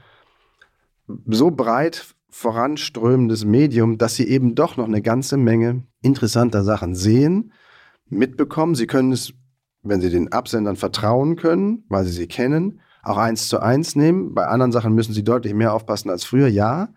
so 1.26 1.50
breit 1.50 2.16
voranströmendes 2.30 3.44
Medium, 3.44 3.98
dass 3.98 4.16
sie 4.16 4.28
eben 4.28 4.54
doch 4.54 4.78
noch 4.78 4.88
eine 4.88 5.02
ganze 5.02 5.38
Menge 5.38 5.84
interessanter 6.02 6.64
Sachen 6.64 6.94
sehen, 6.94 7.52
mitbekommen. 8.08 8.76
Sie 8.76 8.88
können 8.88 9.12
es, 9.12 9.34
wenn 9.82 10.02
sie 10.02 10.10
den 10.10 10.32
Absendern 10.32 10.76
vertrauen 10.76 11.36
können, 11.36 11.86
weil 11.90 12.06
sie 12.06 12.12
sie 12.12 12.28
kennen, 12.28 12.82
auch 13.04 13.18
eins 13.18 13.48
zu 13.48 13.60
eins 13.60 13.96
nehmen. 13.96 14.34
Bei 14.34 14.48
anderen 14.48 14.72
Sachen 14.72 14.94
müssen 14.94 15.14
sie 15.14 15.24
deutlich 15.24 15.54
mehr 15.54 15.74
aufpassen 15.74 16.10
als 16.10 16.24
früher, 16.24 16.48
ja. 16.48 16.90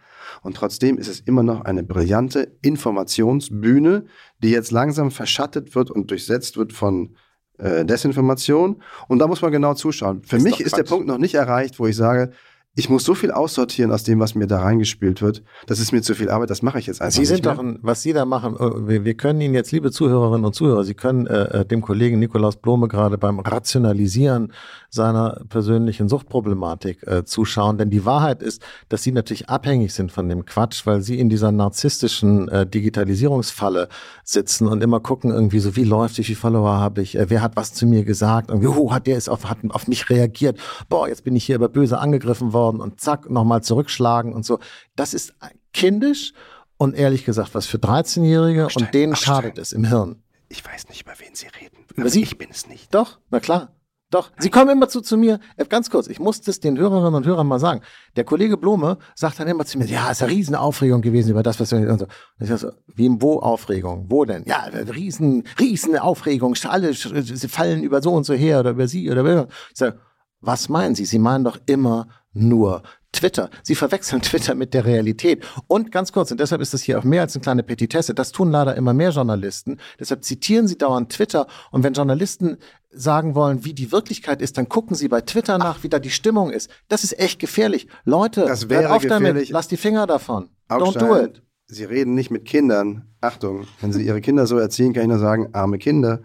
Und 0.42 0.56
trotzdem 0.56 0.98
ist 0.98 1.08
es 1.08 1.20
immer 1.20 1.42
noch 1.42 1.62
eine 1.62 1.82
brillante 1.82 2.56
Informationsbühne, 2.62 4.06
die 4.42 4.50
jetzt 4.50 4.70
langsam 4.70 5.10
verschattet 5.10 5.74
wird 5.74 5.90
und 5.90 6.10
durchsetzt 6.10 6.56
wird 6.56 6.72
von 6.72 7.16
äh, 7.58 7.84
Desinformation. 7.84 8.82
Und 9.08 9.18
da 9.18 9.26
muss 9.26 9.42
man 9.42 9.52
genau 9.52 9.74
zuschauen. 9.74 10.22
Für 10.24 10.36
ist 10.36 10.42
mich 10.42 10.60
ist 10.60 10.76
der 10.76 10.84
Punkt 10.84 11.06
noch 11.06 11.18
nicht 11.18 11.34
erreicht, 11.34 11.78
wo 11.78 11.86
ich 11.86 11.96
sage, 11.96 12.32
ich 12.74 12.88
muss 12.88 13.04
so 13.04 13.14
viel 13.14 13.30
aussortieren 13.30 13.92
aus 13.92 14.02
dem, 14.02 14.18
was 14.18 14.34
mir 14.34 14.46
da 14.46 14.60
reingespielt 14.60 15.20
wird. 15.20 15.42
Das 15.66 15.78
ist 15.78 15.92
mir 15.92 16.00
zu 16.00 16.14
viel 16.14 16.30
Arbeit, 16.30 16.48
das 16.48 16.62
mache 16.62 16.78
ich 16.78 16.86
jetzt 16.86 17.02
einfach 17.02 17.14
Sie 17.14 17.26
sind 17.26 17.44
doch, 17.44 17.58
ein, 17.58 17.78
was 17.82 18.00
Sie 18.00 18.14
da 18.14 18.24
machen, 18.24 18.56
äh, 18.56 18.88
wir, 18.88 19.04
wir, 19.04 19.14
können 19.14 19.42
Ihnen 19.42 19.52
jetzt, 19.52 19.72
liebe 19.72 19.90
Zuhörerinnen 19.90 20.46
und 20.46 20.54
Zuhörer, 20.54 20.82
Sie 20.84 20.94
können 20.94 21.26
äh, 21.26 21.60
äh, 21.60 21.64
dem 21.66 21.82
Kollegen 21.82 22.18
Nikolaus 22.18 22.56
Blome 22.56 22.88
gerade 22.88 23.18
beim 23.18 23.40
Rationalisieren 23.40 24.54
seiner 24.88 25.42
persönlichen 25.50 26.08
Suchtproblematik 26.08 27.06
äh, 27.06 27.24
zuschauen. 27.24 27.76
Denn 27.76 27.90
die 27.90 28.06
Wahrheit 28.06 28.42
ist, 28.42 28.62
dass 28.88 29.02
Sie 29.02 29.12
natürlich 29.12 29.50
abhängig 29.50 29.92
sind 29.92 30.10
von 30.10 30.30
dem 30.30 30.46
Quatsch, 30.46 30.86
weil 30.86 31.02
Sie 31.02 31.18
in 31.18 31.28
dieser 31.28 31.52
narzisstischen 31.52 32.48
äh, 32.48 32.66
Digitalisierungsfalle 32.66 33.88
sitzen 34.24 34.66
und 34.66 34.82
immer 34.82 35.00
gucken 35.00 35.30
irgendwie 35.30 35.58
so, 35.58 35.76
wie 35.76 35.84
läuft, 35.84 36.16
wie 36.16 36.24
viele 36.24 36.38
Follower 36.38 36.78
habe 36.78 37.02
ich, 37.02 37.18
äh, 37.18 37.28
wer 37.28 37.42
hat 37.42 37.54
was 37.54 37.74
zu 37.74 37.84
mir 37.86 38.04
gesagt, 38.04 38.48
irgendwie, 38.48 38.68
oh, 38.68 38.92
hat 38.92 39.06
der 39.06 39.18
ist 39.18 39.28
auf, 39.28 39.44
hat 39.44 39.58
auf 39.68 39.88
mich 39.88 40.08
reagiert, 40.08 40.58
boah, 40.88 41.06
jetzt 41.06 41.24
bin 41.24 41.36
ich 41.36 41.44
hier 41.44 41.56
aber 41.56 41.68
böse 41.68 41.98
angegriffen 41.98 42.54
worden 42.54 42.61
worden 42.62 42.80
und 42.80 43.00
zack, 43.00 43.28
nochmal 43.28 43.62
zurückschlagen 43.62 44.32
und 44.32 44.46
so. 44.46 44.60
Das 44.96 45.14
ist 45.14 45.34
kindisch 45.72 46.32
und 46.76 46.94
ehrlich 46.94 47.24
gesagt, 47.24 47.54
was 47.54 47.66
für 47.66 47.78
13-Jährige 47.78 48.68
und 48.74 48.94
denen 48.94 49.16
schadet 49.16 49.58
es 49.58 49.72
im 49.72 49.84
Hirn. 49.84 50.22
Ich 50.48 50.64
weiß 50.64 50.88
nicht, 50.88 51.02
über 51.02 51.12
wen 51.18 51.34
Sie 51.34 51.46
reden. 51.46 51.78
Über 51.94 52.08
Sie? 52.08 52.22
Ich 52.22 52.38
bin 52.38 52.50
es 52.50 52.68
nicht. 52.68 52.94
Doch, 52.94 53.18
na 53.30 53.40
klar. 53.40 53.72
Doch, 54.12 54.30
Sie 54.38 54.50
kommen 54.50 54.68
immer 54.68 54.88
zu, 54.90 55.00
zu 55.00 55.16
mir, 55.16 55.40
äh, 55.56 55.64
ganz 55.64 55.88
kurz, 55.88 56.06
ich 56.06 56.20
muss 56.20 56.42
das 56.42 56.60
den 56.60 56.76
Hörerinnen 56.76 57.14
und 57.14 57.24
Hörern 57.24 57.46
mal 57.46 57.58
sagen. 57.58 57.80
Der 58.14 58.24
Kollege 58.24 58.58
Blome 58.58 58.98
sagt 59.14 59.40
dann 59.40 59.48
immer 59.48 59.64
zu 59.64 59.78
mir, 59.78 59.86
ja, 59.86 60.10
es 60.10 60.18
ist 60.18 60.22
eine 60.22 60.32
riesen 60.32 60.54
Aufregung 60.54 61.00
gewesen 61.00 61.30
über 61.30 61.42
das, 61.42 61.58
was 61.58 61.72
wir, 61.72 61.78
und 61.90 61.98
so. 61.98 62.06
Und 62.38 62.50
ich 62.50 62.60
so, 62.60 62.72
wie, 62.94 63.08
wo 63.22 63.38
Aufregung? 63.38 64.04
Wo 64.10 64.26
denn? 64.26 64.44
Ja, 64.44 64.64
riesen, 64.94 65.44
riesen 65.58 65.96
Aufregung, 65.96 66.54
alle 66.64 66.92
sie 66.92 67.48
fallen 67.48 67.82
über 67.82 68.02
so 68.02 68.12
und 68.12 68.24
so 68.24 68.34
her 68.34 68.60
oder 68.60 68.72
über 68.72 68.86
Sie 68.86 69.10
oder, 69.10 69.48
ich 69.70 69.78
sage, 69.78 69.98
was 70.42 70.68
meinen 70.68 70.94
Sie? 70.94 71.06
Sie 71.06 71.18
meinen 71.18 71.44
doch 71.44 71.58
immer 71.64 72.08
nur 72.32 72.82
Twitter. 73.12 73.50
Sie 73.62 73.74
verwechseln 73.74 74.22
Twitter 74.22 74.54
mit 74.54 74.74
der 74.74 74.84
Realität. 74.84 75.44
Und 75.66 75.92
ganz 75.92 76.12
kurz, 76.12 76.30
und 76.30 76.40
deshalb 76.40 76.60
ist 76.62 76.74
das 76.74 76.82
hier 76.82 76.98
auch 76.98 77.04
mehr 77.04 77.22
als 77.22 77.34
eine 77.34 77.42
kleine 77.42 77.62
Petitesse, 77.62 78.14
das 78.14 78.32
tun 78.32 78.50
leider 78.50 78.74
immer 78.74 78.94
mehr 78.94 79.10
Journalisten. 79.10 79.78
Deshalb 80.00 80.24
zitieren 80.24 80.66
sie 80.66 80.78
dauernd 80.78 81.12
Twitter. 81.12 81.46
Und 81.70 81.82
wenn 81.82 81.92
Journalisten 81.92 82.56
sagen 82.90 83.34
wollen, 83.34 83.64
wie 83.64 83.74
die 83.74 83.92
Wirklichkeit 83.92 84.42
ist, 84.42 84.58
dann 84.58 84.68
gucken 84.68 84.96
sie 84.96 85.08
bei 85.08 85.20
Twitter 85.20 85.58
nach, 85.58 85.82
wie 85.82 85.88
da 85.88 85.98
die 85.98 86.10
Stimmung 86.10 86.50
ist. 86.50 86.70
Das 86.88 87.04
ist 87.04 87.18
echt 87.18 87.38
gefährlich. 87.38 87.88
Leute, 88.04 88.44
das 88.46 88.68
wäre 88.68 88.92
auf 88.92 89.02
gefährlich. 89.02 89.28
damit, 89.28 89.48
lass 89.50 89.68
die 89.68 89.76
Finger 89.76 90.06
davon. 90.06 90.48
Augstein, 90.68 91.02
Don't 91.02 91.06
do 91.06 91.24
it. 91.24 91.42
Sie 91.66 91.84
reden 91.84 92.14
nicht 92.14 92.30
mit 92.30 92.44
Kindern. 92.44 93.06
Achtung, 93.20 93.66
wenn 93.80 93.92
Sie 93.92 94.04
Ihre 94.04 94.20
Kinder 94.20 94.46
so 94.46 94.58
erziehen, 94.58 94.92
kann 94.92 95.04
ich 95.04 95.08
nur 95.08 95.18
sagen, 95.18 95.48
arme 95.52 95.78
Kinder. 95.78 96.22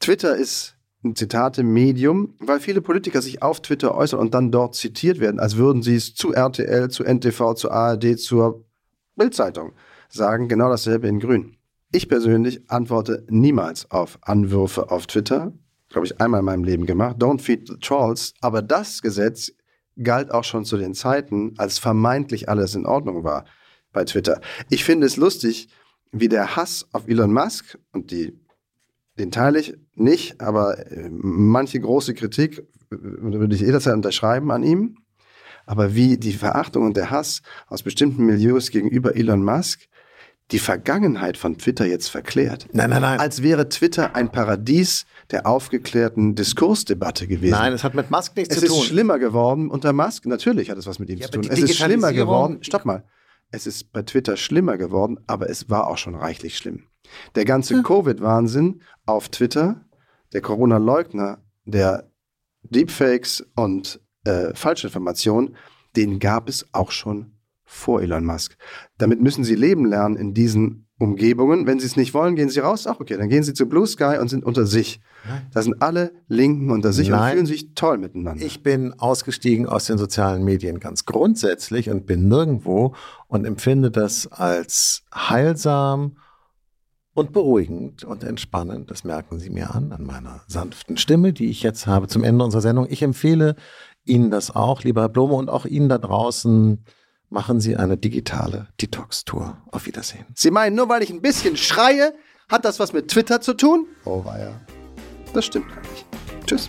Twitter 0.00 0.36
ist 0.36 0.71
ein 1.04 1.16
Zitate-Medium, 1.16 2.34
weil 2.38 2.60
viele 2.60 2.80
Politiker 2.80 3.20
sich 3.22 3.42
auf 3.42 3.60
Twitter 3.60 3.94
äußern 3.94 4.20
und 4.20 4.34
dann 4.34 4.52
dort 4.52 4.74
zitiert 4.74 5.20
werden, 5.20 5.40
als 5.40 5.56
würden 5.56 5.82
sie 5.82 5.96
es 5.96 6.14
zu 6.14 6.32
RTL, 6.32 6.90
zu 6.90 7.04
NTV, 7.04 7.54
zu 7.54 7.70
ARD, 7.70 8.18
zur 8.18 8.64
Bildzeitung 9.16 9.72
sagen, 10.08 10.48
genau 10.48 10.68
dasselbe 10.68 11.08
in 11.08 11.20
Grün. 11.20 11.56
Ich 11.90 12.08
persönlich 12.08 12.70
antworte 12.70 13.26
niemals 13.28 13.90
auf 13.90 14.18
Anwürfe 14.22 14.90
auf 14.90 15.06
Twitter. 15.06 15.52
Glaube 15.88 16.06
ich, 16.06 16.20
einmal 16.20 16.40
in 16.40 16.46
meinem 16.46 16.64
Leben 16.64 16.86
gemacht. 16.86 17.16
Don't 17.18 17.40
feed 17.40 17.68
the 17.68 17.76
trolls. 17.78 18.32
Aber 18.40 18.62
das 18.62 19.02
Gesetz 19.02 19.52
galt 20.02 20.30
auch 20.30 20.44
schon 20.44 20.64
zu 20.64 20.78
den 20.78 20.94
Zeiten, 20.94 21.54
als 21.58 21.78
vermeintlich 21.78 22.48
alles 22.48 22.74
in 22.74 22.86
Ordnung 22.86 23.24
war 23.24 23.44
bei 23.92 24.04
Twitter. 24.04 24.40
Ich 24.70 24.84
finde 24.84 25.06
es 25.06 25.16
lustig, 25.16 25.68
wie 26.12 26.28
der 26.28 26.56
Hass 26.56 26.86
auf 26.92 27.08
Elon 27.08 27.32
Musk 27.32 27.78
und 27.92 28.10
die 28.10 28.38
den 29.18 29.30
teile 29.30 29.60
ich 29.60 29.74
nicht, 29.94 30.40
aber 30.40 30.78
äh, 30.90 31.08
manche 31.10 31.78
große 31.80 32.14
Kritik 32.14 32.62
würde 32.90 33.54
ich 33.54 33.60
jederzeit 33.60 33.94
unterschreiben 33.94 34.50
an 34.50 34.62
ihm. 34.62 34.96
aber 35.66 35.94
wie 35.94 36.16
die 36.18 36.32
Verachtung 36.32 36.84
und 36.86 36.96
der 36.96 37.10
Hass 37.10 37.40
aus 37.68 37.82
bestimmten 37.82 38.24
Milieus 38.26 38.70
gegenüber 38.70 39.14
Elon 39.16 39.44
Musk 39.44 39.80
die 40.50 40.58
Vergangenheit 40.58 41.38
von 41.38 41.56
Twitter 41.56 41.86
jetzt 41.86 42.08
verklärt. 42.08 42.66
Nein, 42.72 42.90
nein, 42.90 43.00
nein. 43.00 43.20
Als 43.20 43.42
wäre 43.42 43.68
Twitter 43.70 44.14
ein 44.16 44.30
Paradies 44.30 45.06
der 45.30 45.46
aufgeklärten 45.46 46.34
Diskursdebatte 46.34 47.26
gewesen. 47.26 47.52
Nein, 47.52 47.72
es 47.72 47.84
hat 47.84 47.94
mit 47.94 48.10
Musk 48.10 48.36
nichts 48.36 48.54
es 48.54 48.60
zu 48.60 48.66
ist 48.66 48.72
tun. 48.74 48.82
schlimmer 48.84 49.18
geworden 49.18 49.70
unter 49.70 49.92
Musk. 49.94 50.26
Natürlich 50.26 50.68
hat 50.68 50.76
es 50.76 50.86
was 50.86 50.98
mit 50.98 51.08
ihm 51.08 51.18
Ja, 51.18 51.26
zu 51.30 51.40
tun. 51.40 51.48
Es 51.50 51.58
ist 51.60 51.76
schlimmer 51.78 52.12
geworden. 52.12 52.58
Stopp 52.62 52.84
mal. 52.84 53.04
Es 53.50 53.66
ist 53.66 53.92
bei 53.92 54.02
Twitter 54.02 54.36
schlimmer 54.36 54.76
geworden, 54.76 55.20
aber 55.26 55.48
es 55.48 55.70
war 55.70 55.86
auch 55.86 55.96
schon 55.96 56.14
reichlich 56.16 56.56
schlimm. 56.58 56.82
Der 57.34 57.44
ganze 57.44 57.82
Covid-Wahnsinn 57.82 58.82
auf 59.06 59.28
Twitter, 59.28 59.84
der 60.32 60.40
Corona-Leugner, 60.40 61.38
der 61.64 62.10
Deepfakes 62.62 63.46
und 63.54 64.00
äh, 64.24 64.54
Falschinformationen, 64.54 65.56
den 65.96 66.18
gab 66.18 66.48
es 66.48 66.66
auch 66.72 66.90
schon 66.90 67.32
vor 67.64 68.02
Elon 68.02 68.24
Musk. 68.24 68.56
Damit 68.98 69.20
müssen 69.20 69.44
sie 69.44 69.54
leben 69.54 69.86
lernen 69.86 70.16
in 70.16 70.34
diesen 70.34 70.86
Umgebungen. 70.98 71.66
Wenn 71.66 71.80
sie 71.80 71.86
es 71.86 71.96
nicht 71.96 72.14
wollen, 72.14 72.36
gehen 72.36 72.48
sie 72.48 72.60
raus. 72.60 72.86
Ach, 72.86 73.00
okay, 73.00 73.16
dann 73.16 73.28
gehen 73.28 73.42
sie 73.42 73.54
zu 73.54 73.66
Blue 73.66 73.86
Sky 73.86 74.18
und 74.20 74.28
sind 74.28 74.44
unter 74.44 74.66
sich. 74.66 75.00
Da 75.52 75.62
sind 75.62 75.82
alle 75.82 76.12
Linken 76.28 76.70
unter 76.70 76.92
sich 76.92 77.10
und 77.10 77.18
Nein. 77.18 77.34
fühlen 77.34 77.46
sich 77.46 77.74
toll 77.74 77.98
miteinander. 77.98 78.44
Ich 78.44 78.62
bin 78.62 78.92
ausgestiegen 78.98 79.66
aus 79.66 79.86
den 79.86 79.98
sozialen 79.98 80.44
Medien 80.44 80.80
ganz 80.80 81.04
grundsätzlich 81.04 81.90
und 81.90 82.06
bin 82.06 82.28
nirgendwo 82.28 82.94
und 83.26 83.44
empfinde 83.44 83.90
das 83.90 84.30
als 84.30 85.02
heilsam 85.14 86.16
und 87.14 87.32
beruhigend 87.32 88.04
und 88.04 88.24
entspannend. 88.24 88.90
Das 88.90 89.04
merken 89.04 89.38
Sie 89.38 89.50
mir 89.50 89.74
an, 89.74 89.92
an 89.92 90.04
meiner 90.04 90.42
sanften 90.46 90.96
Stimme, 90.96 91.32
die 91.32 91.50
ich 91.50 91.62
jetzt 91.62 91.86
habe 91.86 92.08
zum 92.08 92.24
Ende 92.24 92.44
unserer 92.44 92.62
Sendung. 92.62 92.86
Ich 92.88 93.02
empfehle 93.02 93.56
Ihnen 94.04 94.30
das 94.30 94.54
auch, 94.54 94.82
lieber 94.82 95.02
Herr 95.02 95.08
Blome, 95.08 95.34
und 95.34 95.48
auch 95.48 95.64
Ihnen 95.66 95.88
da 95.88 95.98
draußen. 95.98 96.84
Machen 97.28 97.60
Sie 97.60 97.76
eine 97.76 97.96
digitale 97.96 98.68
Detox-Tour. 98.80 99.56
Auf 99.70 99.86
Wiedersehen. 99.86 100.26
Sie 100.34 100.50
meinen, 100.50 100.76
nur 100.76 100.88
weil 100.88 101.02
ich 101.02 101.10
ein 101.10 101.22
bisschen 101.22 101.56
schreie, 101.56 102.12
hat 102.48 102.64
das 102.64 102.78
was 102.78 102.92
mit 102.92 103.08
Twitter 103.08 103.40
zu 103.40 103.54
tun? 103.54 103.86
Oh, 104.04 104.24
weia. 104.24 104.60
Das 105.32 105.46
stimmt 105.46 105.68
gar 105.68 105.80
nicht. 105.80 106.04
Tschüss. 106.46 106.68